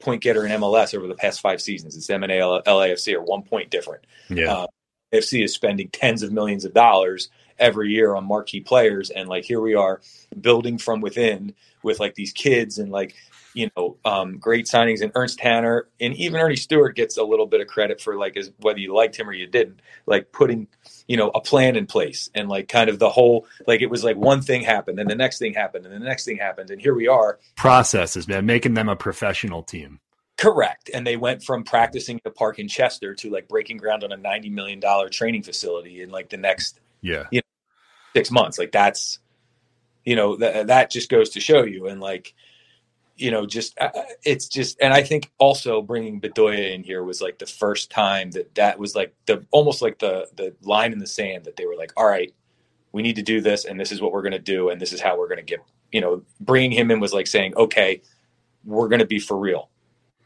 point 0.04 0.22
getter 0.22 0.44
in 0.46 0.52
MLS 0.60 0.94
over 0.94 1.06
the 1.06 1.14
past 1.14 1.40
five 1.40 1.60
seasons. 1.60 1.96
It's 1.96 2.08
M 2.08 2.22
and 2.22 2.32
A 2.32 2.38
LAFC 2.38 3.14
are 3.14 3.22
one 3.22 3.42
point 3.42 3.70
different. 3.70 4.06
Yeah. 4.28 4.52
Uh, 4.52 4.66
FC 5.12 5.44
is 5.44 5.54
spending 5.54 5.88
tens 5.88 6.22
of 6.22 6.32
millions 6.32 6.64
of 6.64 6.74
dollars 6.74 7.28
every 7.58 7.90
year 7.90 8.14
on 8.14 8.24
marquee 8.24 8.60
players 8.60 9.10
and 9.10 9.28
like 9.28 9.44
here 9.44 9.60
we 9.60 9.74
are 9.74 10.00
building 10.40 10.76
from 10.76 11.00
within 11.00 11.54
with 11.84 12.00
like 12.00 12.14
these 12.14 12.32
kids 12.32 12.78
and 12.78 12.90
like 12.90 13.14
you 13.54 13.70
know 13.76 13.96
um, 14.04 14.38
great 14.38 14.66
signings 14.66 15.02
and 15.02 15.12
Ernst 15.14 15.38
Tanner 15.38 15.86
and 16.00 16.14
even 16.14 16.40
Earnie 16.40 16.56
Stewart 16.58 16.96
gets 16.96 17.16
a 17.16 17.22
little 17.22 17.46
bit 17.46 17.60
of 17.60 17.68
credit 17.68 18.00
for 18.00 18.16
like 18.16 18.36
as 18.36 18.50
whether 18.58 18.80
you 18.80 18.92
liked 18.92 19.14
him 19.14 19.28
or 19.28 19.32
you 19.32 19.46
didn't 19.46 19.80
like 20.06 20.32
putting 20.32 20.66
you 21.06 21.16
know 21.16 21.28
a 21.28 21.40
plan 21.40 21.76
in 21.76 21.86
place 21.86 22.28
and 22.34 22.48
like 22.48 22.68
kind 22.68 22.90
of 22.90 22.98
the 22.98 23.08
whole 23.10 23.46
like 23.68 23.80
it 23.80 23.90
was 23.90 24.02
like 24.02 24.16
one 24.16 24.42
thing 24.42 24.62
happened 24.62 24.98
and 24.98 25.08
the 25.08 25.14
next 25.14 25.38
thing 25.38 25.54
happened 25.54 25.86
and 25.86 25.94
the 25.94 26.04
next 26.04 26.24
thing 26.24 26.36
happened 26.36 26.70
and 26.70 26.80
here 26.80 26.94
we 26.94 27.06
are 27.06 27.38
Processes, 27.56 28.26
man, 28.26 28.46
making 28.46 28.74
them 28.74 28.88
a 28.88 28.96
professional 28.96 29.62
team. 29.62 30.00
Correct. 30.36 30.90
And 30.92 31.06
they 31.06 31.16
went 31.16 31.42
from 31.42 31.64
practicing 31.64 32.16
at 32.16 32.26
a 32.26 32.30
park 32.30 32.58
in 32.58 32.68
Chester 32.68 33.14
to 33.14 33.30
like 33.30 33.48
breaking 33.48 33.76
ground 33.76 34.02
on 34.04 34.12
a 34.12 34.16
$90 34.16 34.50
million 34.50 34.80
training 35.10 35.42
facility 35.42 36.02
in 36.02 36.10
like 36.10 36.28
the 36.28 36.36
next 36.36 36.80
Yeah. 37.02 37.24
you 37.30 37.38
know, 37.38 38.18
six 38.18 38.30
months. 38.30 38.58
Like 38.58 38.72
that's, 38.72 39.20
you 40.04 40.16
know, 40.16 40.36
that 40.36 40.66
that 40.66 40.90
just 40.90 41.08
goes 41.08 41.30
to 41.30 41.40
show 41.40 41.62
you. 41.62 41.86
And 41.86 42.00
like, 42.00 42.34
you 43.16 43.30
know, 43.30 43.46
just 43.46 43.78
uh, 43.78 43.90
it's 44.24 44.48
just, 44.48 44.76
and 44.80 44.92
I 44.92 45.02
think 45.02 45.30
also 45.38 45.80
bringing 45.80 46.20
Bedoya 46.20 46.74
in 46.74 46.82
here 46.82 47.04
was 47.04 47.22
like 47.22 47.38
the 47.38 47.46
first 47.46 47.90
time 47.90 48.32
that 48.32 48.54
that 48.56 48.78
was 48.78 48.96
like 48.96 49.14
the 49.26 49.46
almost 49.52 49.82
like 49.82 50.00
the 50.00 50.28
the 50.34 50.54
line 50.62 50.92
in 50.92 50.98
the 50.98 51.06
sand 51.06 51.44
that 51.44 51.56
they 51.56 51.64
were 51.64 51.76
like, 51.76 51.92
all 51.96 52.06
right, 52.06 52.34
we 52.90 53.02
need 53.02 53.16
to 53.16 53.22
do 53.22 53.40
this, 53.40 53.64
and 53.64 53.78
this 53.78 53.92
is 53.92 54.00
what 54.00 54.12
we're 54.12 54.22
going 54.22 54.32
to 54.32 54.38
do, 54.38 54.70
and 54.70 54.80
this 54.80 54.92
is 54.92 55.00
how 55.00 55.16
we're 55.16 55.28
going 55.28 55.38
to 55.38 55.44
get. 55.44 55.60
You 55.92 56.00
know, 56.00 56.22
bringing 56.40 56.72
him 56.72 56.90
in 56.90 56.98
was 56.98 57.12
like 57.12 57.28
saying, 57.28 57.54
okay, 57.54 58.02
we're 58.64 58.88
going 58.88 58.98
to 58.98 59.06
be 59.06 59.20
for 59.20 59.38
real. 59.38 59.70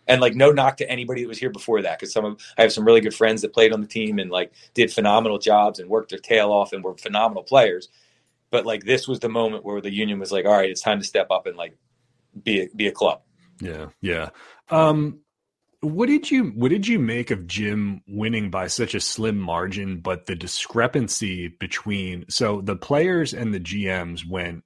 And 0.08 0.20
like 0.20 0.34
no 0.34 0.50
knock 0.50 0.78
to 0.78 0.90
anybody 0.90 1.22
that 1.22 1.28
was 1.28 1.38
here 1.38 1.50
before 1.50 1.82
that, 1.82 1.98
because 1.98 2.12
some 2.12 2.24
of 2.24 2.40
I 2.56 2.62
have 2.62 2.72
some 2.72 2.84
really 2.84 3.00
good 3.00 3.14
friends 3.14 3.42
that 3.42 3.52
played 3.52 3.72
on 3.72 3.80
the 3.82 3.86
team 3.86 4.18
and 4.18 4.30
like 4.30 4.52
did 4.74 4.92
phenomenal 4.92 5.38
jobs 5.38 5.78
and 5.78 5.88
worked 5.88 6.10
their 6.10 6.18
tail 6.18 6.50
off 6.50 6.72
and 6.72 6.82
were 6.82 6.96
phenomenal 6.96 7.42
players. 7.42 7.88
But 8.50 8.64
like 8.64 8.84
this 8.84 9.06
was 9.06 9.20
the 9.20 9.28
moment 9.28 9.64
where 9.64 9.80
the 9.80 9.92
union 9.92 10.18
was 10.18 10.32
like, 10.32 10.46
all 10.46 10.56
right, 10.56 10.70
it's 10.70 10.80
time 10.80 10.98
to 10.98 11.04
step 11.04 11.30
up 11.30 11.46
and 11.46 11.56
like 11.56 11.76
be 12.42 12.62
a, 12.62 12.68
be 12.74 12.88
a 12.88 12.92
club. 12.92 13.20
Yeah, 13.60 13.88
yeah. 14.00 14.30
Um, 14.70 15.20
what 15.80 16.06
did 16.06 16.30
you 16.30 16.46
what 16.46 16.70
did 16.70 16.88
you 16.88 16.98
make 16.98 17.30
of 17.30 17.46
Jim 17.46 18.02
winning 18.08 18.50
by 18.50 18.66
such 18.66 18.94
a 18.94 19.00
slim 19.00 19.38
margin, 19.38 20.00
but 20.00 20.26
the 20.26 20.34
discrepancy 20.34 21.48
between 21.48 22.24
so 22.28 22.60
the 22.60 22.76
players 22.76 23.32
and 23.32 23.54
the 23.54 23.60
GMs 23.60 24.28
went 24.28 24.64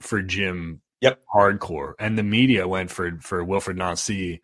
for 0.00 0.22
Jim 0.22 0.80
Yep. 1.00 1.20
hardcore, 1.34 1.94
and 1.98 2.16
the 2.16 2.22
media 2.22 2.68
went 2.68 2.90
for 2.90 3.18
for 3.20 3.44
Wilfried 3.44 3.76
Nancy 3.76 4.40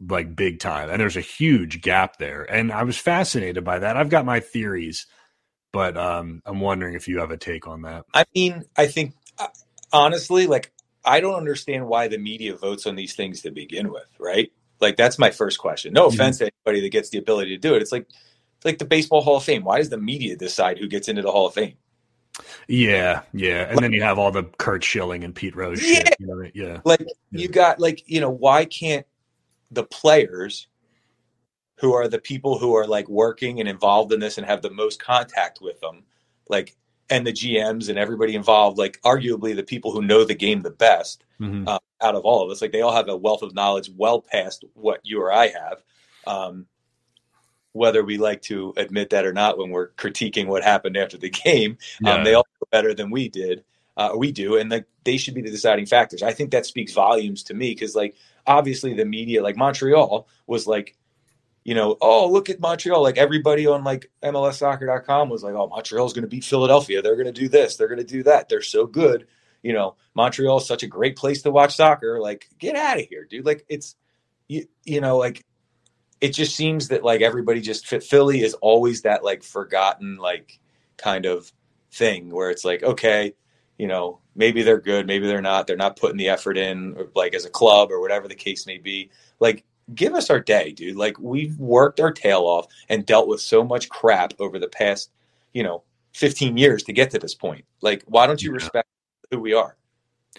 like 0.00 0.36
big 0.36 0.60
time, 0.60 0.90
and 0.90 1.00
there's 1.00 1.16
a 1.16 1.22
huge 1.22 1.80
gap 1.80 2.18
there, 2.18 2.42
and 2.42 2.72
I 2.72 2.84
was 2.84 2.98
fascinated 2.98 3.64
by 3.64 3.80
that. 3.80 3.96
I've 3.96 4.10
got 4.10 4.24
my 4.24 4.40
theories, 4.40 5.06
but 5.72 5.96
um, 5.96 6.42
I'm 6.44 6.60
wondering 6.60 6.94
if 6.94 7.08
you 7.08 7.20
have 7.20 7.30
a 7.30 7.36
take 7.36 7.66
on 7.66 7.82
that. 7.82 8.04
I 8.12 8.24
mean, 8.34 8.64
I 8.76 8.86
think 8.86 9.14
uh, 9.38 9.48
honestly, 9.92 10.46
like 10.46 10.72
I 11.04 11.20
don't 11.20 11.34
understand 11.34 11.86
why 11.86 12.08
the 12.08 12.18
media 12.18 12.56
votes 12.56 12.86
on 12.86 12.96
these 12.96 13.14
things 13.14 13.42
to 13.42 13.50
begin 13.50 13.90
with, 13.90 14.08
right? 14.18 14.52
Like 14.80 14.96
that's 14.96 15.18
my 15.18 15.30
first 15.30 15.58
question. 15.58 15.92
No 15.92 16.08
Mhm. 16.08 16.14
offense 16.14 16.38
to 16.38 16.50
anybody 16.66 16.82
that 16.82 16.92
gets 16.92 17.10
the 17.10 17.18
ability 17.18 17.50
to 17.50 17.58
do 17.58 17.74
it. 17.74 17.82
It's 17.82 17.92
like 17.92 18.06
it's 18.08 18.64
like 18.64 18.78
the 18.78 18.84
baseball 18.84 19.22
Hall 19.22 19.36
of 19.36 19.44
Fame. 19.44 19.64
Why 19.64 19.78
does 19.78 19.90
the 19.90 19.98
media 19.98 20.36
decide 20.36 20.78
who 20.78 20.88
gets 20.88 21.08
into 21.08 21.22
the 21.22 21.30
Hall 21.32 21.46
of 21.46 21.54
Fame? 21.54 21.76
Yeah, 22.68 23.22
yeah, 23.32 23.66
and 23.70 23.82
then 23.82 23.92
you 23.92 24.02
have 24.02 24.18
all 24.18 24.30
the 24.30 24.44
Curt 24.44 24.84
Schilling 24.84 25.24
and 25.24 25.34
Pete 25.34 25.56
Rose 25.56 25.80
Yeah. 25.80 25.82
shit. 25.82 26.16
You 26.18 26.26
know, 26.26 26.50
yeah. 26.54 26.80
Like 26.84 27.06
Yeah. 27.30 27.42
you 27.42 27.48
got 27.48 27.80
like, 27.80 28.02
you 28.06 28.20
know, 28.20 28.30
why 28.30 28.64
can't 28.64 29.06
the 29.70 29.84
players 29.84 30.68
who 31.80 31.92
are 31.92 32.08
the 32.08 32.18
people 32.18 32.58
who 32.58 32.74
are 32.74 32.86
like 32.86 33.08
working 33.08 33.60
and 33.60 33.68
involved 33.68 34.12
in 34.12 34.20
this 34.20 34.38
and 34.38 34.46
have 34.46 34.62
the 34.62 34.70
most 34.70 34.98
contact 35.02 35.60
with 35.60 35.78
them, 35.80 36.02
like 36.48 36.74
and 37.10 37.26
the 37.26 37.32
GMs 37.32 37.88
and 37.88 37.98
everybody 37.98 38.34
involved, 38.34 38.78
like 38.78 39.00
arguably 39.02 39.54
the 39.54 39.62
people 39.62 39.92
who 39.92 40.02
know 40.02 40.24
the 40.24 40.34
game 40.34 40.62
the 40.62 40.70
best, 40.70 41.22
Mhm. 41.40 41.68
uh, 41.68 41.78
out 42.00 42.14
of 42.16 42.24
all 42.24 42.42
of 42.42 42.50
us. 42.50 42.60
Like 42.60 42.72
they 42.72 42.80
all 42.80 42.94
have 42.94 43.08
a 43.08 43.16
wealth 43.16 43.42
of 43.42 43.54
knowledge 43.54 43.90
well 43.96 44.20
past 44.20 44.64
what 44.74 45.00
you 45.04 45.20
or 45.20 45.32
I 45.32 45.48
have. 45.48 45.82
Um, 46.26 46.66
whether 47.72 48.02
we 48.02 48.16
like 48.16 48.40
to 48.42 48.72
admit 48.78 49.10
that 49.10 49.26
or 49.26 49.32
not 49.34 49.58
when 49.58 49.68
we're 49.70 49.90
critiquing 49.90 50.46
what 50.46 50.64
happened 50.64 50.96
after 50.96 51.18
the 51.18 51.28
game, 51.44 51.76
Yeah. 52.00 52.14
um, 52.14 52.24
they 52.24 52.34
all 52.34 52.46
know 52.60 52.66
better 52.72 52.94
than 52.94 53.10
we 53.10 53.28
did. 53.28 53.62
Uh, 53.96 54.12
we 54.16 54.30
do, 54.30 54.56
and 54.58 54.70
like 54.70 54.84
they 55.04 55.16
should 55.16 55.34
be 55.34 55.40
the 55.40 55.50
deciding 55.50 55.86
factors. 55.86 56.22
I 56.22 56.32
think 56.32 56.50
that 56.50 56.66
speaks 56.66 56.92
volumes 56.92 57.44
to 57.44 57.54
me 57.54 57.70
because, 57.70 57.94
like, 57.94 58.14
obviously 58.46 58.92
the 58.94 59.06
media, 59.06 59.42
like 59.42 59.56
Montreal, 59.56 60.28
was 60.46 60.66
like 60.66 60.96
you 61.66 61.74
know, 61.74 61.96
oh, 62.00 62.30
look 62.30 62.48
at 62.48 62.60
Montreal. 62.60 63.02
Like 63.02 63.18
everybody 63.18 63.66
on 63.66 63.82
like 63.82 64.08
MLSsoccer.com 64.22 65.28
was 65.28 65.42
like, 65.42 65.54
oh, 65.54 65.66
Montreal's 65.66 66.12
going 66.12 66.22
to 66.22 66.28
beat 66.28 66.44
Philadelphia. 66.44 67.02
They're 67.02 67.16
going 67.16 67.26
to 67.26 67.32
do 67.32 67.48
this. 67.48 67.74
They're 67.74 67.88
going 67.88 67.98
to 67.98 68.04
do 68.04 68.22
that. 68.22 68.48
They're 68.48 68.62
so 68.62 68.86
good. 68.86 69.26
You 69.64 69.72
know, 69.72 69.96
Montreal 70.14 70.58
is 70.58 70.66
such 70.68 70.84
a 70.84 70.86
great 70.86 71.16
place 71.16 71.42
to 71.42 71.50
watch 71.50 71.74
soccer. 71.74 72.20
Like, 72.20 72.48
get 72.60 72.76
out 72.76 73.00
of 73.00 73.06
here, 73.06 73.24
dude. 73.24 73.44
Like, 73.44 73.64
it's, 73.68 73.96
you, 74.46 74.68
you 74.84 75.00
know, 75.00 75.16
like, 75.16 75.44
it 76.20 76.28
just 76.28 76.54
seems 76.54 76.86
that 76.88 77.02
like 77.02 77.20
everybody 77.20 77.60
just 77.60 77.88
fit 77.88 78.04
Philly 78.04 78.42
is 78.42 78.54
always 78.54 79.02
that 79.02 79.24
like 79.24 79.42
forgotten, 79.42 80.18
like, 80.18 80.60
kind 80.96 81.26
of 81.26 81.50
thing 81.90 82.30
where 82.30 82.50
it's 82.50 82.64
like, 82.64 82.84
okay, 82.84 83.34
you 83.78 83.86
know, 83.86 84.20
maybe 84.34 84.62
they're 84.62 84.80
good, 84.80 85.06
maybe 85.06 85.26
they're 85.26 85.42
not. 85.42 85.66
They're 85.66 85.76
not 85.76 85.96
putting 85.96 86.16
the 86.16 86.28
effort 86.28 86.56
in, 86.56 86.96
like 87.14 87.34
as 87.34 87.44
a 87.44 87.50
club 87.50 87.90
or 87.90 88.00
whatever 88.00 88.28
the 88.28 88.34
case 88.34 88.66
may 88.66 88.78
be. 88.78 89.10
Like, 89.40 89.64
give 89.94 90.14
us 90.14 90.30
our 90.30 90.40
day, 90.40 90.72
dude. 90.72 90.96
Like 90.96 91.18
we've 91.18 91.58
worked 91.58 92.00
our 92.00 92.12
tail 92.12 92.42
off 92.42 92.66
and 92.88 93.06
dealt 93.06 93.28
with 93.28 93.40
so 93.40 93.64
much 93.64 93.88
crap 93.88 94.34
over 94.38 94.58
the 94.58 94.68
past, 94.68 95.10
you 95.52 95.62
know, 95.62 95.82
15 96.14 96.56
years 96.56 96.82
to 96.84 96.92
get 96.92 97.10
to 97.10 97.18
this 97.18 97.34
point. 97.34 97.64
Like, 97.80 98.02
why 98.06 98.26
don't 98.26 98.42
you 98.42 98.50
yeah. 98.50 98.56
respect 98.56 98.88
who 99.30 99.40
we 99.40 99.52
are? 99.54 99.76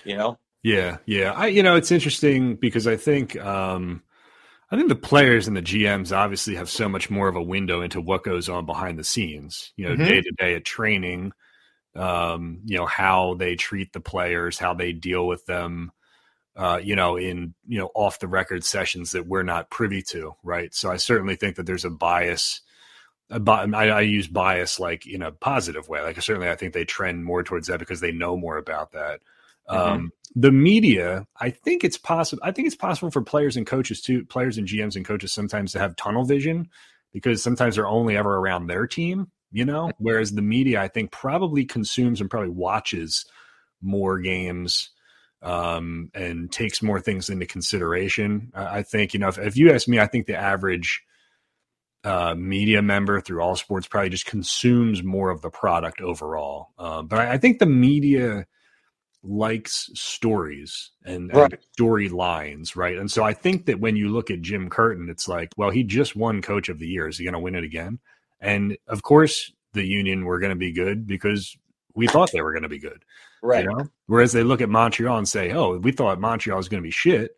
You 0.03 0.17
know? 0.17 0.37
Yeah, 0.63 0.97
yeah. 1.05 1.31
I 1.33 1.47
you 1.47 1.63
know, 1.63 1.75
it's 1.75 1.91
interesting 1.91 2.55
because 2.55 2.87
I 2.87 2.97
think 2.97 3.37
um 3.37 4.03
I 4.69 4.75
think 4.75 4.89
the 4.89 4.95
players 4.95 5.47
and 5.47 5.55
the 5.55 5.61
GMs 5.61 6.15
obviously 6.15 6.55
have 6.55 6.69
so 6.69 6.89
much 6.89 7.09
more 7.09 7.29
of 7.29 7.37
a 7.37 7.41
window 7.41 7.81
into 7.81 8.01
what 8.01 8.23
goes 8.23 8.49
on 8.49 8.65
behind 8.65 8.99
the 8.99 9.03
scenes, 9.03 9.71
you 9.77 9.87
know, 9.87 9.95
day 9.95 10.21
to 10.21 10.31
day 10.31 10.55
at 10.55 10.65
training, 10.65 11.31
um, 11.97 12.59
you 12.65 12.77
know, 12.77 12.85
how 12.85 13.33
they 13.35 13.55
treat 13.55 13.91
the 13.91 13.99
players, 13.99 14.57
how 14.57 14.73
they 14.73 14.93
deal 14.93 15.25
with 15.25 15.45
them, 15.45 15.91
uh, 16.55 16.79
you 16.81 16.95
know, 16.95 17.17
in 17.17 17.53
you 17.67 17.79
know 17.79 17.89
off 17.93 18.19
the 18.19 18.27
record 18.27 18.63
sessions 18.63 19.11
that 19.11 19.27
we're 19.27 19.43
not 19.43 19.69
privy 19.69 20.01
to, 20.01 20.35
right? 20.43 20.73
So 20.73 20.91
I 20.91 20.97
certainly 20.97 21.35
think 21.35 21.55
that 21.55 21.65
there's 21.65 21.85
a 21.85 21.89
bias. 21.89 22.61
A 23.29 23.39
bi- 23.39 23.65
I, 23.73 23.87
I 23.89 24.01
use 24.01 24.27
bias 24.27 24.79
like 24.79 25.05
in 25.05 25.21
a 25.21 25.31
positive 25.31 25.89
way. 25.89 26.01
Like 26.01 26.21
certainly, 26.21 26.49
I 26.49 26.55
think 26.55 26.73
they 26.73 26.85
trend 26.85 27.25
more 27.25 27.43
towards 27.43 27.67
that 27.67 27.79
because 27.79 27.99
they 27.99 28.11
know 28.11 28.37
more 28.37 28.57
about 28.57 28.93
that. 28.93 29.19
Mm-hmm. 29.69 29.77
Um, 29.77 30.11
the 30.35 30.51
media, 30.51 31.25
I 31.39 31.49
think 31.49 31.83
it's 31.83 31.97
possible. 31.97 32.41
I 32.43 32.51
think 32.51 32.67
it's 32.67 32.75
possible 32.75 33.11
for 33.11 33.21
players 33.21 33.57
and 33.57 33.67
coaches 33.67 34.01
too, 34.01 34.25
players 34.25 34.57
and 34.57 34.67
GMs 34.67 34.95
and 34.95 35.05
coaches 35.05 35.33
sometimes 35.33 35.73
to 35.73 35.79
have 35.79 35.95
tunnel 35.95 36.23
vision 36.23 36.69
because 37.11 37.43
sometimes 37.43 37.75
they're 37.75 37.87
only 37.87 38.15
ever 38.15 38.37
around 38.37 38.67
their 38.67 38.87
team, 38.87 39.31
you 39.51 39.65
know. 39.65 39.91
Whereas 39.97 40.33
the 40.33 40.41
media, 40.41 40.81
I 40.81 40.87
think, 40.87 41.11
probably 41.11 41.65
consumes 41.65 42.21
and 42.21 42.29
probably 42.29 42.49
watches 42.49 43.25
more 43.81 44.19
games 44.19 44.89
um, 45.41 46.09
and 46.13 46.51
takes 46.51 46.81
more 46.81 46.99
things 46.99 47.29
into 47.29 47.45
consideration. 47.45 48.51
I 48.53 48.83
think, 48.83 49.13
you 49.13 49.19
know, 49.19 49.27
if, 49.27 49.37
if 49.37 49.57
you 49.57 49.71
ask 49.71 49.87
me, 49.87 49.99
I 49.99 50.07
think 50.07 50.25
the 50.25 50.35
average 50.35 51.03
uh, 52.03 52.35
media 52.35 52.81
member 52.81 53.19
through 53.19 53.41
all 53.41 53.55
sports 53.55 53.87
probably 53.87 54.09
just 54.09 54.25
consumes 54.25 55.03
more 55.03 55.29
of 55.29 55.41
the 55.41 55.49
product 55.49 56.01
overall. 56.01 56.69
Uh, 56.77 57.01
but 57.01 57.19
I, 57.19 57.33
I, 57.33 57.37
think 57.37 57.59
the 57.59 57.65
media 57.65 58.45
likes 59.23 59.89
stories 59.93 60.91
and, 61.03 61.33
right. 61.33 61.51
and 61.51 61.61
storylines, 61.77 62.75
right? 62.75 62.97
And 62.97 63.11
so 63.11 63.23
I 63.23 63.33
think 63.33 63.65
that 63.65 63.79
when 63.79 63.95
you 63.95 64.09
look 64.09 64.31
at 64.31 64.41
Jim 64.41 64.69
Curtin, 64.69 65.09
it's 65.09 65.27
like, 65.27 65.49
well, 65.57 65.69
he 65.69 65.83
just 65.83 66.15
won 66.15 66.41
Coach 66.41 66.69
of 66.69 66.79
the 66.79 66.87
Year. 66.87 67.07
Is 67.07 67.17
he 67.17 67.25
going 67.25 67.33
to 67.33 67.39
win 67.39 67.55
it 67.55 67.63
again? 67.63 67.99
And 68.39 68.77
of 68.87 69.01
course, 69.03 69.51
the 69.73 69.85
Union 69.85 70.25
were 70.25 70.39
going 70.39 70.51
to 70.51 70.55
be 70.55 70.71
good 70.71 71.07
because 71.07 71.57
we 71.95 72.07
thought 72.07 72.31
they 72.31 72.41
were 72.41 72.53
going 72.53 72.63
to 72.63 72.69
be 72.69 72.79
good. 72.79 73.03
Right. 73.41 73.63
You 73.63 73.69
know? 73.69 73.87
Whereas 74.05 74.31
they 74.31 74.43
look 74.43 74.61
at 74.61 74.69
Montreal 74.69 75.17
and 75.17 75.27
say, 75.27 75.51
"Oh, 75.51 75.77
we 75.77 75.91
thought 75.91 76.19
Montreal 76.19 76.57
was 76.57 76.69
going 76.69 76.81
to 76.81 76.87
be 76.87 76.91
shit, 76.91 77.31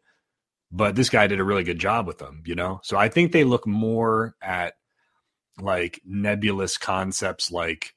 but 0.71 0.95
this 0.95 1.09
guy 1.09 1.27
did 1.27 1.39
a 1.39 1.43
really 1.43 1.63
good 1.63 1.79
job 1.79 2.07
with 2.07 2.17
them." 2.17 2.43
You 2.45 2.55
know, 2.55 2.79
so 2.83 2.97
I 2.97 3.09
think 3.09 3.31
they 3.31 3.43
look 3.43 3.65
more 3.65 4.35
at 4.41 4.73
like 5.59 6.01
nebulous 6.05 6.77
concepts, 6.77 7.51
like, 7.51 7.93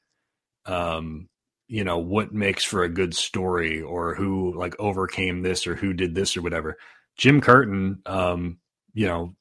um, 0.66 1.28
you 1.68 1.84
know, 1.84 1.98
what 1.98 2.32
makes 2.32 2.64
for 2.64 2.82
a 2.82 2.88
good 2.88 3.14
story, 3.14 3.80
or 3.80 4.14
who 4.14 4.54
like 4.56 4.74
overcame 4.78 5.42
this, 5.42 5.66
or 5.66 5.76
who 5.76 5.92
did 5.92 6.14
this, 6.14 6.36
or 6.36 6.42
whatever. 6.42 6.76
Jim 7.16 7.40
Curtin, 7.40 8.02
um, 8.06 8.58
you 8.94 9.06
know, 9.06 9.36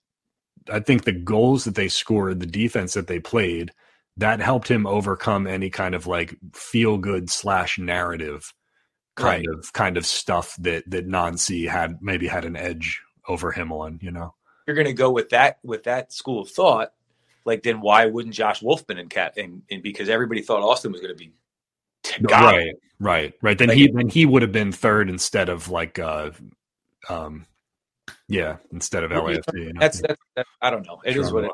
I 0.71 0.79
think 0.79 1.03
the 1.03 1.11
goals 1.11 1.65
that 1.65 1.75
they 1.75 1.87
scored, 1.87 2.39
the 2.39 2.45
defense 2.45 2.93
that 2.93 3.07
they 3.07 3.19
played 3.19 3.71
that 4.17 4.39
helped 4.39 4.69
him 4.69 4.85
overcome 4.85 5.47
any 5.47 5.69
kind 5.69 5.95
of 5.95 6.07
like 6.07 6.35
feel 6.53 6.97
good 6.97 7.29
slash 7.29 7.79
narrative 7.79 8.53
kind 9.15 9.45
right. 9.47 9.57
of 9.57 9.73
kind 9.73 9.97
of 9.97 10.05
stuff 10.05 10.55
that 10.59 10.89
that 10.89 11.07
Nancy 11.07 11.65
had 11.65 12.01
maybe 12.01 12.27
had 12.27 12.45
an 12.45 12.55
edge 12.55 13.01
over 13.27 13.51
him 13.51 13.71
on, 13.71 13.99
you 14.01 14.11
know. 14.11 14.33
You're 14.67 14.75
gonna 14.75 14.93
go 14.93 15.11
with 15.11 15.29
that 15.29 15.59
with 15.63 15.83
that 15.83 16.13
school 16.13 16.41
of 16.41 16.49
thought, 16.49 16.93
like 17.45 17.63
then 17.63 17.81
why 17.81 18.05
wouldn't 18.05 18.35
Josh 18.35 18.61
Wolff 18.61 18.85
been 18.85 18.97
in 18.97 19.09
cat 19.09 19.33
and, 19.37 19.63
and 19.69 19.81
because 19.81 20.09
everybody 20.09 20.41
thought 20.41 20.61
Austin 20.61 20.91
was 20.91 21.01
gonna 21.01 21.15
be 21.15 21.33
right, 22.21 22.73
right, 22.99 23.33
right. 23.41 23.57
Then 23.57 23.69
like, 23.69 23.77
he 23.77 23.87
then 23.87 24.09
he 24.09 24.25
would 24.25 24.41
have 24.41 24.51
been 24.51 24.71
third 24.71 25.09
instead 25.09 25.49
of 25.49 25.69
like 25.69 25.99
uh 25.99 26.31
um 27.09 27.45
yeah, 28.31 28.57
instead 28.71 29.03
of 29.03 29.11
LAFC. 29.11 29.41
You 29.53 29.73
know? 29.73 29.79
That's, 29.79 30.01
that's, 30.01 30.21
that's 30.35 30.49
I 30.61 30.69
don't 30.69 30.85
know. 30.85 31.01
It 31.05 31.17
is 31.17 31.31
what 31.31 31.45
it 31.45 31.51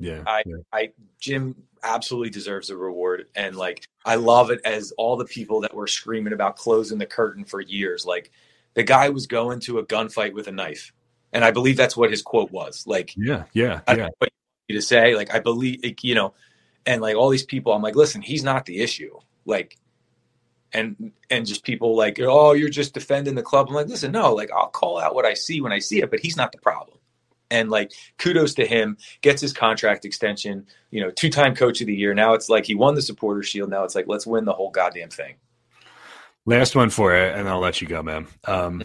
yeah, 0.00 0.22
I, 0.26 0.42
yeah. 0.46 0.56
I, 0.72 0.90
Jim 1.20 1.54
absolutely 1.82 2.30
deserves 2.30 2.70
a 2.70 2.76
reward, 2.76 3.26
and 3.34 3.54
like 3.54 3.86
I 4.04 4.14
love 4.14 4.50
it 4.50 4.60
as 4.64 4.92
all 4.96 5.16
the 5.16 5.26
people 5.26 5.60
that 5.60 5.74
were 5.74 5.86
screaming 5.86 6.32
about 6.32 6.56
closing 6.56 6.98
the 6.98 7.06
curtain 7.06 7.44
for 7.44 7.60
years. 7.60 8.06
Like 8.06 8.30
the 8.74 8.82
guy 8.82 9.10
was 9.10 9.26
going 9.26 9.60
to 9.60 9.78
a 9.78 9.86
gunfight 9.86 10.32
with 10.32 10.48
a 10.48 10.52
knife, 10.52 10.92
and 11.32 11.44
I 11.44 11.50
believe 11.50 11.76
that's 11.76 11.98
what 11.98 12.10
his 12.10 12.22
quote 12.22 12.50
was. 12.50 12.86
Like, 12.86 13.12
yeah, 13.14 13.44
yeah, 13.52 13.82
yeah. 13.88 14.08
you 14.68 14.76
to 14.76 14.82
say 14.82 15.14
like 15.14 15.34
I 15.34 15.38
believe 15.38 15.80
you 16.02 16.14
know, 16.14 16.32
and 16.86 17.02
like 17.02 17.16
all 17.16 17.28
these 17.28 17.44
people, 17.44 17.74
I'm 17.74 17.82
like, 17.82 17.96
listen, 17.96 18.22
he's 18.22 18.42
not 18.42 18.64
the 18.64 18.80
issue. 18.80 19.18
Like, 19.44 19.76
and 20.72 21.12
and 21.30 21.46
just 21.46 21.64
people 21.64 21.96
like, 21.96 22.18
oh, 22.20 22.52
you're 22.52 22.68
just 22.68 22.94
defending 22.94 23.34
the 23.34 23.42
club. 23.42 23.68
I'm 23.68 23.74
like, 23.74 23.88
listen, 23.88 24.12
no, 24.12 24.34
like 24.34 24.50
I'll 24.52 24.68
call 24.68 24.98
out 24.98 25.14
what 25.14 25.24
I 25.24 25.34
see 25.34 25.60
when 25.60 25.72
I 25.72 25.78
see 25.78 26.00
it, 26.00 26.10
but 26.10 26.20
he's 26.20 26.36
not 26.36 26.52
the 26.52 26.58
problem. 26.58 26.98
And 27.50 27.68
like 27.68 27.92
kudos 28.18 28.54
to 28.54 28.66
him 28.66 28.96
gets 29.22 29.40
his 29.40 29.52
contract 29.52 30.04
extension 30.04 30.66
you 30.90 31.00
know 31.00 31.10
two-time 31.10 31.56
coach 31.56 31.80
of 31.80 31.88
the 31.88 31.94
year. 31.94 32.14
Now 32.14 32.34
it's 32.34 32.48
like 32.48 32.64
he 32.64 32.74
won 32.74 32.94
the 32.94 33.02
supporter 33.02 33.42
shield. 33.42 33.70
Now 33.70 33.84
it's 33.84 33.94
like 33.94 34.06
let's 34.06 34.26
win 34.26 34.44
the 34.44 34.52
whole 34.52 34.70
goddamn 34.70 35.10
thing. 35.10 35.34
Last 36.46 36.76
one 36.76 36.90
for 36.90 37.14
it 37.14 37.36
and 37.36 37.48
i'll 37.48 37.60
let 37.60 37.80
you 37.80 37.88
go 37.88 38.02
man. 38.02 38.28
Um 38.44 38.84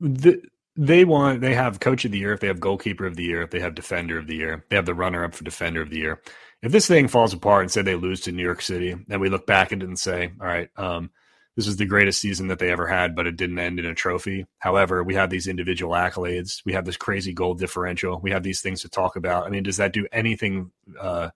the, 0.00 0.42
they 0.76 1.04
want 1.04 1.40
they 1.40 1.54
have 1.54 1.80
coach 1.80 2.04
of 2.04 2.12
the 2.12 2.18
year 2.18 2.32
if 2.32 2.40
they 2.40 2.46
have 2.46 2.60
goalkeeper 2.60 3.06
of 3.06 3.16
the 3.16 3.24
year 3.24 3.42
if 3.42 3.50
they 3.50 3.60
have 3.60 3.74
defender 3.74 4.18
of 4.18 4.26
the 4.26 4.36
year 4.36 4.64
they 4.70 4.76
have 4.76 4.86
the 4.86 4.94
runner 4.94 5.24
up 5.24 5.34
for 5.34 5.42
defender 5.42 5.82
of 5.82 5.90
the 5.90 5.98
year 5.98 6.20
if 6.62 6.72
this 6.72 6.86
thing 6.86 7.08
falls 7.08 7.32
apart 7.32 7.62
and 7.62 7.70
say 7.70 7.82
they 7.82 7.94
lose 7.94 8.20
to 8.20 8.32
new 8.32 8.42
york 8.42 8.62
city 8.62 8.96
then 9.06 9.20
we 9.20 9.28
look 9.28 9.46
back 9.46 9.72
at 9.72 9.82
it 9.82 9.88
and 9.88 9.98
say 9.98 10.30
all 10.40 10.46
right 10.46 10.70
um 10.76 11.10
this 11.58 11.66
is 11.66 11.76
the 11.76 11.86
greatest 11.86 12.20
season 12.20 12.46
that 12.46 12.60
they 12.60 12.70
ever 12.70 12.86
had, 12.86 13.16
but 13.16 13.26
it 13.26 13.34
didn't 13.34 13.58
end 13.58 13.80
in 13.80 13.84
a 13.84 13.92
trophy. 13.92 14.46
However, 14.60 15.02
we 15.02 15.16
have 15.16 15.28
these 15.28 15.48
individual 15.48 15.92
accolades. 15.92 16.62
We 16.64 16.74
have 16.74 16.84
this 16.84 16.96
crazy 16.96 17.32
goal 17.32 17.54
differential. 17.54 18.20
We 18.20 18.30
have 18.30 18.44
these 18.44 18.60
things 18.60 18.82
to 18.82 18.88
talk 18.88 19.16
about. 19.16 19.44
I 19.44 19.50
mean, 19.50 19.64
does 19.64 19.78
that 19.78 19.92
do 19.92 20.06
anything 20.12 20.70
uh, 21.00 21.30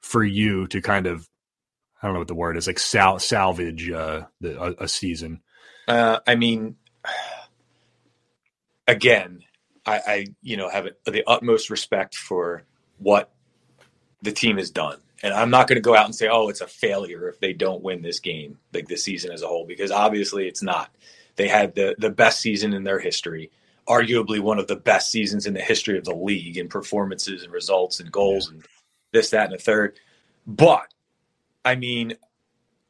for 0.00 0.24
you 0.24 0.66
to 0.66 0.82
kind 0.82 1.06
of, 1.06 1.28
I 2.02 2.08
don't 2.08 2.14
know 2.14 2.18
what 2.18 2.26
the 2.26 2.34
word 2.34 2.56
is, 2.56 2.66
like 2.66 2.80
sal- 2.80 3.20
salvage 3.20 3.88
uh, 3.88 4.22
the, 4.40 4.60
a, 4.60 4.74
a, 4.82 4.88
season? 4.88 5.42
Uh, 5.86 6.18
I 6.26 6.34
mean, 6.34 6.74
again, 8.88 9.44
I, 9.86 10.00
I 10.04 10.26
you 10.42 10.56
know 10.56 10.68
have 10.70 10.88
the 11.04 11.22
utmost 11.28 11.70
respect 11.70 12.16
for 12.16 12.64
what 12.98 13.30
the 14.22 14.32
team 14.32 14.58
is 14.58 14.70
done 14.70 14.98
and 15.22 15.32
I'm 15.32 15.50
not 15.50 15.68
going 15.68 15.76
to 15.76 15.82
go 15.82 15.96
out 15.96 16.06
and 16.06 16.14
say, 16.14 16.28
oh, 16.28 16.48
it's 16.48 16.60
a 16.60 16.66
failure 16.66 17.28
if 17.28 17.38
they 17.38 17.52
don't 17.52 17.82
win 17.82 18.02
this 18.02 18.18
game, 18.18 18.58
like 18.72 18.88
this 18.88 19.04
season 19.04 19.30
as 19.30 19.42
a 19.42 19.46
whole, 19.46 19.64
because 19.64 19.90
obviously 19.90 20.48
it's 20.48 20.62
not. 20.62 20.90
They 21.36 21.48
had 21.48 21.74
the 21.74 21.94
the 21.98 22.10
best 22.10 22.40
season 22.40 22.74
in 22.74 22.84
their 22.84 22.98
history, 22.98 23.50
arguably 23.88 24.40
one 24.40 24.58
of 24.58 24.66
the 24.66 24.76
best 24.76 25.10
seasons 25.10 25.46
in 25.46 25.54
the 25.54 25.60
history 25.60 25.96
of 25.96 26.04
the 26.04 26.14
league 26.14 26.58
in 26.58 26.68
performances 26.68 27.42
and 27.42 27.52
results 27.52 28.00
and 28.00 28.12
goals 28.12 28.48
yeah. 28.48 28.56
and 28.56 28.66
this, 29.12 29.30
that, 29.30 29.50
and 29.50 29.54
the 29.54 29.62
third. 29.62 29.98
But 30.46 30.92
I 31.64 31.76
mean, 31.76 32.14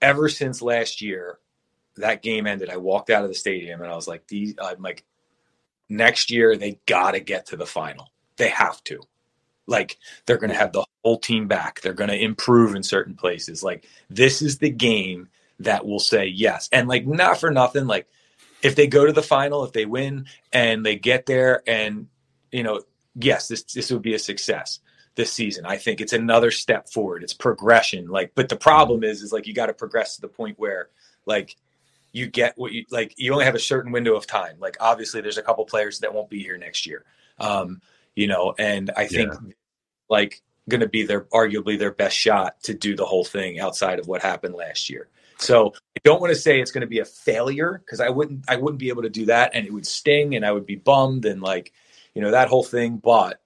ever 0.00 0.28
since 0.28 0.62
last 0.62 1.02
year, 1.02 1.38
that 1.96 2.22
game 2.22 2.46
ended. 2.46 2.70
I 2.70 2.78
walked 2.78 3.10
out 3.10 3.22
of 3.22 3.28
the 3.28 3.34
stadium 3.34 3.82
and 3.82 3.90
I 3.90 3.94
was 3.94 4.08
like, 4.08 4.26
these 4.26 4.54
I'm 4.60 4.82
like, 4.82 5.04
next 5.88 6.30
year 6.30 6.56
they 6.56 6.80
gotta 6.86 7.20
get 7.20 7.46
to 7.46 7.56
the 7.56 7.66
final. 7.66 8.10
They 8.36 8.48
have 8.48 8.82
to. 8.84 9.00
Like 9.66 9.98
they're 10.26 10.38
going 10.38 10.50
to 10.50 10.56
have 10.56 10.72
the 10.72 10.84
whole 11.04 11.18
team 11.18 11.48
back. 11.48 11.80
They're 11.80 11.92
going 11.92 12.10
to 12.10 12.22
improve 12.22 12.74
in 12.74 12.82
certain 12.82 13.14
places. 13.14 13.62
Like 13.62 13.86
this 14.10 14.42
is 14.42 14.58
the 14.58 14.70
game 14.70 15.28
that 15.60 15.86
will 15.86 16.00
say 16.00 16.26
yes. 16.26 16.68
And 16.72 16.88
like 16.88 17.06
not 17.06 17.38
for 17.38 17.50
nothing, 17.50 17.86
like 17.86 18.08
if 18.62 18.74
they 18.74 18.86
go 18.86 19.06
to 19.06 19.12
the 19.12 19.22
final, 19.22 19.64
if 19.64 19.72
they 19.72 19.86
win 19.86 20.26
and 20.52 20.84
they 20.84 20.96
get 20.96 21.26
there 21.26 21.62
and 21.66 22.08
you 22.50 22.62
know, 22.62 22.82
yes, 23.14 23.48
this 23.48 23.62
this 23.62 23.90
would 23.90 24.02
be 24.02 24.14
a 24.14 24.18
success 24.18 24.80
this 25.14 25.32
season. 25.32 25.66
I 25.66 25.76
think 25.76 26.00
it's 26.00 26.12
another 26.12 26.50
step 26.50 26.88
forward. 26.88 27.22
It's 27.22 27.34
progression. 27.34 28.08
Like, 28.08 28.32
but 28.34 28.48
the 28.48 28.56
problem 28.56 29.04
is, 29.04 29.22
is 29.22 29.32
like 29.32 29.46
you 29.46 29.54
got 29.54 29.66
to 29.66 29.74
progress 29.74 30.16
to 30.16 30.20
the 30.20 30.28
point 30.28 30.58
where 30.58 30.88
like 31.26 31.56
you 32.12 32.26
get 32.26 32.54
what 32.56 32.72
you 32.72 32.84
like. 32.90 33.14
You 33.16 33.32
only 33.32 33.44
have 33.44 33.54
a 33.54 33.60
certain 33.60 33.92
window 33.92 34.14
of 34.14 34.26
time. 34.26 34.56
Like, 34.58 34.76
obviously, 34.80 35.20
there's 35.20 35.38
a 35.38 35.42
couple 35.42 35.64
players 35.64 36.00
that 36.00 36.14
won't 36.14 36.30
be 36.30 36.42
here 36.42 36.58
next 36.58 36.86
year. 36.86 37.04
Um, 37.38 37.80
you 38.14 38.26
know, 38.26 38.54
and 38.58 38.90
I 38.96 39.06
think 39.06 39.32
yeah. 39.32 39.52
like 40.08 40.42
going 40.68 40.80
to 40.80 40.88
be 40.88 41.04
their 41.04 41.22
arguably 41.26 41.78
their 41.78 41.92
best 41.92 42.16
shot 42.16 42.60
to 42.62 42.74
do 42.74 42.94
the 42.94 43.04
whole 43.04 43.24
thing 43.24 43.60
outside 43.60 43.98
of 43.98 44.06
what 44.06 44.22
happened 44.22 44.54
last 44.54 44.88
year. 44.88 45.08
So 45.38 45.72
I 45.96 46.00
don't 46.04 46.20
want 46.20 46.32
to 46.32 46.38
say 46.38 46.60
it's 46.60 46.70
going 46.70 46.82
to 46.82 46.86
be 46.86 47.00
a 47.00 47.04
failure 47.04 47.82
because 47.84 48.00
I 48.00 48.10
wouldn't 48.10 48.44
I 48.48 48.56
wouldn't 48.56 48.78
be 48.78 48.90
able 48.90 49.02
to 49.02 49.10
do 49.10 49.26
that 49.26 49.52
and 49.54 49.66
it 49.66 49.72
would 49.72 49.86
sting 49.86 50.36
and 50.36 50.46
I 50.46 50.52
would 50.52 50.66
be 50.66 50.76
bummed 50.76 51.24
and 51.24 51.42
like 51.42 51.72
you 52.14 52.22
know 52.22 52.30
that 52.30 52.48
whole 52.48 52.64
thing. 52.64 52.98
But 52.98 53.40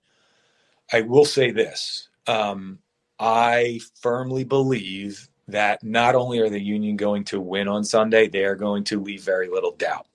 I 0.93 1.03
will 1.03 1.25
say 1.25 1.51
this: 1.51 2.09
um, 2.27 2.81
I 3.19 3.81
firmly 4.01 4.45
believe 4.45 5.29
that 5.49 5.83
not 5.83 6.15
only 6.15 6.41
are 6.41 6.51
the 6.51 6.61
Union 6.61 6.97
going 6.97 7.25
to 7.25 7.41
win 7.41 7.69
on 7.69 7.85
Sunday, 7.85 8.29
they 8.29 8.45
are 8.45 8.57
going 8.57 8.85
to 8.85 9.01
leave 9.01 9.23
very 9.23 9.49
little 9.49 9.73
doubt. 9.73 10.07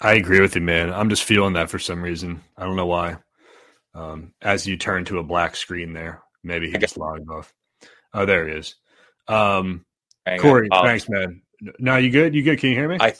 I 0.00 0.14
agree 0.14 0.40
with 0.40 0.54
you, 0.54 0.62
man. 0.62 0.92
I'm 0.92 1.10
just 1.10 1.24
feeling 1.24 1.54
that 1.54 1.70
for 1.70 1.78
some 1.78 2.02
reason. 2.02 2.42
I 2.56 2.64
don't 2.64 2.76
know 2.76 2.86
why. 2.86 3.18
Um, 3.94 4.32
as 4.40 4.66
you 4.66 4.76
turn 4.76 5.04
to 5.06 5.18
a 5.18 5.22
black 5.24 5.56
screen 5.56 5.92
there, 5.92 6.22
maybe 6.42 6.70
he 6.70 6.78
just 6.78 6.96
logged 6.96 7.28
off. 7.28 7.52
Oh, 8.14 8.24
there 8.24 8.48
he 8.48 8.54
is. 8.54 8.76
Um, 9.28 9.84
Hang 10.24 10.40
Corey, 10.40 10.68
on. 10.70 10.78
Oh, 10.84 10.86
thanks, 10.88 11.08
man. 11.08 11.42
No, 11.78 11.96
you 11.96 12.10
good? 12.10 12.34
You 12.34 12.42
good? 12.42 12.58
Can 12.58 12.70
you 12.70 12.76
hear 12.76 12.88
me? 12.88 12.96
I- 13.00 13.14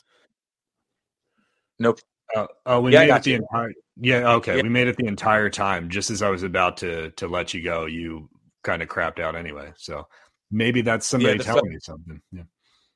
Nope. 1.78 2.00
Uh, 2.34 2.46
oh, 2.66 2.80
we 2.80 2.92
Yeah, 2.92 3.00
made 3.06 3.10
it 3.16 3.22
the 3.24 3.30
you. 3.30 3.36
entire. 3.36 3.72
Yeah, 3.96 4.32
okay. 4.34 4.56
Yeah. 4.56 4.62
We 4.62 4.68
made 4.68 4.88
it 4.88 4.96
the 4.96 5.06
entire 5.06 5.50
time. 5.50 5.88
Just 5.90 6.10
as 6.10 6.22
I 6.22 6.28
was 6.30 6.42
about 6.42 6.78
to 6.78 7.10
to 7.12 7.26
let 7.26 7.52
you 7.54 7.62
go, 7.62 7.86
you 7.86 8.28
kind 8.62 8.82
of 8.82 8.88
crapped 8.88 9.18
out 9.18 9.34
anyway. 9.34 9.72
So 9.76 10.06
maybe 10.50 10.82
that's 10.82 11.06
somebody 11.06 11.38
the 11.38 11.44
telling 11.44 11.64
phone- 11.64 11.72
you 11.72 11.80
something. 11.80 12.20
Yeah. 12.32 12.42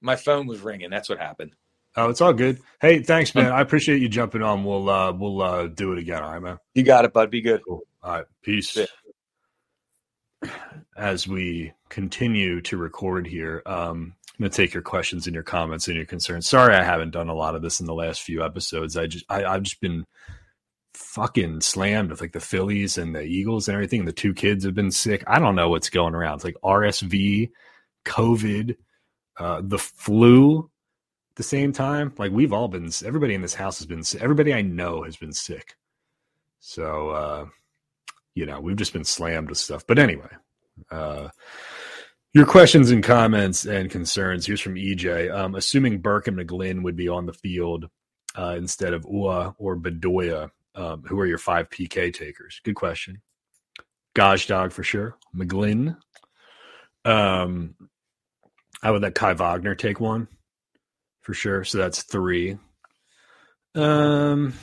My 0.01 0.16
phone 0.16 0.47
was 0.47 0.61
ringing. 0.61 0.90
That's 0.90 1.09
what 1.09 1.18
happened. 1.18 1.53
Oh, 1.96 2.11
it's 2.11 2.20
all 2.20 2.33
good. 2.33 2.61
Hey, 2.80 3.00
thanks, 3.00 3.35
man. 3.35 3.52
I 3.52 3.61
appreciate 3.61 4.02
you 4.02 4.09
jumping 4.09 4.42
on. 4.42 4.64
We'll 4.64 4.88
uh 4.88 5.12
we'll 5.12 5.40
uh 5.40 5.66
do 5.68 5.92
it 5.92 5.98
again. 5.98 6.22
All 6.22 6.33
right, 6.33 6.42
man. 6.42 6.59
You 6.74 6.83
got 6.83 7.04
it, 7.04 7.12
bud. 7.12 7.30
Be 7.30 7.40
good. 7.40 7.62
Cool. 7.66 7.83
All 8.02 8.12
right. 8.12 8.24
Peace. 8.42 8.76
Yeah. 8.76 8.87
As 10.96 11.26
we 11.26 11.72
continue 11.88 12.61
to 12.62 12.76
record 12.76 13.26
here, 13.26 13.62
um, 13.66 14.14
I'm 14.35 14.42
going 14.42 14.50
to 14.50 14.57
take 14.57 14.74
your 14.74 14.83
questions 14.83 15.26
and 15.26 15.35
your 15.35 15.42
comments 15.42 15.87
and 15.88 15.96
your 15.96 16.07
concerns. 16.07 16.48
Sorry, 16.48 16.74
I 16.74 16.83
haven't 16.83 17.12
done 17.12 17.28
a 17.28 17.35
lot 17.35 17.54
of 17.54 17.62
this 17.62 17.80
in 17.80 17.87
the 17.87 17.94
last 17.94 18.22
few 18.22 18.44
episodes. 18.44 18.96
I 18.96 19.07
just, 19.07 19.24
I, 19.28 19.44
I've 19.44 19.62
just 19.62 19.80
been 19.80 20.04
fucking 20.92 21.61
slammed 21.61 22.11
with 22.11 22.20
like 22.20 22.33
the 22.33 22.40
Phillies 22.40 22.98
and 22.98 23.14
the 23.14 23.22
Eagles 23.22 23.68
and 23.68 23.74
everything. 23.74 24.04
The 24.04 24.12
two 24.12 24.35
kids 24.35 24.64
have 24.64 24.74
been 24.74 24.90
sick. 24.90 25.24
I 25.26 25.38
don't 25.38 25.54
know 25.54 25.68
what's 25.68 25.88
going 25.88 26.14
around. 26.14 26.37
It's 26.37 26.44
like 26.44 26.57
RSV, 26.64 27.50
COVID, 28.04 28.76
uh, 29.38 29.62
the 29.64 29.78
flu 29.78 30.59
at 30.59 30.70
the 31.37 31.42
same 31.42 31.73
time. 31.73 32.12
Like 32.18 32.33
we've 32.33 32.53
all 32.53 32.68
been, 32.68 32.90
everybody 33.05 33.35
in 33.35 33.42
this 33.42 33.55
house 33.55 33.79
has 33.79 33.87
been, 33.87 34.03
everybody 34.20 34.55
I 34.55 34.62
know 34.62 35.03
has 35.03 35.16
been 35.16 35.33
sick. 35.33 35.77
So, 36.61 37.11
uh, 37.11 37.47
you 38.35 38.47
know, 38.47 38.61
we've 38.61 38.77
just 38.77 38.92
been 38.92 39.05
slammed 39.05 39.49
with 39.49 39.59
stuff. 39.59 39.87
But 39.87 39.99
anyway, 39.99 40.31
uh, 40.90 41.29
your 42.33 42.47
questions 42.47 42.90
and 42.90 43.03
comments 43.03 43.64
and 43.64 43.90
concerns. 43.90 44.47
Here's 44.47 44.61
from 44.61 44.75
EJ. 44.75 45.33
Um, 45.33 45.55
assuming 45.55 46.01
Burke 46.01 46.27
and 46.27 46.37
McGlynn 46.37 46.83
would 46.83 46.97
be 46.97 47.09
on 47.09 47.27
the 47.27 47.33
field 47.33 47.88
uh, 48.37 48.55
instead 48.57 48.92
of 48.92 49.05
Uhre 49.05 49.55
or 49.59 49.77
Bedoya, 49.77 50.51
um, 50.75 51.05
who 51.07 51.18
are 51.20 51.27
your 51.27 51.38
five 51.38 51.70
PK 51.70 52.12
takers? 52.12 52.61
Good 52.64 52.75
question. 52.75 53.23
Gosh 54.14 54.47
dog 54.47 54.73
for 54.73 54.83
sure. 54.83 55.16
McGlynn. 55.35 55.97
Um, 57.05 57.75
I 58.83 58.90
would 58.90 59.03
let 59.03 59.14
Kai 59.14 59.35
Wagner 59.35 59.75
take 59.75 60.01
one 60.01 60.29
for 61.24 61.34
sure. 61.34 61.64
So 61.64 61.78
that's 61.78 62.02
three. 62.02 62.58
Um, 63.74 64.54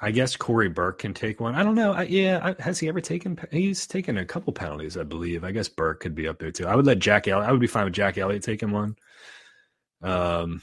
I 0.00 0.12
guess 0.12 0.36
Cory 0.36 0.68
Burke 0.68 1.00
can 1.00 1.12
take 1.12 1.40
one. 1.40 1.54
I 1.54 1.62
don't 1.62 1.74
know. 1.74 1.92
I, 1.92 2.02
yeah, 2.04 2.40
I, 2.42 2.62
has 2.62 2.78
he 2.78 2.88
ever 2.88 3.00
taken? 3.00 3.38
He's 3.50 3.86
taken 3.86 4.16
a 4.16 4.24
couple 4.24 4.52
penalties, 4.52 4.96
I 4.96 5.02
believe. 5.02 5.42
I 5.42 5.50
guess 5.50 5.68
Burke 5.68 6.00
could 6.00 6.14
be 6.14 6.28
up 6.28 6.38
there 6.38 6.52
too. 6.52 6.66
I 6.66 6.76
would 6.76 6.86
let 6.86 7.00
Jack. 7.00 7.28
Elliott. 7.28 7.48
I 7.48 7.52
would 7.52 7.60
be 7.60 7.66
fine 7.66 7.84
with 7.84 7.94
Jack 7.94 8.16
Elliott 8.16 8.44
taking 8.44 8.70
one. 8.70 8.96
Um, 10.00 10.62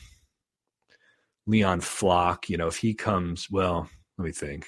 Leon 1.46 1.82
Flach. 1.82 2.50
You 2.50 2.58
know, 2.58 2.68
if 2.68 2.78
he 2.78 2.94
comes, 2.94 3.50
well, 3.52 3.90
let 4.18 4.26
me 4.26 4.32
think. 4.32 4.68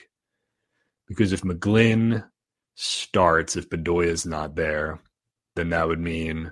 Because 1.07 1.31
if 1.31 1.41
McGlynn 1.41 2.27
starts, 2.75 3.55
if 3.55 3.69
Bedoya 3.69 4.07
is 4.07 4.25
not 4.25 4.55
there, 4.55 4.99
then 5.55 5.69
that 5.69 5.87
would 5.87 5.99
mean 5.99 6.51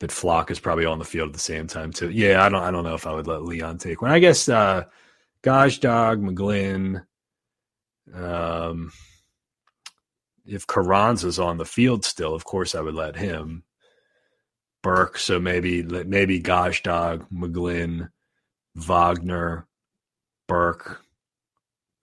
that 0.00 0.12
Flach 0.12 0.50
is 0.50 0.60
probably 0.60 0.84
on 0.84 0.98
the 0.98 1.04
field 1.04 1.28
at 1.28 1.32
the 1.32 1.40
same 1.40 1.66
time 1.66 1.92
too. 1.92 2.10
Yeah, 2.10 2.44
I 2.44 2.48
don't. 2.48 2.62
I 2.62 2.70
don't 2.70 2.84
know 2.84 2.94
if 2.94 3.06
I 3.06 3.12
would 3.12 3.26
let 3.26 3.42
Leon 3.42 3.78
take 3.78 4.02
one. 4.02 4.10
I 4.10 4.18
guess 4.18 4.48
uh, 4.48 4.84
Gosh 5.42 5.78
Dog 5.78 6.20
McGlynn. 6.20 7.04
Um, 8.14 8.92
if 10.46 10.66
Carranza's 10.66 11.38
on 11.38 11.58
the 11.58 11.64
field 11.64 12.04
still, 12.04 12.34
of 12.34 12.44
course 12.44 12.74
I 12.74 12.80
would 12.80 12.94
let 12.94 13.16
him. 13.16 13.64
Burke, 14.82 15.18
so 15.18 15.40
maybe 15.40 15.82
maybe 15.82 16.38
Gosh 16.38 16.82
Dog, 16.82 17.26
McGlynn, 17.30 18.10
Wagner, 18.76 19.66
Burke. 20.46 21.02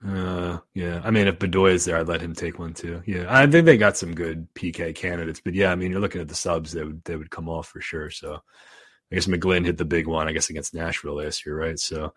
Uh, 0.08 0.60
yeah. 0.76 1.02
I 1.04 1.10
mean, 1.10 1.28
if 1.28 1.39
Bedoya 1.39 1.74
is 1.74 1.86
there, 1.86 1.98
I'd 1.98 2.08
let 2.08 2.22
him 2.22 2.36
take 2.36 2.60
one 2.60 2.74
too. 2.74 3.02
Yeah, 3.08 3.26
I 3.28 3.48
think 3.48 3.65
they 3.65 3.78
got 3.78 3.98
some 3.98 4.13
good 4.13 4.48
PK 4.54 4.94
candidates, 4.94 5.41
but 5.44 5.56
yeah, 5.56 5.72
I 5.72 5.76
mean, 5.76 5.91
you're 5.91 6.00
looking 6.00 6.22
at 6.22 6.28
the 6.28 6.36
subs; 6.36 6.72
they 6.74 6.84
would 6.84 7.04
they 7.06 7.15
would 7.15 7.32
come 7.32 7.50
off 7.50 7.68
for 7.68 7.82
sure. 7.82 8.12
So, 8.12 8.44
I 9.12 9.15
guess 9.15 9.28
McGlynn 9.28 9.65
hit 9.65 9.78
the 9.78 9.86
big 9.86 10.08
one, 10.08 10.28
I 10.28 10.32
guess, 10.32 10.50
against 10.50 10.74
Nashville 10.74 11.15
last 11.15 11.46
year, 11.46 11.56
right? 11.56 11.78
So, 11.80 12.13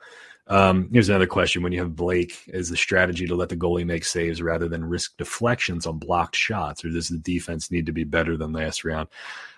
um, 0.46 0.88
here's 0.90 1.10
another 1.10 1.26
question: 1.26 1.62
When 1.62 1.72
you 1.72 1.80
have 1.80 1.94
Blake, 1.94 2.44
is 2.46 2.70
the 2.70 2.76
strategy 2.76 3.26
to 3.26 3.34
let 3.34 3.50
the 3.50 3.56
goalie 3.56 3.84
make 3.84 4.04
saves 4.04 4.40
rather 4.40 4.68
than 4.68 4.84
risk 4.84 5.16
deflections 5.18 5.86
on 5.86 5.98
blocked 5.98 6.34
shots, 6.34 6.84
or 6.84 6.88
does 6.88 7.08
the 7.08 7.18
defense 7.18 7.70
need 7.70 7.86
to 7.86 7.92
be 7.92 8.04
better 8.04 8.38
than 8.38 8.52
last 8.52 8.84
round? 8.84 9.08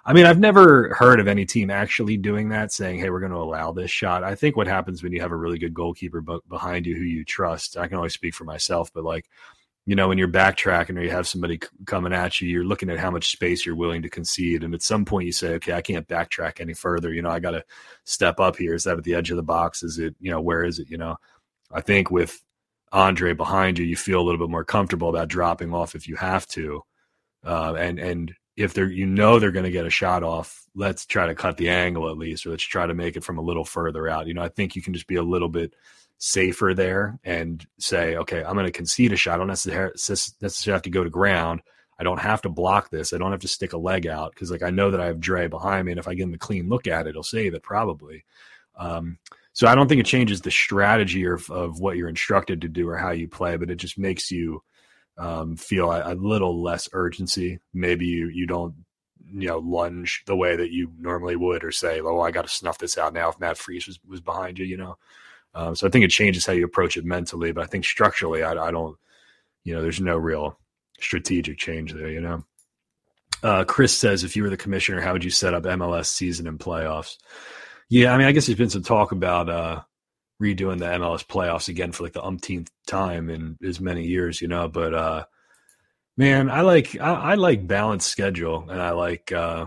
I 0.05 0.12
mean, 0.12 0.27
I've 0.27 0.40
never 0.40 0.95
heard 0.95 1.21
of 1.21 1.29
any 1.29 1.47
team 1.47 1.71
actually 1.71 2.16
doing 2.16 2.49
that, 2.49 2.73
saying, 2.73 2.99
"Hey, 2.99 3.11
we're 3.11 3.21
going 3.21 3.31
to 3.31 3.38
allow 3.38 3.71
this 3.71 3.93
shot." 3.93 4.25
I 4.25 4.35
think 4.35 4.57
what 4.57 4.66
happens 4.66 5.03
when 5.03 5.12
you 5.12 5.21
have 5.21 5.31
a 5.31 5.37
really 5.37 5.59
good 5.59 5.75
goalkeeper 5.75 6.21
behind 6.49 6.87
you 6.87 6.97
who 6.97 7.03
you 7.03 7.25
trust. 7.25 7.77
I 7.77 7.87
can 7.87 7.97
always 7.97 8.14
speak 8.14 8.35
for 8.35 8.45
myself, 8.45 8.90
but 8.93 9.05
like, 9.05 9.27
you 9.87 9.97
know, 9.97 10.09
when 10.09 10.19
you're 10.19 10.29
backtracking 10.29 10.97
or 10.99 11.03
you 11.03 11.11
have 11.11 11.27
somebody 11.27 11.59
c- 11.62 11.69
coming 11.87 12.12
at 12.12 12.40
you, 12.40 12.49
you're 12.49 12.64
looking 12.64 12.90
at 12.90 12.99
how 12.99 13.11
much 13.11 13.31
space 13.33 13.64
you're 13.64 13.75
willing 13.75 14.03
to 14.03 14.11
concede, 14.11 14.62
and 14.62 14.75
at 14.75 14.83
some 14.83 15.05
point 15.05 15.27
you 15.27 15.33
say, 15.33 15.55
"Okay, 15.55 15.73
I 15.73 15.81
can't 15.81 16.07
backtrack 16.07 16.61
any 16.61 16.75
further." 16.75 17.12
You 17.12 17.23
know, 17.23 17.31
I 17.31 17.40
got 17.40 17.53
to 17.53 17.64
step 18.05 18.40
up 18.40 18.57
here. 18.57 18.75
Is 18.75 18.85
that 18.85 18.99
at 18.99 19.05
the 19.05 19.14
edge 19.14 19.31
of 19.31 19.37
the 19.37 19.43
box? 19.43 19.83
Is 19.83 19.99
it, 19.99 20.14
you 20.21 20.31
know, 20.31 20.40
where 20.40 20.64
is 20.64 20.79
it? 20.79 20.90
You 20.90 20.99
know, 20.99 21.16
I 21.73 21.81
think 21.81 22.11
with 22.11 22.43
Andre 22.93 23.33
behind 23.33 23.79
you, 23.79 23.85
you 23.85 23.97
feel 23.97 24.21
a 24.21 24.23
little 24.25 24.38
bit 24.38 24.51
more 24.51 24.64
comfortable 24.64 25.09
about 25.09 25.29
dropping 25.29 25.73
off 25.73 25.95
if 25.95 26.09
you 26.09 26.16
have 26.16 26.47
to, 26.49 26.83
uh, 27.45 27.75
and 27.75 27.99
and 27.99 28.35
if 28.57 28.75
they're 28.75 28.90
you 28.90 29.07
know 29.07 29.38
they're 29.38 29.51
going 29.51 29.64
to 29.64 29.71
get 29.71 29.87
a 29.87 29.90
shot 29.90 30.23
off, 30.23 30.66
let's 30.75 31.07
try 31.07 31.27
to 31.27 31.35
cut 31.35 31.57
the 31.57 31.71
angle 31.71 32.11
at 32.11 32.19
least, 32.19 32.47
or 32.47 32.51
let's 32.51 32.64
try 32.64 32.87
to 32.87 32.95
make 32.95 33.16
it 33.16 33.25
from 33.25 33.38
a 33.38 33.43
little 33.43 33.64
further 33.64 34.09
out. 34.09 34.27
You 34.27 34.35
know, 34.35 34.43
I 34.43 34.49
think 34.49 34.77
you 34.77 34.83
can 34.83 34.93
just 34.93 35.07
be 35.07 35.16
a 35.16 35.23
little 35.23 35.49
bit 35.49 35.75
safer 36.20 36.74
there 36.74 37.18
and 37.24 37.66
say, 37.78 38.16
okay, 38.16 38.44
I'm 38.44 38.52
going 38.52 38.66
to 38.66 38.72
concede 38.72 39.12
a 39.12 39.16
shot. 39.16 39.35
I 39.35 39.37
don't 39.38 39.46
necessarily 39.48 40.52
have 40.66 40.83
to 40.83 40.90
go 40.90 41.02
to 41.02 41.11
ground. 41.11 41.62
I 41.98 42.04
don't 42.04 42.20
have 42.20 42.42
to 42.42 42.50
block 42.50 42.90
this. 42.90 43.12
I 43.12 43.18
don't 43.18 43.33
have 43.33 43.40
to 43.40 43.48
stick 43.48 43.72
a 43.72 43.78
leg 43.78 44.06
out 44.06 44.33
because 44.33 44.50
like 44.50 44.62
I 44.62 44.70
know 44.70 44.90
that 44.90 45.00
I 45.00 45.06
have 45.06 45.18
Dre 45.18 45.48
behind 45.48 45.87
me, 45.87 45.92
and 45.92 45.98
if 45.98 46.06
I 46.06 46.14
give 46.14 46.28
him 46.28 46.35
a 46.35 46.38
clean 46.38 46.68
look 46.68 46.87
at 46.87 47.06
it, 47.06 47.14
he'll 47.14 47.22
save 47.22 47.54
it 47.54 47.62
probably. 47.62 48.24
Um, 48.76 49.18
so 49.52 49.66
I 49.66 49.74
don't 49.74 49.88
think 49.88 50.00
it 50.00 50.06
changes 50.06 50.40
the 50.40 50.50
strategy 50.50 51.24
of, 51.24 51.50
of 51.50 51.80
what 51.80 51.96
you're 51.96 52.09
instructed 52.09 52.61
to 52.61 52.68
do 52.68 52.88
or 52.88 52.96
how 52.96 53.11
you 53.11 53.26
play, 53.26 53.56
but 53.56 53.70
it 53.70 53.76
just 53.76 53.98
makes 53.98 54.30
you 54.30 54.62
um, 55.18 55.56
feel 55.56 55.90
a, 55.90 56.12
a 56.12 56.14
little 56.14 56.62
less 56.62 56.88
urgency. 56.92 57.59
Maybe 57.74 58.06
you 58.06 58.28
you 58.28 58.46
don't 58.46 58.74
you 59.33 59.48
know 59.48 59.59
lunge 59.59 60.22
the 60.26 60.37
way 60.37 60.56
that 60.56 60.70
you 60.70 60.92
normally 60.98 61.37
would, 61.37 61.64
or 61.64 61.72
say, 61.72 62.00
"Oh, 62.00 62.20
I 62.20 62.30
got 62.30 62.42
to 62.42 62.54
snuff 62.54 62.78
this 62.78 62.98
out 62.98 63.14
now." 63.14 63.30
If 63.30 63.40
Matt 63.40 63.59
Freese 63.59 63.87
was, 63.87 63.98
was 64.06 64.20
behind 64.20 64.59
you, 64.59 64.66
you 64.66 64.76
know. 64.76 64.98
Um, 65.54 65.74
so 65.74 65.86
I 65.86 65.90
think 65.90 66.04
it 66.04 66.10
changes 66.10 66.46
how 66.46 66.52
you 66.52 66.64
approach 66.64 66.96
it 66.96 67.04
mentally, 67.04 67.52
but 67.52 67.64
I 67.64 67.66
think 67.66 67.84
structurally, 67.84 68.42
I, 68.42 68.52
I 68.52 68.70
don't. 68.70 68.96
You 69.64 69.74
know, 69.74 69.82
there's 69.82 70.00
no 70.00 70.16
real 70.16 70.58
strategic 71.00 71.58
change 71.58 71.92
there. 71.92 72.08
You 72.08 72.20
know. 72.20 72.44
Uh, 73.42 73.64
Chris 73.64 73.96
says, 73.96 74.22
if 74.22 74.36
you 74.36 74.42
were 74.42 74.50
the 74.50 74.56
commissioner, 74.56 75.00
how 75.00 75.12
would 75.12 75.24
you 75.24 75.30
set 75.30 75.54
up 75.54 75.62
MLS 75.62 76.06
season 76.06 76.46
and 76.46 76.58
playoffs? 76.58 77.16
Yeah, 77.88 78.12
I 78.12 78.18
mean, 78.18 78.26
I 78.26 78.32
guess 78.32 78.46
there's 78.46 78.58
been 78.58 78.70
some 78.70 78.82
talk 78.82 79.12
about 79.12 79.48
uh, 79.48 79.80
redoing 80.40 80.78
the 80.78 80.86
MLS 80.86 81.24
playoffs 81.26 81.68
again 81.68 81.92
for 81.92 82.02
like 82.02 82.12
the 82.12 82.22
umpteenth 82.22 82.70
time 82.86 83.30
in 83.30 83.58
as 83.64 83.80
many 83.80 84.04
years, 84.04 84.40
you 84.40 84.48
know. 84.48 84.68
But 84.68 84.94
uh, 84.94 85.24
man, 86.16 86.50
I 86.50 86.60
like 86.62 86.98
I, 87.00 87.12
I 87.12 87.34
like 87.34 87.66
balanced 87.66 88.10
schedule, 88.10 88.68
and 88.68 88.80
I 88.80 88.90
like 88.90 89.32
uh, 89.32 89.66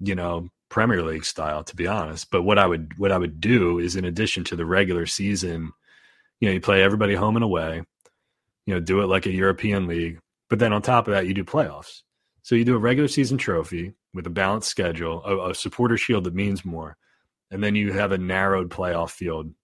you 0.00 0.14
know 0.14 0.48
Premier 0.76 1.02
League 1.02 1.24
style, 1.24 1.64
to 1.64 1.74
be 1.74 1.86
honest. 1.86 2.30
But 2.30 2.42
what 2.42 2.58
I 2.58 2.66
would 2.66 2.98
what 2.98 3.10
I 3.10 3.16
would 3.16 3.40
do 3.40 3.78
is, 3.78 3.96
in 3.96 4.04
addition 4.04 4.44
to 4.44 4.56
the 4.56 4.66
regular 4.66 5.06
season, 5.06 5.72
you 6.38 6.48
know, 6.48 6.52
you 6.52 6.60
play 6.60 6.82
everybody 6.82 7.14
home 7.14 7.34
and 7.34 7.42
away. 7.42 7.82
You 8.66 8.74
know, 8.74 8.80
do 8.80 9.00
it 9.00 9.06
like 9.06 9.24
a 9.24 9.32
European 9.32 9.86
league, 9.86 10.18
but 10.50 10.58
then 10.58 10.74
on 10.74 10.82
top 10.82 11.08
of 11.08 11.14
that, 11.14 11.26
you 11.26 11.32
do 11.32 11.44
playoffs. 11.44 12.02
So 12.42 12.54
you 12.54 12.64
do 12.66 12.76
a 12.76 12.78
regular 12.78 13.08
season 13.08 13.38
trophy 13.38 13.94
with 14.12 14.26
a 14.26 14.30
balanced 14.30 14.68
schedule, 14.68 15.24
a, 15.24 15.50
a 15.50 15.54
supporter 15.54 15.96
shield 15.96 16.24
that 16.24 16.34
means 16.34 16.62
more, 16.62 16.98
and 17.50 17.64
then 17.64 17.74
you 17.74 17.94
have 17.94 18.12
a 18.12 18.18
narrowed 18.18 18.68
playoff 18.68 19.12
field 19.12 19.54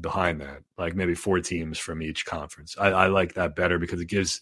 behind 0.00 0.40
that, 0.40 0.64
like 0.76 0.96
maybe 0.96 1.14
four 1.14 1.38
teams 1.38 1.78
from 1.78 2.02
each 2.02 2.26
conference. 2.26 2.74
I, 2.76 2.88
I 2.88 3.06
like 3.06 3.34
that 3.34 3.54
better 3.54 3.78
because 3.78 4.00
it 4.00 4.08
gives 4.08 4.40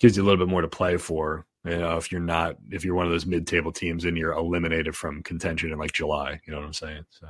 gives 0.00 0.16
you 0.16 0.24
a 0.24 0.26
little 0.26 0.44
bit 0.44 0.50
more 0.50 0.62
to 0.62 0.68
play 0.68 0.96
for. 0.96 1.46
You 1.64 1.78
know, 1.78 1.96
if 1.96 2.10
you're 2.10 2.20
not 2.20 2.56
if 2.70 2.84
you're 2.84 2.94
one 2.94 3.06
of 3.06 3.12
those 3.12 3.26
mid 3.26 3.46
table 3.46 3.72
teams 3.72 4.04
and 4.04 4.16
you're 4.16 4.32
eliminated 4.32 4.96
from 4.96 5.22
contention 5.22 5.72
in 5.72 5.78
like 5.78 5.92
July, 5.92 6.40
you 6.44 6.52
know 6.52 6.58
what 6.58 6.66
I'm 6.66 6.72
saying? 6.72 7.04
So 7.10 7.28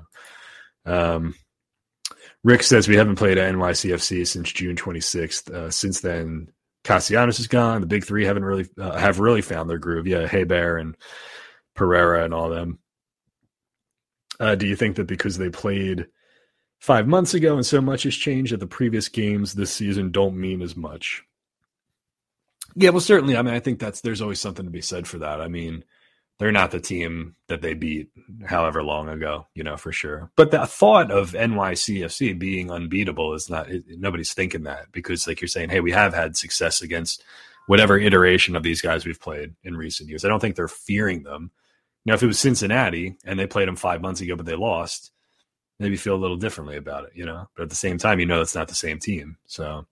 um 0.87 1.35
Rick 2.45 2.63
says 2.63 2.89
we 2.89 2.97
haven't 2.97 3.17
played 3.17 3.39
at 3.39 3.55
NYCFC 3.55 4.27
since 4.27 4.53
June 4.53 4.77
26th. 4.77 5.51
Uh, 5.51 5.71
since 5.71 6.01
then, 6.01 6.49
Castellanos 6.85 7.39
is 7.39 7.47
gone. 7.47 7.81
The 7.81 7.87
big 7.87 8.05
three 8.05 8.25
haven't 8.25 8.45
really 8.45 8.69
uh, 8.79 8.99
have 8.99 9.21
really 9.21 9.43
found 9.43 9.71
their 9.71 9.79
groove. 9.79 10.07
Yeah, 10.07 10.27
Heber 10.27 10.77
and 10.79 10.97
Pereira 11.75 12.25
and 12.25 12.35
all 12.35 12.49
them. 12.49 12.79
Uh, 14.41 14.57
do 14.57 14.67
you 14.67 14.75
think 14.75 14.97
that 14.97 15.07
because 15.07 15.39
they 15.39 15.51
played 15.51 16.07
five 16.81 17.07
months 17.07 17.35
ago 17.35 17.55
and 17.55 17.65
so 17.65 17.81
much 17.81 18.03
has 18.03 18.17
changed 18.17 18.53
that 18.53 18.59
the 18.59 18.67
previous 18.67 19.09
games 19.09 19.53
this 19.53 19.71
season 19.71 20.11
don't 20.11 20.37
mean 20.37 20.63
as 20.63 20.75
much? 20.75 21.23
Yeah, 22.75 22.91
well, 22.91 23.01
certainly. 23.01 23.37
I 23.37 23.43
mean, 23.43 23.55
I 23.55 23.61
think 23.61 23.79
that's 23.79 24.01
there's 24.01 24.23
always 24.23 24.41
something 24.41 24.65
to 24.65 24.71
be 24.71 24.81
said 24.81 25.07
for 25.07 25.19
that. 25.19 25.41
I 25.41 25.49
mean, 25.49 25.85
they're 26.39 26.53
not 26.53 26.71
the 26.71 26.81
team 26.81 27.37
that 27.49 27.63
they 27.63 27.75
beat 27.75 28.09
however 28.45 28.83
long 28.83 29.09
ago, 29.09 29.47
you 29.55 29.63
know, 29.63 29.77
for 29.77 29.93
sure. 29.93 30.31
But 30.37 30.51
the 30.51 30.67
thought 30.67 31.11
of 31.11 31.33
NYCFC 31.33 32.39
being 32.39 32.71
unbeatable 32.71 33.35
is 33.35 33.49
not 33.49 33.69
nobody's 33.89 34.35
thinking 34.35 34.65
that 34.65 34.91
because, 34.93 35.27
like 35.27 35.41
you're 35.41 35.49
saying, 35.49 35.71
hey, 35.71 35.81
we 35.81 35.93
have 35.93 36.15
had 36.15 36.37
success 36.37 36.83
against 36.83 37.23
whatever 37.67 37.97
iteration 37.99 38.57
of 38.57 38.63
these 38.63 38.81
guys 38.81 39.07
we've 39.07 39.21
played 39.21 39.55
in 39.63 39.77
recent 39.77 40.09
years. 40.09 40.25
I 40.25 40.29
don't 40.29 40.41
think 40.41 40.57
they're 40.57 40.69
fearing 40.69 41.23
them. 41.23 41.51
Now, 42.05 42.15
if 42.15 42.23
it 42.23 42.27
was 42.27 42.41
Cincinnati 42.41 43.17
and 43.25 43.39
they 43.39 43.47
played 43.47 43.69
them 43.69 43.77
five 43.77 44.01
months 44.03 44.21
ago, 44.21 44.35
but 44.35 44.47
they 44.47 44.57
lost, 44.57 45.13
maybe 45.79 45.97
feel 45.97 46.17
a 46.17 46.17
little 46.17 46.37
differently 46.37 46.77
about 46.77 47.05
it, 47.05 47.13
you 47.15 47.25
know. 47.25 47.49
But 47.55 47.65
at 47.65 47.71
the 47.71 47.77
same 47.77 47.99
time, 47.99 48.19
you 48.19 48.27
know, 48.27 48.41
it's 48.41 48.57
not 48.57 48.67
the 48.69 48.75
same 48.75 48.99
team. 48.99 49.37
So 49.47 49.87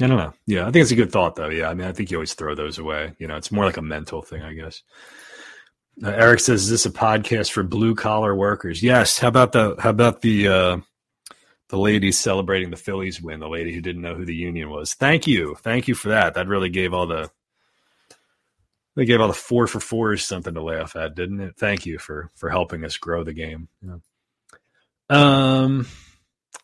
I 0.00 0.06
don't 0.06 0.16
know. 0.16 0.32
Yeah, 0.46 0.62
I 0.62 0.70
think 0.70 0.82
it's 0.82 0.92
a 0.92 0.96
good 0.96 1.12
thought, 1.12 1.36
though. 1.36 1.50
Yeah, 1.50 1.68
I 1.68 1.74
mean, 1.74 1.86
I 1.86 1.92
think 1.92 2.10
you 2.10 2.16
always 2.16 2.34
throw 2.34 2.54
those 2.54 2.78
away. 2.78 3.14
You 3.18 3.26
know, 3.26 3.36
it's 3.36 3.52
more 3.52 3.64
like 3.64 3.76
a 3.76 3.82
mental 3.82 4.22
thing, 4.22 4.42
I 4.42 4.54
guess. 4.54 4.82
Uh, 6.02 6.08
Eric 6.08 6.40
says, 6.40 6.62
"Is 6.62 6.70
this 6.70 6.86
a 6.86 6.90
podcast 6.90 7.50
for 7.50 7.62
blue 7.62 7.94
collar 7.94 8.34
workers?" 8.34 8.82
Yes. 8.82 9.18
How 9.18 9.28
about 9.28 9.52
the 9.52 9.76
How 9.78 9.90
about 9.90 10.22
the 10.22 10.48
uh, 10.48 10.76
the 11.68 11.78
lady 11.78 12.12
celebrating 12.12 12.70
the 12.70 12.76
Phillies 12.76 13.20
win? 13.20 13.40
The 13.40 13.48
lady 13.48 13.74
who 13.74 13.82
didn't 13.82 14.02
know 14.02 14.14
who 14.14 14.24
the 14.24 14.34
Union 14.34 14.70
was. 14.70 14.94
Thank 14.94 15.26
you, 15.26 15.56
thank 15.60 15.88
you 15.88 15.94
for 15.94 16.08
that. 16.08 16.34
That 16.34 16.48
really 16.48 16.70
gave 16.70 16.94
all 16.94 17.06
the 17.06 17.30
they 18.96 19.04
gave 19.04 19.20
all 19.20 19.28
the 19.28 19.34
four 19.34 19.66
for 19.66 19.80
fours 19.80 20.24
something 20.24 20.54
to 20.54 20.62
laugh 20.62 20.96
at, 20.96 21.14
didn't 21.14 21.40
it? 21.40 21.56
Thank 21.56 21.84
you 21.86 21.98
for 21.98 22.30
for 22.34 22.48
helping 22.48 22.84
us 22.84 22.96
grow 22.96 23.22
the 23.22 23.34
game. 23.34 23.68
Yeah. 23.82 23.96
Um, 25.10 25.86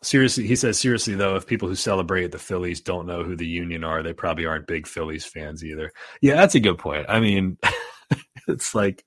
seriously, 0.07 0.47
he 0.47 0.55
says 0.55 0.79
seriously 0.79 1.15
though, 1.15 1.35
if 1.35 1.45
people 1.45 1.67
who 1.67 1.75
celebrate 1.75 2.31
the 2.31 2.39
Phillies 2.39 2.81
don't 2.81 3.07
know 3.07 3.23
who 3.23 3.35
the 3.35 3.47
Union 3.47 3.83
are, 3.83 4.01
they 4.01 4.13
probably 4.13 4.45
aren't 4.45 4.67
big 4.67 4.87
Phillies 4.87 5.25
fans 5.25 5.63
either. 5.63 5.91
Yeah, 6.21 6.35
that's 6.35 6.55
a 6.55 6.59
good 6.59 6.77
point. 6.77 7.05
I 7.09 7.19
mean, 7.19 7.57
it's 8.47 8.73
like 8.73 9.03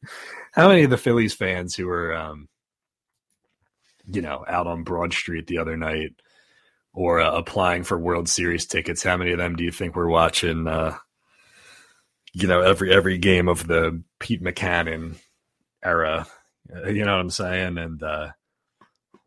how 0.52 0.68
many 0.68 0.84
of 0.84 0.90
the 0.90 0.98
Phillies 0.98 1.34
fans 1.34 1.74
who 1.74 1.86
were, 1.86 2.14
um, 2.14 2.48
you 4.06 4.22
know, 4.22 4.44
out 4.46 4.66
on 4.66 4.84
Broad 4.84 5.12
Street 5.12 5.46
the 5.46 5.58
other 5.58 5.76
night 5.76 6.10
or 6.92 7.20
uh, 7.20 7.32
applying 7.32 7.84
for 7.84 7.98
World 7.98 8.28
Series 8.28 8.66
tickets? 8.66 9.02
How 9.02 9.16
many 9.16 9.32
of 9.32 9.38
them 9.38 9.56
do 9.56 9.64
you 9.64 9.72
think 9.72 9.96
were 9.96 10.08
watching? 10.08 10.66
Uh, 10.66 10.96
you 12.32 12.46
know 12.46 12.60
every 12.60 12.92
every 12.92 13.18
game 13.18 13.48
of 13.48 13.66
the 13.66 14.02
Pete 14.18 14.42
Mackanin 14.42 15.16
era. 15.84 16.26
You 16.86 17.04
know 17.04 17.12
what 17.12 17.20
I'm 17.20 17.30
saying? 17.30 17.78
And 17.78 18.02
uh, 18.02 18.28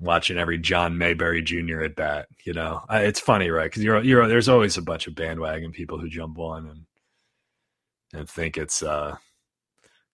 watching 0.04 0.38
every 0.38 0.58
John 0.58 0.98
Mayberry 0.98 1.42
Jr. 1.42 1.82
at 1.82 1.96
bat. 1.96 2.28
You 2.46 2.54
know, 2.54 2.82
I, 2.88 3.02
it's 3.02 3.20
funny, 3.20 3.50
right? 3.50 3.66
Because 3.70 3.84
you're 3.84 4.02
you're 4.04 4.28
there's 4.28 4.50
always 4.50 4.78
a 4.78 4.82
bunch 4.82 5.08
of 5.08 5.16
bandwagon 5.16 5.72
people 5.72 5.98
who 5.98 6.10
jump 6.10 6.38
on 6.38 6.68
and 6.68 6.86
and 8.14 8.30
think 8.30 8.58
it's 8.58 8.84
uh 8.84 9.16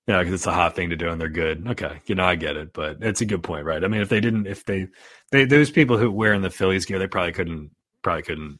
you 0.08 0.14
know 0.14 0.20
because 0.20 0.34
it's 0.34 0.48
a 0.48 0.54
hot 0.54 0.76
thing 0.76 0.92
to 0.92 0.96
do 0.96 1.10
and 1.10 1.20
they're 1.20 1.30
good. 1.30 1.68
Okay, 1.70 2.00
you 2.06 2.16
know 2.16 2.26
I 2.26 2.36
get 2.36 2.56
it, 2.56 2.74
but 2.74 2.98
it's 3.02 3.22
a 3.22 3.26
good 3.26 3.44
point, 3.44 3.66
right? 3.66 3.84
I 3.84 3.88
mean, 3.88 4.02
if 4.02 4.10
they 4.10 4.22
didn't, 4.22 4.48
if 4.48 4.66
they 4.66 4.88
they 5.32 5.46
those 5.46 5.72
people 5.72 5.98
who 5.98 6.12
wear 6.12 6.34
in 6.34 6.42
the 6.42 6.50
Phillies 6.50 6.86
gear, 6.86 7.00
they 7.00 7.08
probably 7.08 7.34
couldn't 7.34 7.72
probably 8.02 8.24
couldn't 8.24 8.60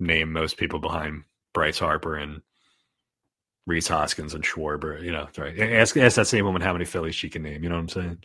name 0.00 0.32
most 0.32 0.56
people 0.56 0.80
behind 0.80 1.24
Bryce 1.54 1.78
Harper 1.78 2.16
and 2.16 2.42
Rhys 3.66 3.88
Hoskins 3.88 4.34
and 4.34 4.44
Schwarber. 4.44 5.02
You 5.02 5.12
know, 5.12 5.28
right? 5.38 5.58
Ask 5.58 5.96
ask 5.96 6.16
that 6.16 6.26
same 6.26 6.44
woman 6.44 6.62
how 6.62 6.72
many 6.72 6.84
Phillies 6.84 7.14
she 7.14 7.28
can 7.28 7.42
name. 7.42 7.62
You 7.62 7.68
know 7.68 7.76
what 7.76 7.82
I'm 7.82 7.88
saying? 7.88 8.18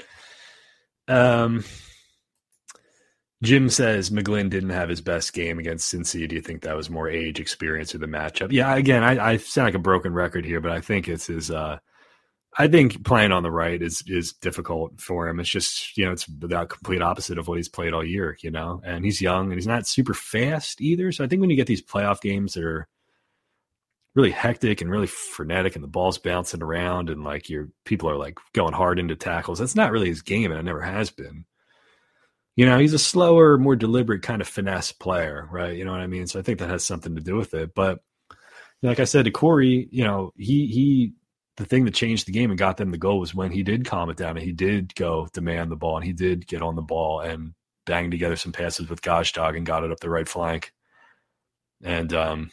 Um, 1.09 1.63
Jim 3.43 3.69
says 3.69 4.09
McGlynn 4.09 4.49
didn't 4.49 4.71
have 4.71 4.89
his 4.89 5.01
best 5.01 5.31
game 5.33 5.59
against 5.59 5.93
Cincy. 5.93 6.27
Do 6.27 6.35
you 6.35 6.41
think 6.41 6.61
that 6.61 6.75
was 6.75 6.89
more 6.89 7.07
age, 7.07 7.39
experience, 7.39 7.93
or 7.93 7.99
the 7.99 8.07
matchup? 8.07 8.51
Yeah, 8.51 8.75
again, 8.75 9.03
I, 9.03 9.33
I 9.33 9.37
sound 9.37 9.67
like 9.67 9.75
a 9.75 9.79
broken 9.79 10.13
record 10.13 10.43
here, 10.43 10.59
but 10.59 10.71
I 10.71 10.81
think 10.81 11.07
it's 11.07 11.27
his. 11.27 11.51
Uh, 11.51 11.77
I 12.57 12.67
think 12.67 13.05
playing 13.05 13.31
on 13.31 13.43
the 13.43 13.51
right 13.51 13.79
is 13.79 14.03
is 14.07 14.33
difficult 14.33 14.99
for 14.99 15.27
him. 15.27 15.39
It's 15.39 15.49
just 15.49 15.95
you 15.97 16.05
know 16.05 16.11
it's 16.11 16.25
the 16.25 16.65
complete 16.65 17.03
opposite 17.03 17.37
of 17.37 17.47
what 17.47 17.57
he's 17.57 17.69
played 17.69 17.93
all 17.93 18.03
year. 18.03 18.35
You 18.41 18.49
know, 18.49 18.81
and 18.83 19.05
he's 19.05 19.21
young 19.21 19.45
and 19.45 19.53
he's 19.53 19.67
not 19.67 19.85
super 19.85 20.15
fast 20.15 20.81
either. 20.81 21.11
So 21.11 21.23
I 21.23 21.27
think 21.27 21.41
when 21.41 21.51
you 21.51 21.55
get 21.55 21.67
these 21.67 21.83
playoff 21.83 22.21
games 22.21 22.55
that 22.55 22.63
are 22.63 22.87
really 24.15 24.31
hectic 24.31 24.81
and 24.81 24.89
really 24.89 25.05
frenetic 25.05 25.75
and 25.75 25.83
the 25.83 25.87
ball's 25.87 26.17
bouncing 26.17 26.63
around 26.63 27.11
and 27.11 27.23
like 27.23 27.49
your 27.49 27.69
people 27.85 28.09
are 28.09 28.17
like 28.17 28.39
going 28.53 28.73
hard 28.73 28.97
into 28.97 29.15
tackles. 29.15 29.59
That's 29.59 29.75
not 29.75 29.91
really 29.91 30.07
his 30.07 30.23
game 30.23 30.49
and 30.49 30.59
it 30.59 30.63
never 30.63 30.81
has 30.81 31.11
been. 31.11 31.45
You 32.57 32.65
know, 32.65 32.79
he's 32.79 32.93
a 32.93 32.99
slower, 32.99 33.57
more 33.57 33.75
deliberate 33.75 34.23
kind 34.23 34.41
of 34.41 34.47
finesse 34.47 34.91
player, 34.91 35.47
right? 35.51 35.77
You 35.77 35.85
know 35.85 35.91
what 35.91 36.01
I 36.01 36.07
mean? 36.07 36.25
So 36.25 36.39
I 36.39 36.41
think 36.41 36.57
that 36.59 36.69
has 36.69 36.83
something 36.83 37.15
to 37.15 37.21
do 37.21 37.35
with 37.35 37.53
it. 37.53 37.75
But 37.75 37.99
like 38.81 38.99
I 38.99 39.05
said 39.05 39.25
to 39.25 39.31
Corey, 39.31 39.87
you 39.91 40.03
know, 40.03 40.33
he 40.35 40.65
he 40.65 41.13
the 41.57 41.65
thing 41.65 41.85
that 41.85 41.93
changed 41.93 42.27
the 42.27 42.31
game 42.31 42.49
and 42.49 42.57
got 42.57 42.77
them 42.77 42.91
the 42.91 42.97
goal 42.97 43.19
was 43.19 43.33
when 43.33 43.51
he 43.51 43.61
did 43.63 43.85
calm 43.85 44.09
it 44.09 44.17
down 44.17 44.37
and 44.37 44.45
he 44.45 44.51
did 44.51 44.93
go 44.95 45.27
demand 45.33 45.71
the 45.71 45.75
ball 45.75 45.97
and 45.97 46.05
he 46.05 46.13
did 46.13 46.47
get 46.47 46.63
on 46.63 46.75
the 46.75 46.81
ball 46.81 47.19
and 47.19 47.53
bang 47.85 48.11
together 48.11 48.35
some 48.35 48.51
passes 48.51 48.89
with 48.89 49.01
Gazdag 49.01 49.55
and 49.55 49.65
got 49.65 49.83
it 49.83 49.91
up 49.91 49.99
the 49.99 50.09
right 50.09 50.27
flank. 50.27 50.73
And 51.83 52.11
um, 52.13 52.51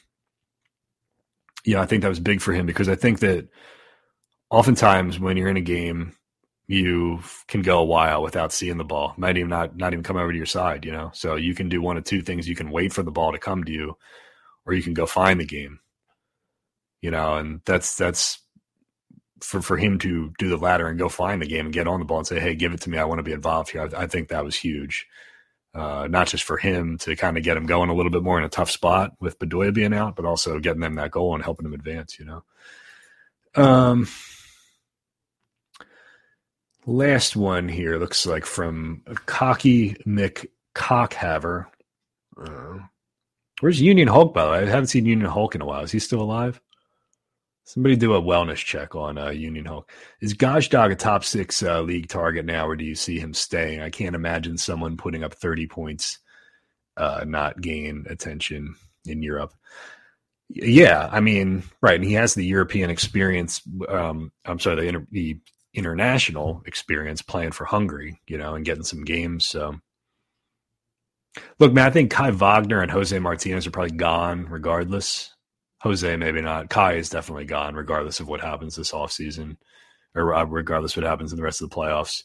yeah, 1.65 1.81
I 1.81 1.87
think 1.87 2.03
that 2.03 2.09
was 2.11 2.21
big 2.21 2.43
for 2.43 2.53
him 2.53 2.67
because 2.67 2.89
I 2.91 2.95
think 2.95 3.21
that 3.21 3.49
oftentimes 4.51 5.19
when 5.19 5.37
you're 5.39 5.49
in 5.49 5.57
a 5.57 5.63
game, 5.63 6.15
you 6.67 7.21
can 7.47 7.63
go 7.63 7.79
a 7.79 7.85
while 7.85 8.23
without 8.23 8.53
seeing 8.53 8.79
the 8.79 8.85
ball. 8.85 9.15
Might 9.17 9.37
even 9.37 9.51
not 9.51 9.77
not 9.77 9.93
even 9.93 10.03
come 10.03 10.17
over 10.17 10.33
to 10.33 10.37
your 10.37 10.47
side, 10.47 10.85
you 10.85 10.93
know. 10.93 11.11
So 11.15 11.37
you 11.37 11.55
can 11.55 11.69
do 11.69 11.83
one 11.83 11.97
of 11.97 12.05
two 12.05 12.23
things: 12.23 12.49
you 12.49 12.57
can 12.57 12.71
wait 12.71 12.93
for 12.93 13.03
the 13.03 13.11
ball 13.13 13.33
to 13.33 13.39
come 13.39 13.65
to 13.65 13.73
you, 13.73 13.97
or 14.67 14.73
you 14.75 14.83
can 14.83 14.95
go 14.95 15.07
find 15.07 15.41
the 15.41 15.45
game. 15.45 15.81
You 17.01 17.11
know, 17.11 17.37
and 17.37 17.61
that's 17.67 17.97
that's 17.97 18.41
for 19.41 19.61
for 19.61 19.77
him 19.77 19.99
to 20.01 20.33
do 20.39 20.49
the 20.49 20.57
latter 20.57 20.89
and 20.89 20.99
go 20.99 21.09
find 21.09 21.43
the 21.43 21.47
game 21.47 21.67
and 21.67 21.75
get 21.75 21.89
on 21.89 22.01
the 22.01 22.07
ball 22.07 22.19
and 22.19 22.27
say, 22.27 22.41
"Hey, 22.41 22.55
give 22.55 22.73
it 22.73 22.81
to 22.83 22.91
me. 22.91 22.99
I 22.99 23.05
want 23.05 23.19
to 23.19 23.25
be 23.25 23.33
involved 23.33 23.71
here." 23.71 23.83
I, 23.83 24.03
I 24.03 24.07
think 24.07 24.29
that 24.29 24.45
was 24.45 24.57
huge 24.57 25.07
uh, 25.75 26.07
not 26.09 26.29
just 26.29 26.45
for 26.45 26.57
him 26.57 26.99
to 26.99 27.17
kind 27.17 27.37
of 27.37 27.43
get 27.43 27.57
him 27.57 27.67
going 27.67 27.91
a 27.91 27.95
little 27.95 28.13
bit 28.13 28.23
more 28.23 28.39
in 28.39 28.45
a 28.45 28.49
tough 28.49 28.71
spot 28.71 29.13
with 29.21 29.39
Bedoya 29.39 29.75
being 29.75 29.93
out, 29.93 30.15
but 30.15 30.25
also 30.25 30.59
getting 30.61 30.81
them 30.81 30.95
that 30.95 31.11
goal 31.11 31.35
and 31.35 31.43
helping 31.43 31.65
them 31.65 31.75
advance, 31.75 32.19
you 32.19 32.25
know. 32.25 32.45
Um, 33.57 34.09
last 36.87 37.37
one 37.37 37.69
here 37.69 37.99
looks 37.99 38.27
like 38.27 38.47
from 38.47 39.03
Cocky 39.27 39.95
Mick. 40.07 40.47
Uh, 42.37 42.79
where's 43.61 43.81
Union 43.81 44.09
Hulk, 44.09 44.35
by 44.35 44.45
the 44.45 44.51
way? 44.51 44.59
I 44.59 44.67
haven't 44.67 44.89
seen 44.89 45.07
Union 45.07 45.31
Hulk 45.31 45.55
in 45.55 45.61
a 45.61 45.67
while. 45.67 45.83
Is 45.83 45.93
he 45.93 45.99
still 45.99 46.21
alive? 46.21 46.61
Somebody 47.65 47.97
do 47.97 48.15
a 48.15 48.21
wellness 48.21 48.57
check 48.57 48.95
on 48.95 49.17
uh, 49.17 49.31
Union 49.31 49.65
Hulk. 49.65 49.91
Is 50.21 50.35
Gazdag 50.35 50.93
a 50.93 50.97
top 50.97 51.25
six 51.25 51.63
uh, 51.63 51.81
league 51.81 52.09
target 52.09 52.45
now, 52.45 52.67
or 52.69 52.77
do 52.77 52.85
you 52.85 52.95
see 52.95 53.19
him 53.19 53.33
staying? 53.33 53.81
I 53.81 53.89
can't 53.89 54.15
imagine 54.15 54.59
someone 54.59 54.99
putting 54.99 55.25
up 55.25 55.35
30 55.35 55.67
points 55.69 56.19
uh, 56.97 57.25
not 57.27 57.61
gain 57.61 58.05
attention 58.11 58.75
in 59.07 59.23
Europe. 59.23 59.55
Yeah, 60.51 61.09
I 61.11 61.21
mean, 61.21 61.63
right, 61.81 61.95
and 61.95 62.05
he 62.05 62.13
has 62.15 62.35
the 62.35 62.45
European 62.45 62.91
experience. 62.91 63.63
Um, 63.89 64.31
I'm 64.45 64.59
sorry, 64.59 64.91
the, 64.91 65.07
the 65.11 65.39
international 65.75 66.63
experience 66.67 67.21
playing 67.21 67.53
for 67.53 67.65
Hungary, 67.65 68.21
you 68.27 68.39
know, 68.39 68.55
and 68.55 68.65
getting 68.65 68.85
some 68.85 69.05
games. 69.05 69.45
So, 69.47 69.77
look, 71.59 71.73
man, 71.73 71.87
I 71.87 71.91
think 71.91 72.11
Kai 72.11 72.31
Wagner 72.31 72.81
and 72.81 72.91
Jose 72.91 73.19
Martinez 73.19 73.67
are 73.67 73.73
probably 73.73 73.97
gone 73.97 74.47
regardless. 74.49 75.31
Jose, 75.83 76.17
maybe 76.17 76.41
not. 76.41 76.71
Kai 76.71 76.95
is 76.95 77.11
definitely 77.11 77.45
gone, 77.45 77.75
regardless 77.75 78.21
of 78.21 78.29
what 78.29 78.41
happens 78.41 78.77
this 78.77 78.93
offseason 78.93 79.57
or 80.15 80.33
uh, 80.35 80.45
regardless 80.45 80.97
what 80.97 81.05
happens 81.05 81.33
in 81.33 81.37
the 81.37 81.43
rest 81.43 81.61
of 81.61 81.69
the 81.69 81.77
playoffs. 81.77 82.23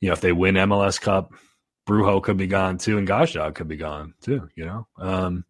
You 0.00 0.08
know, 0.08 0.14
if 0.14 0.20
they 0.20 0.32
win 0.32 0.54
MLS 0.54 1.00
Cup, 1.00 1.32
Brujo 1.86 2.22
could 2.22 2.36
be 2.36 2.46
gone 2.46 2.78
too, 2.78 2.98
and 2.98 3.06
Gazdag 3.06 3.54
could 3.54 3.68
be 3.68 3.76
gone 3.76 4.14
too, 4.22 4.48
you 4.54 4.64
know? 4.64 4.86
Um, 4.98 5.44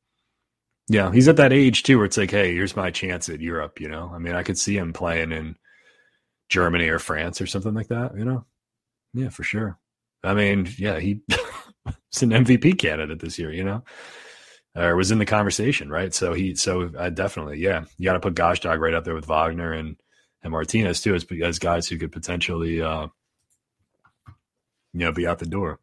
yeah, 0.88 1.12
he's 1.12 1.28
at 1.28 1.36
that 1.36 1.52
age 1.52 1.82
too 1.82 1.98
where 1.98 2.06
it's 2.06 2.16
like, 2.16 2.30
hey, 2.30 2.54
here's 2.54 2.76
my 2.76 2.90
chance 2.90 3.28
at 3.28 3.40
Europe, 3.40 3.80
you 3.80 3.88
know? 3.88 4.10
I 4.12 4.18
mean, 4.18 4.34
I 4.34 4.42
could 4.42 4.58
see 4.58 4.76
him 4.76 4.92
playing 4.92 5.32
in 5.32 5.56
Germany 6.52 6.88
or 6.88 6.98
France 6.98 7.40
or 7.40 7.46
something 7.46 7.72
like 7.72 7.88
that, 7.88 8.16
you 8.16 8.26
know? 8.26 8.44
Yeah, 9.14 9.30
for 9.30 9.42
sure. 9.42 9.78
I 10.22 10.34
mean, 10.34 10.68
yeah, 10.76 11.00
he 11.00 11.20
was 11.86 12.22
an 12.22 12.30
MVP 12.30 12.78
candidate 12.78 13.20
this 13.20 13.38
year, 13.38 13.50
you 13.50 13.64
know, 13.64 13.82
or 14.76 14.94
was 14.94 15.10
in 15.10 15.18
the 15.18 15.24
conversation, 15.24 15.88
right? 15.88 16.12
So 16.12 16.34
he, 16.34 16.54
so 16.54 16.90
uh, 16.96 17.08
definitely, 17.08 17.58
yeah, 17.58 17.86
you 17.96 18.04
got 18.04 18.12
to 18.12 18.20
put 18.20 18.34
Gazdag 18.34 18.78
right 18.78 18.92
up 18.92 19.04
there 19.04 19.14
with 19.14 19.26
Wagner 19.26 19.72
and 19.72 19.96
and 20.42 20.50
Martinez 20.50 21.00
too, 21.00 21.14
as, 21.14 21.24
as 21.42 21.58
guys 21.58 21.88
who 21.88 21.98
could 21.98 22.12
potentially, 22.12 22.82
uh, 22.82 23.06
you 24.92 25.00
know, 25.00 25.12
be 25.12 25.26
out 25.26 25.38
the 25.38 25.46
door. 25.46 25.78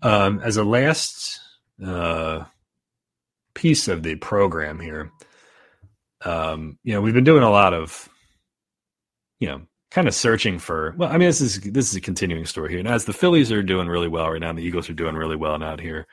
Um, 0.00 0.40
as 0.40 0.56
a 0.56 0.64
last 0.64 1.40
uh, 1.84 2.44
piece 3.54 3.88
of 3.88 4.02
the 4.02 4.14
program 4.14 4.78
here, 4.78 5.10
um, 6.24 6.78
you 6.84 6.94
know, 6.94 7.00
we've 7.00 7.12
been 7.12 7.24
doing 7.24 7.42
a 7.42 7.50
lot 7.50 7.74
of, 7.74 8.08
you 9.40 9.48
know, 9.48 9.62
kind 9.92 10.08
of 10.08 10.14
searching 10.14 10.58
for. 10.58 10.94
Well, 10.96 11.10
I 11.10 11.12
mean, 11.12 11.28
this 11.28 11.40
is 11.40 11.60
this 11.60 11.90
is 11.90 11.96
a 11.96 12.00
continuing 12.00 12.46
story 12.46 12.70
here. 12.70 12.78
And 12.78 12.88
as 12.88 13.04
the 13.04 13.12
Phillies 13.12 13.52
are 13.52 13.62
doing 13.62 13.88
really 13.88 14.08
well 14.08 14.30
right 14.30 14.40
now, 14.40 14.50
and 14.50 14.58
the 14.58 14.64
Eagles 14.64 14.88
are 14.88 14.94
doing 14.94 15.14
really 15.14 15.36
well 15.36 15.58
now 15.58 15.76
here, 15.76 16.06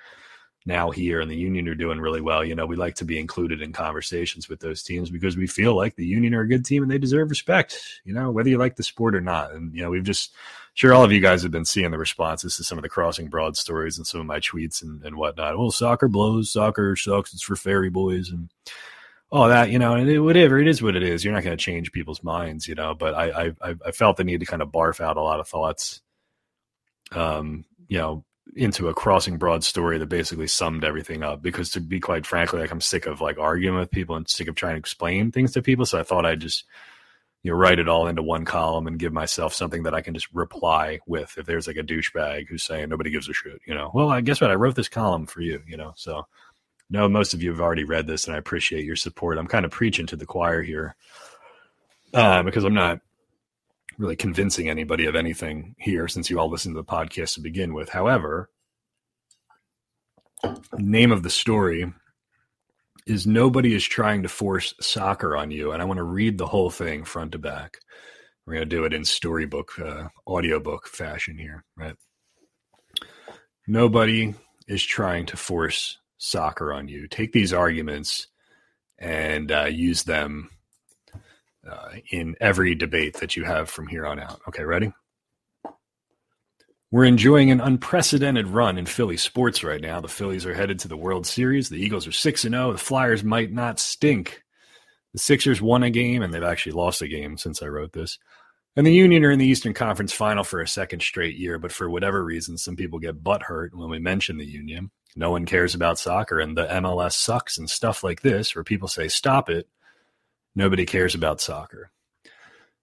now 0.65 0.91
here, 0.91 1.21
and 1.21 1.31
the 1.31 1.37
Union 1.37 1.67
are 1.69 1.75
doing 1.75 1.99
really 1.99 2.21
well. 2.21 2.43
You 2.43 2.55
know, 2.55 2.65
we 2.65 2.75
like 2.75 2.95
to 2.95 3.05
be 3.05 3.17
included 3.17 3.61
in 3.61 3.71
conversations 3.71 4.49
with 4.49 4.59
those 4.59 4.83
teams 4.83 5.09
because 5.09 5.37
we 5.37 5.47
feel 5.47 5.75
like 5.75 5.95
the 5.95 6.05
Union 6.05 6.35
are 6.35 6.41
a 6.41 6.47
good 6.47 6.65
team 6.65 6.83
and 6.83 6.91
they 6.91 6.97
deserve 6.97 7.29
respect. 7.29 8.01
You 8.03 8.13
know, 8.13 8.31
whether 8.31 8.49
you 8.49 8.57
like 8.57 8.75
the 8.75 8.83
sport 8.83 9.15
or 9.15 9.21
not. 9.21 9.53
And 9.53 9.73
you 9.73 9.81
know, 9.81 9.89
we've 9.89 10.03
just 10.03 10.33
sure 10.73 10.93
all 10.93 11.05
of 11.05 11.11
you 11.11 11.21
guys 11.21 11.41
have 11.41 11.51
been 11.51 11.65
seeing 11.65 11.91
the 11.91 11.97
responses 11.97 12.57
to 12.57 12.63
some 12.63 12.77
of 12.77 12.81
the 12.81 12.89
crossing 12.89 13.29
broad 13.29 13.55
stories 13.55 13.97
and 13.97 14.05
some 14.05 14.19
of 14.19 14.27
my 14.27 14.39
tweets 14.39 14.81
and, 14.81 15.01
and 15.03 15.15
whatnot. 15.15 15.57
Well, 15.57 15.71
soccer 15.71 16.09
blows, 16.09 16.51
soccer 16.51 16.97
sucks. 16.97 17.33
It's 17.33 17.43
for 17.43 17.55
fairy 17.55 17.89
boys 17.89 18.29
and 18.29 18.49
all 19.31 19.49
that, 19.49 19.69
you 19.69 19.77
know, 19.77 19.93
and 19.93 20.09
it, 20.09 20.19
whatever 20.19 20.59
it 20.59 20.67
is, 20.67 20.81
what 20.81 20.95
it 20.95 21.03
is. 21.03 21.23
You're 21.23 21.33
not 21.33 21.43
going 21.43 21.57
to 21.57 21.63
change 21.63 21.91
people's 21.91 22.23
minds, 22.23 22.67
you 22.67 22.75
know. 22.75 22.95
But 22.95 23.13
I, 23.13 23.53
I, 23.61 23.75
I 23.85 23.91
felt 23.91 24.17
the 24.17 24.23
need 24.23 24.39
to 24.39 24.45
kind 24.45 24.61
of 24.61 24.69
barf 24.69 24.99
out 24.99 25.17
a 25.17 25.21
lot 25.21 25.39
of 25.39 25.47
thoughts, 25.47 26.01
um, 27.11 27.65
you 27.87 27.97
know, 27.97 28.25
into 28.55 28.87
a 28.87 28.93
crossing 28.93 29.37
broad 29.37 29.63
story 29.63 29.99
that 29.99 30.07
basically 30.07 30.47
summed 30.47 30.83
everything 30.83 31.23
up. 31.23 31.41
Because 31.41 31.69
to 31.71 31.81
be 31.81 31.99
quite 31.99 32.25
frankly, 32.25 32.59
like 32.59 32.71
I'm 32.71 32.81
sick 32.81 33.05
of 33.05 33.21
like 33.21 33.37
arguing 33.37 33.77
with 33.77 33.91
people 33.91 34.15
and 34.15 34.27
sick 34.27 34.47
of 34.47 34.55
trying 34.55 34.73
to 34.73 34.79
explain 34.79 35.31
things 35.31 35.51
to 35.53 35.61
people. 35.61 35.85
So 35.85 35.99
I 35.99 36.03
thought 36.03 36.25
I'd 36.25 36.41
just 36.41 36.65
you 37.43 37.51
know 37.51 37.57
write 37.57 37.79
it 37.79 37.87
all 37.87 38.07
into 38.07 38.23
one 38.23 38.45
column 38.45 38.87
and 38.87 38.99
give 38.99 39.13
myself 39.13 39.53
something 39.53 39.83
that 39.83 39.93
I 39.93 40.01
can 40.01 40.15
just 40.15 40.27
reply 40.33 40.99
with. 41.05 41.35
If 41.37 41.45
there's 41.45 41.67
like 41.67 41.77
a 41.77 41.83
douchebag 41.83 42.47
who's 42.47 42.63
saying 42.63 42.89
nobody 42.89 43.11
gives 43.11 43.29
a 43.29 43.33
shit, 43.33 43.61
you 43.65 43.75
know, 43.75 43.91
well, 43.93 44.09
I 44.09 44.21
guess 44.21 44.41
what 44.41 44.51
I 44.51 44.55
wrote 44.55 44.75
this 44.75 44.89
column 44.89 45.27
for 45.27 45.41
you, 45.41 45.61
you 45.67 45.77
know, 45.77 45.93
so 45.95 46.25
know 46.89 47.07
most 47.07 47.33
of 47.33 47.43
you 47.43 47.51
have 47.51 47.61
already 47.61 47.83
read 47.83 48.07
this, 48.07 48.25
and 48.25 48.35
I 48.35 48.39
appreciate 48.39 48.85
your 48.85 48.95
support. 48.95 49.37
I'm 49.37 49.47
kind 49.47 49.65
of 49.65 49.71
preaching 49.71 50.07
to 50.07 50.15
the 50.15 50.25
choir 50.25 50.61
here 50.61 50.95
uh, 52.13 52.43
because 52.43 52.63
I'm 52.63 52.73
not 52.73 52.99
really 53.97 54.15
convincing 54.15 54.69
anybody 54.69 55.05
of 55.05 55.15
anything 55.15 55.75
here 55.77 56.07
since 56.07 56.29
you 56.29 56.39
all 56.39 56.49
listen 56.49 56.73
to 56.73 56.79
the 56.79 56.83
podcast 56.83 57.35
to 57.35 57.41
begin 57.41 57.73
with. 57.73 57.89
However, 57.89 58.49
the 60.41 60.59
name 60.77 61.11
of 61.11 61.23
the 61.23 61.29
story 61.29 61.91
is 63.05 63.27
Nobody 63.27 63.73
is 63.73 63.83
Trying 63.83 64.23
to 64.23 64.29
Force 64.29 64.73
Soccer 64.79 65.35
on 65.35 65.51
You. 65.51 65.71
And 65.71 65.81
I 65.81 65.85
want 65.85 65.97
to 65.97 66.03
read 66.03 66.37
the 66.37 66.47
whole 66.47 66.69
thing 66.69 67.03
front 67.03 67.33
to 67.33 67.39
back. 67.39 67.79
We're 68.45 68.53
going 68.53 68.69
to 68.69 68.75
do 68.75 68.85
it 68.85 68.93
in 68.93 69.03
storybook, 69.03 69.77
uh, 69.79 70.07
audiobook 70.27 70.87
fashion 70.87 71.37
here, 71.37 71.65
right? 71.75 71.95
Nobody 73.67 74.33
is 74.67 74.83
trying 74.83 75.25
to 75.27 75.37
force 75.37 75.97
soccer 76.19 76.71
on 76.71 76.87
you. 76.87 77.07
Take 77.07 77.31
these 77.31 77.53
arguments 77.53 78.27
and 78.99 79.51
uh, 79.51 79.65
use 79.65 80.03
them 80.03 80.51
uh, 81.67 81.93
in 82.11 82.35
every 82.39 82.75
debate 82.75 83.15
that 83.21 83.35
you 83.35 83.45
have 83.45 83.69
from 83.69 83.87
here 83.87 84.05
on 84.05 84.19
out. 84.19 84.41
Okay, 84.47 84.63
ready? 84.63 84.93
We're 86.91 87.05
enjoying 87.05 87.51
an 87.51 87.61
unprecedented 87.61 88.47
run 88.47 88.77
in 88.77 88.85
Philly 88.85 89.17
sports 89.17 89.63
right 89.63 89.81
now. 89.81 90.01
The 90.01 90.07
Phillies 90.07 90.45
are 90.45 90.55
headed 90.55 90.79
to 90.79 90.87
the 90.87 90.97
World 90.97 91.25
Series. 91.25 91.69
The 91.69 91.77
Eagles 91.77 92.07
are 92.07 92.11
6 92.11 92.45
and 92.45 92.53
0. 92.53 92.73
The 92.73 92.77
Flyers 92.77 93.23
might 93.23 93.51
not 93.51 93.79
stink. 93.79 94.43
The 95.13 95.19
Sixers 95.19 95.61
won 95.61 95.83
a 95.83 95.89
game 95.89 96.21
and 96.21 96.33
they've 96.33 96.43
actually 96.43 96.73
lost 96.73 97.01
a 97.01 97.07
game 97.07 97.37
since 97.37 97.61
I 97.61 97.67
wrote 97.67 97.93
this. 97.93 98.17
And 98.75 98.85
the 98.85 98.93
Union 98.93 99.23
are 99.23 99.31
in 99.31 99.39
the 99.39 99.47
Eastern 99.47 99.73
Conference 99.73 100.13
final 100.13 100.43
for 100.43 100.61
a 100.61 100.67
second 100.67 101.01
straight 101.01 101.35
year, 101.35 101.59
but 101.59 101.71
for 101.71 101.89
whatever 101.89 102.23
reason, 102.23 102.57
some 102.57 102.75
people 102.75 102.99
get 102.99 103.23
butt 103.23 103.43
hurt 103.43 103.75
when 103.75 103.89
we 103.89 103.99
mention 103.99 104.37
the 104.37 104.45
Union 104.45 104.91
no 105.15 105.31
one 105.31 105.45
cares 105.45 105.75
about 105.75 105.99
soccer 105.99 106.39
and 106.39 106.57
the 106.57 106.65
MLS 106.65 107.13
sucks 107.13 107.57
and 107.57 107.69
stuff 107.69 108.03
like 108.03 108.21
this, 108.21 108.55
where 108.55 108.63
people 108.63 108.87
say, 108.87 109.07
stop 109.07 109.49
it. 109.49 109.67
Nobody 110.55 110.85
cares 110.85 111.15
about 111.15 111.41
soccer. 111.41 111.91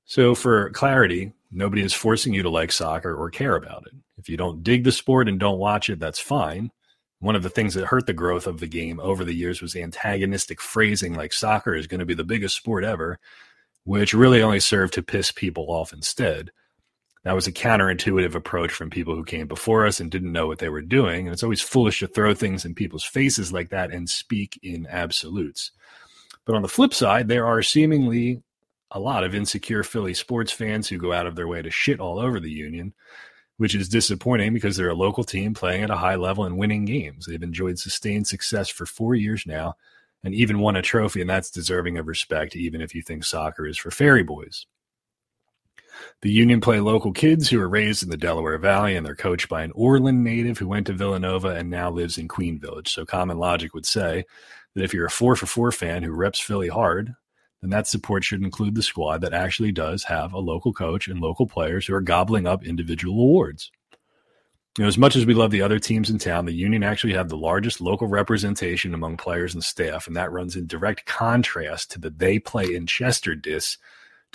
So, 0.04 0.34
for 0.34 0.70
clarity, 0.70 1.32
nobody 1.50 1.82
is 1.82 1.92
forcing 1.92 2.32
you 2.32 2.42
to 2.42 2.50
like 2.50 2.72
soccer 2.72 3.14
or 3.14 3.30
care 3.30 3.56
about 3.56 3.86
it. 3.86 3.94
If 4.18 4.28
you 4.28 4.36
don't 4.36 4.62
dig 4.62 4.84
the 4.84 4.92
sport 4.92 5.28
and 5.28 5.38
don't 5.38 5.58
watch 5.58 5.90
it, 5.90 5.98
that's 5.98 6.20
fine. 6.20 6.70
One 7.18 7.34
of 7.34 7.42
the 7.42 7.50
things 7.50 7.74
that 7.74 7.86
hurt 7.86 8.06
the 8.06 8.12
growth 8.12 8.46
of 8.46 8.60
the 8.60 8.66
game 8.66 9.00
over 9.00 9.24
the 9.24 9.34
years 9.34 9.62
was 9.62 9.74
antagonistic 9.74 10.60
phrasing 10.60 11.14
like 11.14 11.32
soccer 11.32 11.74
is 11.74 11.86
going 11.86 12.00
to 12.00 12.06
be 12.06 12.14
the 12.14 12.24
biggest 12.24 12.56
sport 12.56 12.84
ever, 12.84 13.18
which 13.84 14.14
really 14.14 14.42
only 14.42 14.60
served 14.60 14.94
to 14.94 15.02
piss 15.02 15.32
people 15.32 15.64
off 15.68 15.92
instead. 15.92 16.50
That 17.26 17.34
was 17.34 17.48
a 17.48 17.52
counterintuitive 17.52 18.36
approach 18.36 18.70
from 18.70 18.88
people 18.88 19.16
who 19.16 19.24
came 19.24 19.48
before 19.48 19.84
us 19.84 19.98
and 19.98 20.12
didn't 20.12 20.30
know 20.30 20.46
what 20.46 20.60
they 20.60 20.68
were 20.68 20.80
doing. 20.80 21.26
And 21.26 21.32
it's 21.32 21.42
always 21.42 21.60
foolish 21.60 21.98
to 21.98 22.06
throw 22.06 22.34
things 22.34 22.64
in 22.64 22.72
people's 22.72 23.02
faces 23.02 23.52
like 23.52 23.70
that 23.70 23.90
and 23.90 24.08
speak 24.08 24.60
in 24.62 24.86
absolutes. 24.86 25.72
But 26.44 26.54
on 26.54 26.62
the 26.62 26.68
flip 26.68 26.94
side, 26.94 27.26
there 27.26 27.44
are 27.44 27.62
seemingly 27.62 28.44
a 28.92 29.00
lot 29.00 29.24
of 29.24 29.34
insecure 29.34 29.82
Philly 29.82 30.14
sports 30.14 30.52
fans 30.52 30.86
who 30.86 30.98
go 30.98 31.12
out 31.12 31.26
of 31.26 31.34
their 31.34 31.48
way 31.48 31.62
to 31.62 31.68
shit 31.68 31.98
all 31.98 32.20
over 32.20 32.38
the 32.38 32.48
Union, 32.48 32.94
which 33.56 33.74
is 33.74 33.88
disappointing 33.88 34.54
because 34.54 34.76
they're 34.76 34.90
a 34.90 34.94
local 34.94 35.24
team 35.24 35.52
playing 35.52 35.82
at 35.82 35.90
a 35.90 35.96
high 35.96 36.14
level 36.14 36.44
and 36.44 36.56
winning 36.56 36.84
games. 36.84 37.26
They've 37.26 37.42
enjoyed 37.42 37.80
sustained 37.80 38.28
success 38.28 38.68
for 38.68 38.86
four 38.86 39.16
years 39.16 39.44
now 39.48 39.74
and 40.22 40.32
even 40.32 40.60
won 40.60 40.76
a 40.76 40.82
trophy, 40.82 41.22
and 41.22 41.30
that's 41.30 41.50
deserving 41.50 41.98
of 41.98 42.06
respect, 42.06 42.54
even 42.54 42.80
if 42.80 42.94
you 42.94 43.02
think 43.02 43.24
soccer 43.24 43.66
is 43.66 43.78
for 43.78 43.90
fairy 43.90 44.22
boys. 44.22 44.64
The 46.22 46.30
Union 46.30 46.60
play 46.60 46.80
local 46.80 47.12
kids 47.12 47.48
who 47.48 47.60
are 47.60 47.68
raised 47.68 48.02
in 48.02 48.10
the 48.10 48.16
Delaware 48.16 48.58
Valley 48.58 48.96
and 48.96 49.04
they're 49.04 49.14
coached 49.14 49.48
by 49.48 49.62
an 49.62 49.72
Oreland 49.72 50.22
native 50.22 50.58
who 50.58 50.68
went 50.68 50.86
to 50.86 50.92
Villanova 50.92 51.48
and 51.48 51.70
now 51.70 51.90
lives 51.90 52.18
in 52.18 52.28
Queen 52.28 52.58
Village. 52.58 52.92
So 52.92 53.04
common 53.04 53.38
logic 53.38 53.74
would 53.74 53.86
say 53.86 54.24
that 54.74 54.84
if 54.84 54.94
you're 54.94 55.06
a 55.06 55.10
4 55.10 55.36
for 55.36 55.46
4 55.46 55.72
fan 55.72 56.02
who 56.02 56.12
reps 56.12 56.40
Philly 56.40 56.68
hard, 56.68 57.14
then 57.60 57.70
that 57.70 57.86
support 57.86 58.24
should 58.24 58.42
include 58.42 58.74
the 58.74 58.82
squad 58.82 59.20
that 59.22 59.32
actually 59.32 59.72
does 59.72 60.04
have 60.04 60.32
a 60.32 60.38
local 60.38 60.72
coach 60.72 61.08
and 61.08 61.20
local 61.20 61.46
players 61.46 61.86
who 61.86 61.94
are 61.94 62.00
gobbling 62.00 62.46
up 62.46 62.64
individual 62.64 63.14
awards. 63.14 63.70
You 64.78 64.82
know, 64.82 64.88
as 64.88 64.98
much 64.98 65.16
as 65.16 65.24
we 65.24 65.32
love 65.32 65.50
the 65.50 65.62
other 65.62 65.78
teams 65.78 66.10
in 66.10 66.18
town, 66.18 66.44
the 66.44 66.52
Union 66.52 66.82
actually 66.82 67.14
have 67.14 67.30
the 67.30 67.36
largest 67.36 67.80
local 67.80 68.08
representation 68.08 68.92
among 68.92 69.16
players 69.16 69.54
and 69.54 69.64
staff, 69.64 70.06
and 70.06 70.14
that 70.16 70.30
runs 70.30 70.54
in 70.54 70.66
direct 70.66 71.06
contrast 71.06 71.90
to 71.92 71.98
the 71.98 72.10
they 72.10 72.38
play 72.38 72.74
in 72.74 72.86
Chester 72.86 73.34
diss 73.34 73.78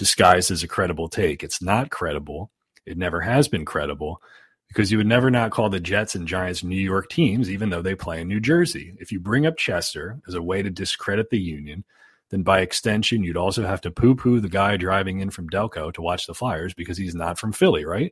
disguised 0.02 0.50
as 0.50 0.64
a 0.64 0.68
credible 0.68 1.08
take. 1.08 1.44
It's 1.44 1.62
not 1.62 1.92
credible. 1.92 2.50
It 2.88 2.98
never 2.98 3.22
has 3.22 3.48
been 3.48 3.66
credible 3.66 4.20
because 4.68 4.92
you 4.92 4.98
would 4.98 5.06
never 5.06 5.30
not 5.30 5.52
call 5.52 5.70
the 5.70 5.80
Jets 5.80 6.16
and 6.16 6.28
Giants 6.28 6.64
New 6.64 6.76
York 6.76 7.08
teams, 7.08 7.52
even 7.52 7.70
though 7.70 7.84
they 7.84 7.94
play 7.94 8.20
in 8.20 8.28
New 8.28 8.40
Jersey. 8.40 8.96
If 8.98 9.12
you 9.12 9.20
bring 9.20 9.46
up 9.46 9.58
Chester 9.58 10.20
as 10.28 10.34
a 10.34 10.42
way 10.42 10.64
to 10.64 10.72
discredit 10.72 11.30
the 11.30 11.38
Union, 11.38 11.84
then 12.32 12.42
by 12.42 12.62
extension, 12.62 13.24
you'd 13.24 13.38
also 13.38 13.64
have 13.64 13.80
to 13.82 13.92
poo 13.92 14.16
poo 14.16 14.40
the 14.40 14.50
guy 14.50 14.76
driving 14.76 15.20
in 15.20 15.30
from 15.30 15.48
Delco 15.48 15.94
to 15.94 16.02
watch 16.02 16.26
the 16.26 16.34
Flyers 16.34 16.74
because 16.74 16.98
he's 16.98 17.14
not 17.14 17.38
from 17.38 17.52
Philly, 17.52 17.86
right? 17.86 18.12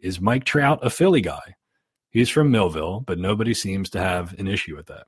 Is 0.00 0.20
Mike 0.20 0.44
Trout 0.44 0.80
a 0.82 0.90
Philly 0.90 1.22
guy? 1.22 1.54
He's 2.10 2.28
from 2.28 2.50
Millville, 2.50 3.00
but 3.00 3.18
nobody 3.18 3.54
seems 3.54 3.88
to 3.90 4.00
have 4.00 4.38
an 4.38 4.48
issue 4.48 4.76
with 4.76 4.88
that 4.88 5.06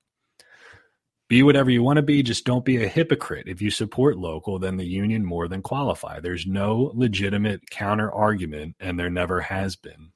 be 1.29 1.43
whatever 1.43 1.70
you 1.70 1.83
want 1.83 1.97
to 1.97 2.03
be 2.03 2.22
just 2.22 2.45
don't 2.45 2.64
be 2.64 2.83
a 2.83 2.89
hypocrite. 2.89 3.49
If 3.49 3.62
you 3.62 3.70
support 3.70 4.18
local 4.18 4.59
then 4.59 4.77
the 4.77 4.85
union 4.85 5.25
more 5.25 5.49
than 5.49 5.62
qualify. 5.62 6.20
There's 6.20 6.47
no 6.47 6.93
legitimate 6.95 7.70
counter 7.70 8.12
argument 8.12 8.77
and 8.81 8.99
there 8.99 9.11
never 9.11 9.41
has 9.41 9.77
been. 9.77 10.12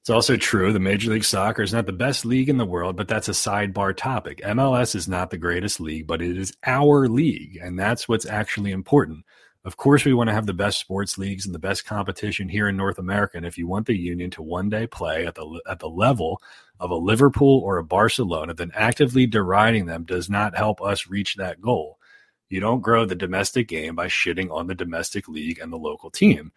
It's 0.00 0.10
also 0.10 0.36
true 0.36 0.72
the 0.72 0.80
major 0.80 1.10
league 1.10 1.24
soccer 1.24 1.62
is 1.62 1.74
not 1.74 1.86
the 1.86 1.92
best 1.92 2.24
league 2.24 2.48
in 2.48 2.58
the 2.58 2.64
world 2.66 2.96
but 2.96 3.08
that's 3.08 3.28
a 3.28 3.32
sidebar 3.32 3.96
topic. 3.96 4.40
Mls 4.42 4.94
is 4.94 5.08
not 5.08 5.30
the 5.30 5.38
greatest 5.38 5.80
league 5.80 6.06
but 6.06 6.22
it 6.22 6.36
is 6.36 6.52
our 6.66 7.08
league 7.08 7.58
and 7.62 7.78
that's 7.78 8.08
what's 8.08 8.26
actually 8.26 8.72
important 8.72 9.24
of 9.64 9.76
course, 9.76 10.06
we 10.06 10.14
want 10.14 10.28
to 10.28 10.34
have 10.34 10.46
the 10.46 10.54
best 10.54 10.80
sports 10.80 11.18
leagues 11.18 11.44
and 11.44 11.54
the 11.54 11.58
best 11.58 11.84
competition 11.84 12.48
here 12.48 12.68
in 12.68 12.78
North 12.78 12.98
America. 12.98 13.36
And 13.36 13.44
if 13.44 13.58
you 13.58 13.66
want 13.66 13.86
the 13.86 13.96
union 13.96 14.30
to 14.32 14.42
one 14.42 14.70
day 14.70 14.86
play 14.86 15.26
at 15.26 15.34
the 15.34 15.60
at 15.68 15.80
the 15.80 15.88
level 15.88 16.40
of 16.78 16.90
a 16.90 16.96
Liverpool 16.96 17.60
or 17.62 17.76
a 17.76 17.84
Barcelona, 17.84 18.54
then 18.54 18.72
actively 18.74 19.26
deriding 19.26 19.84
them 19.84 20.04
does 20.04 20.30
not 20.30 20.56
help 20.56 20.80
us 20.80 21.08
reach 21.08 21.36
that 21.36 21.60
goal. 21.60 21.98
You 22.48 22.60
don't 22.60 22.80
grow 22.80 23.04
the 23.04 23.14
domestic 23.14 23.68
game 23.68 23.94
by 23.94 24.08
shitting 24.08 24.50
on 24.50 24.66
the 24.66 24.74
domestic 24.74 25.28
league 25.28 25.58
and 25.58 25.70
the 25.70 25.76
local 25.76 26.10
team. 26.10 26.52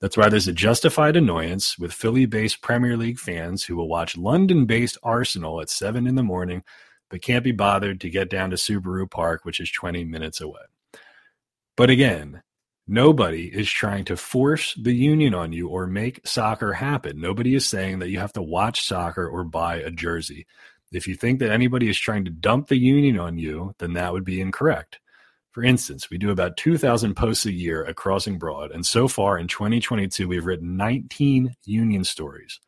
That's 0.00 0.16
why 0.16 0.28
there's 0.28 0.48
a 0.48 0.52
justified 0.52 1.16
annoyance 1.16 1.78
with 1.78 1.92
Philly 1.92 2.24
based 2.24 2.62
Premier 2.62 2.96
League 2.96 3.18
fans 3.18 3.64
who 3.64 3.76
will 3.76 3.88
watch 3.88 4.16
London 4.16 4.64
based 4.64 4.96
Arsenal 5.02 5.60
at 5.60 5.68
7 5.68 6.06
in 6.06 6.14
the 6.14 6.22
morning, 6.22 6.62
but 7.10 7.22
can't 7.22 7.44
be 7.44 7.52
bothered 7.52 8.00
to 8.00 8.10
get 8.10 8.30
down 8.30 8.50
to 8.50 8.56
Subaru 8.56 9.10
Park, 9.10 9.44
which 9.44 9.60
is 9.60 9.70
20 9.70 10.04
minutes 10.04 10.40
away. 10.40 10.62
But 11.76 11.90
again, 11.90 12.42
Nobody 12.88 13.46
is 13.46 13.68
trying 13.68 14.04
to 14.04 14.16
force 14.16 14.72
the 14.74 14.92
union 14.92 15.34
on 15.34 15.52
you 15.52 15.66
or 15.68 15.88
make 15.88 16.24
soccer 16.24 16.74
happen. 16.74 17.20
Nobody 17.20 17.56
is 17.56 17.68
saying 17.68 17.98
that 17.98 18.10
you 18.10 18.20
have 18.20 18.32
to 18.34 18.42
watch 18.42 18.86
soccer 18.86 19.28
or 19.28 19.42
buy 19.42 19.78
a 19.78 19.90
jersey. 19.90 20.46
If 20.92 21.08
you 21.08 21.16
think 21.16 21.40
that 21.40 21.50
anybody 21.50 21.88
is 21.88 21.98
trying 21.98 22.24
to 22.26 22.30
dump 22.30 22.68
the 22.68 22.78
union 22.78 23.18
on 23.18 23.38
you, 23.38 23.74
then 23.78 23.94
that 23.94 24.12
would 24.12 24.24
be 24.24 24.40
incorrect. 24.40 25.00
For 25.50 25.64
instance, 25.64 26.10
we 26.10 26.18
do 26.18 26.30
about 26.30 26.56
2,000 26.58 27.16
posts 27.16 27.44
a 27.46 27.52
year 27.52 27.84
at 27.84 27.96
Crossing 27.96 28.38
Broad, 28.38 28.70
and 28.70 28.86
so 28.86 29.08
far 29.08 29.36
in 29.36 29.48
2022, 29.48 30.28
we've 30.28 30.46
written 30.46 30.76
19 30.76 31.56
union 31.64 32.04
stories, 32.04 32.60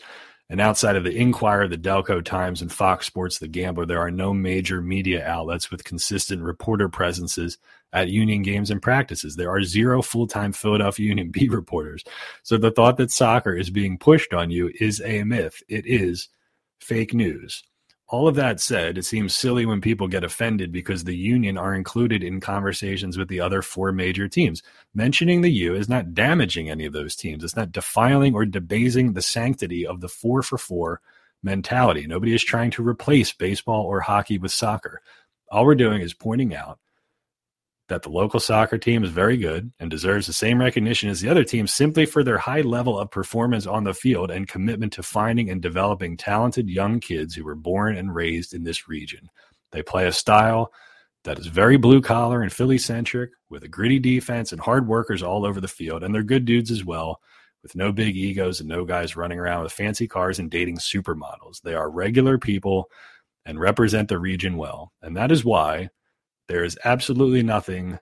And 0.48 0.60
outside 0.60 0.96
of 0.96 1.04
the 1.04 1.16
Inquirer, 1.16 1.66
the 1.66 1.78
Delco 1.78 2.22
Times, 2.22 2.60
and 2.60 2.70
Fox 2.70 3.06
Sports, 3.06 3.38
the 3.38 3.48
Gambler, 3.48 3.86
there 3.86 4.00
are 4.00 4.10
no 4.10 4.34
major 4.34 4.82
media 4.82 5.26
outlets 5.26 5.70
with 5.70 5.84
consistent 5.84 6.42
reporter 6.42 6.88
presences 6.88 7.58
at 7.92 8.08
Union 8.08 8.42
games 8.42 8.70
and 8.70 8.80
practices. 8.80 9.36
There 9.36 9.50
are 9.50 9.62
zero 9.62 10.02
full 10.02 10.26
time 10.26 10.52
Philadelphia 10.52 11.08
Union 11.08 11.30
beat 11.32 11.50
reporters. 11.50 12.04
So 12.42 12.58
the 12.58 12.70
thought 12.70 12.96
that 12.98 13.10
soccer 13.10 13.54
is 13.54 13.70
being 13.70 13.98
pushed 13.98 14.32
on 14.32 14.50
you 14.50 14.70
is 14.78 15.00
a 15.00 15.24
myth. 15.24 15.62
It 15.68 15.86
is 15.86 16.28
fake 16.80 17.14
news. 17.14 17.62
All 18.12 18.28
of 18.28 18.34
that 18.34 18.60
said, 18.60 18.98
it 18.98 19.06
seems 19.06 19.34
silly 19.34 19.64
when 19.64 19.80
people 19.80 20.06
get 20.06 20.22
offended 20.22 20.70
because 20.70 21.04
the 21.04 21.16
Union 21.16 21.56
are 21.56 21.74
included 21.74 22.22
in 22.22 22.40
conversations 22.40 23.16
with 23.16 23.28
the 23.28 23.40
other 23.40 23.62
four 23.62 23.90
major 23.90 24.28
teams. 24.28 24.62
Mentioning 24.94 25.40
the 25.40 25.50
U 25.50 25.74
is 25.74 25.88
not 25.88 26.12
damaging 26.12 26.68
any 26.68 26.84
of 26.84 26.92
those 26.92 27.16
teams. 27.16 27.42
It's 27.42 27.56
not 27.56 27.72
defiling 27.72 28.34
or 28.34 28.44
debasing 28.44 29.14
the 29.14 29.22
sanctity 29.22 29.86
of 29.86 30.02
the 30.02 30.10
four 30.10 30.42
for 30.42 30.58
four 30.58 31.00
mentality. 31.42 32.06
Nobody 32.06 32.34
is 32.34 32.44
trying 32.44 32.70
to 32.72 32.86
replace 32.86 33.32
baseball 33.32 33.86
or 33.86 34.00
hockey 34.00 34.36
with 34.36 34.52
soccer. 34.52 35.00
All 35.50 35.64
we're 35.64 35.74
doing 35.74 36.02
is 36.02 36.12
pointing 36.12 36.54
out 36.54 36.78
that 37.88 38.02
the 38.02 38.10
local 38.10 38.40
soccer 38.40 38.78
team 38.78 39.04
is 39.04 39.10
very 39.10 39.36
good 39.36 39.72
and 39.78 39.90
deserves 39.90 40.26
the 40.26 40.32
same 40.32 40.60
recognition 40.60 41.10
as 41.10 41.20
the 41.20 41.28
other 41.28 41.44
teams 41.44 41.72
simply 41.72 42.06
for 42.06 42.22
their 42.22 42.38
high 42.38 42.60
level 42.60 42.98
of 42.98 43.10
performance 43.10 43.66
on 43.66 43.84
the 43.84 43.94
field 43.94 44.30
and 44.30 44.48
commitment 44.48 44.92
to 44.94 45.02
finding 45.02 45.50
and 45.50 45.60
developing 45.60 46.16
talented 46.16 46.70
young 46.70 47.00
kids 47.00 47.34
who 47.34 47.44
were 47.44 47.54
born 47.54 47.96
and 47.96 48.14
raised 48.14 48.54
in 48.54 48.64
this 48.64 48.88
region. 48.88 49.28
They 49.72 49.82
play 49.82 50.06
a 50.06 50.12
style 50.12 50.72
that 51.24 51.38
is 51.38 51.46
very 51.46 51.76
blue 51.76 52.00
collar 52.00 52.42
and 52.42 52.52
Philly 52.52 52.78
centric 52.78 53.30
with 53.48 53.62
a 53.62 53.68
gritty 53.68 53.98
defense 53.98 54.52
and 54.52 54.60
hard 54.60 54.86
workers 54.86 55.22
all 55.22 55.44
over 55.44 55.60
the 55.60 55.68
field. 55.68 56.02
And 56.02 56.14
they're 56.14 56.22
good 56.22 56.44
dudes 56.44 56.70
as 56.70 56.84
well, 56.84 57.20
with 57.62 57.76
no 57.76 57.92
big 57.92 58.16
egos 58.16 58.60
and 58.60 58.68
no 58.68 58.84
guys 58.84 59.16
running 59.16 59.38
around 59.38 59.62
with 59.62 59.72
fancy 59.72 60.08
cars 60.08 60.38
and 60.38 60.50
dating 60.50 60.78
supermodels. 60.78 61.60
They 61.62 61.74
are 61.74 61.90
regular 61.90 62.38
people 62.38 62.90
and 63.44 63.60
represent 63.60 64.08
the 64.08 64.18
region 64.18 64.56
well. 64.56 64.92
And 65.00 65.16
that 65.16 65.30
is 65.30 65.44
why 65.44 65.90
there 66.52 66.64
is 66.64 66.76
absolutely 66.84 67.42
nothing 67.42 67.98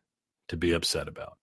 to 0.49 0.57
be 0.57 0.73
upset 0.73 1.07
about. 1.07 1.35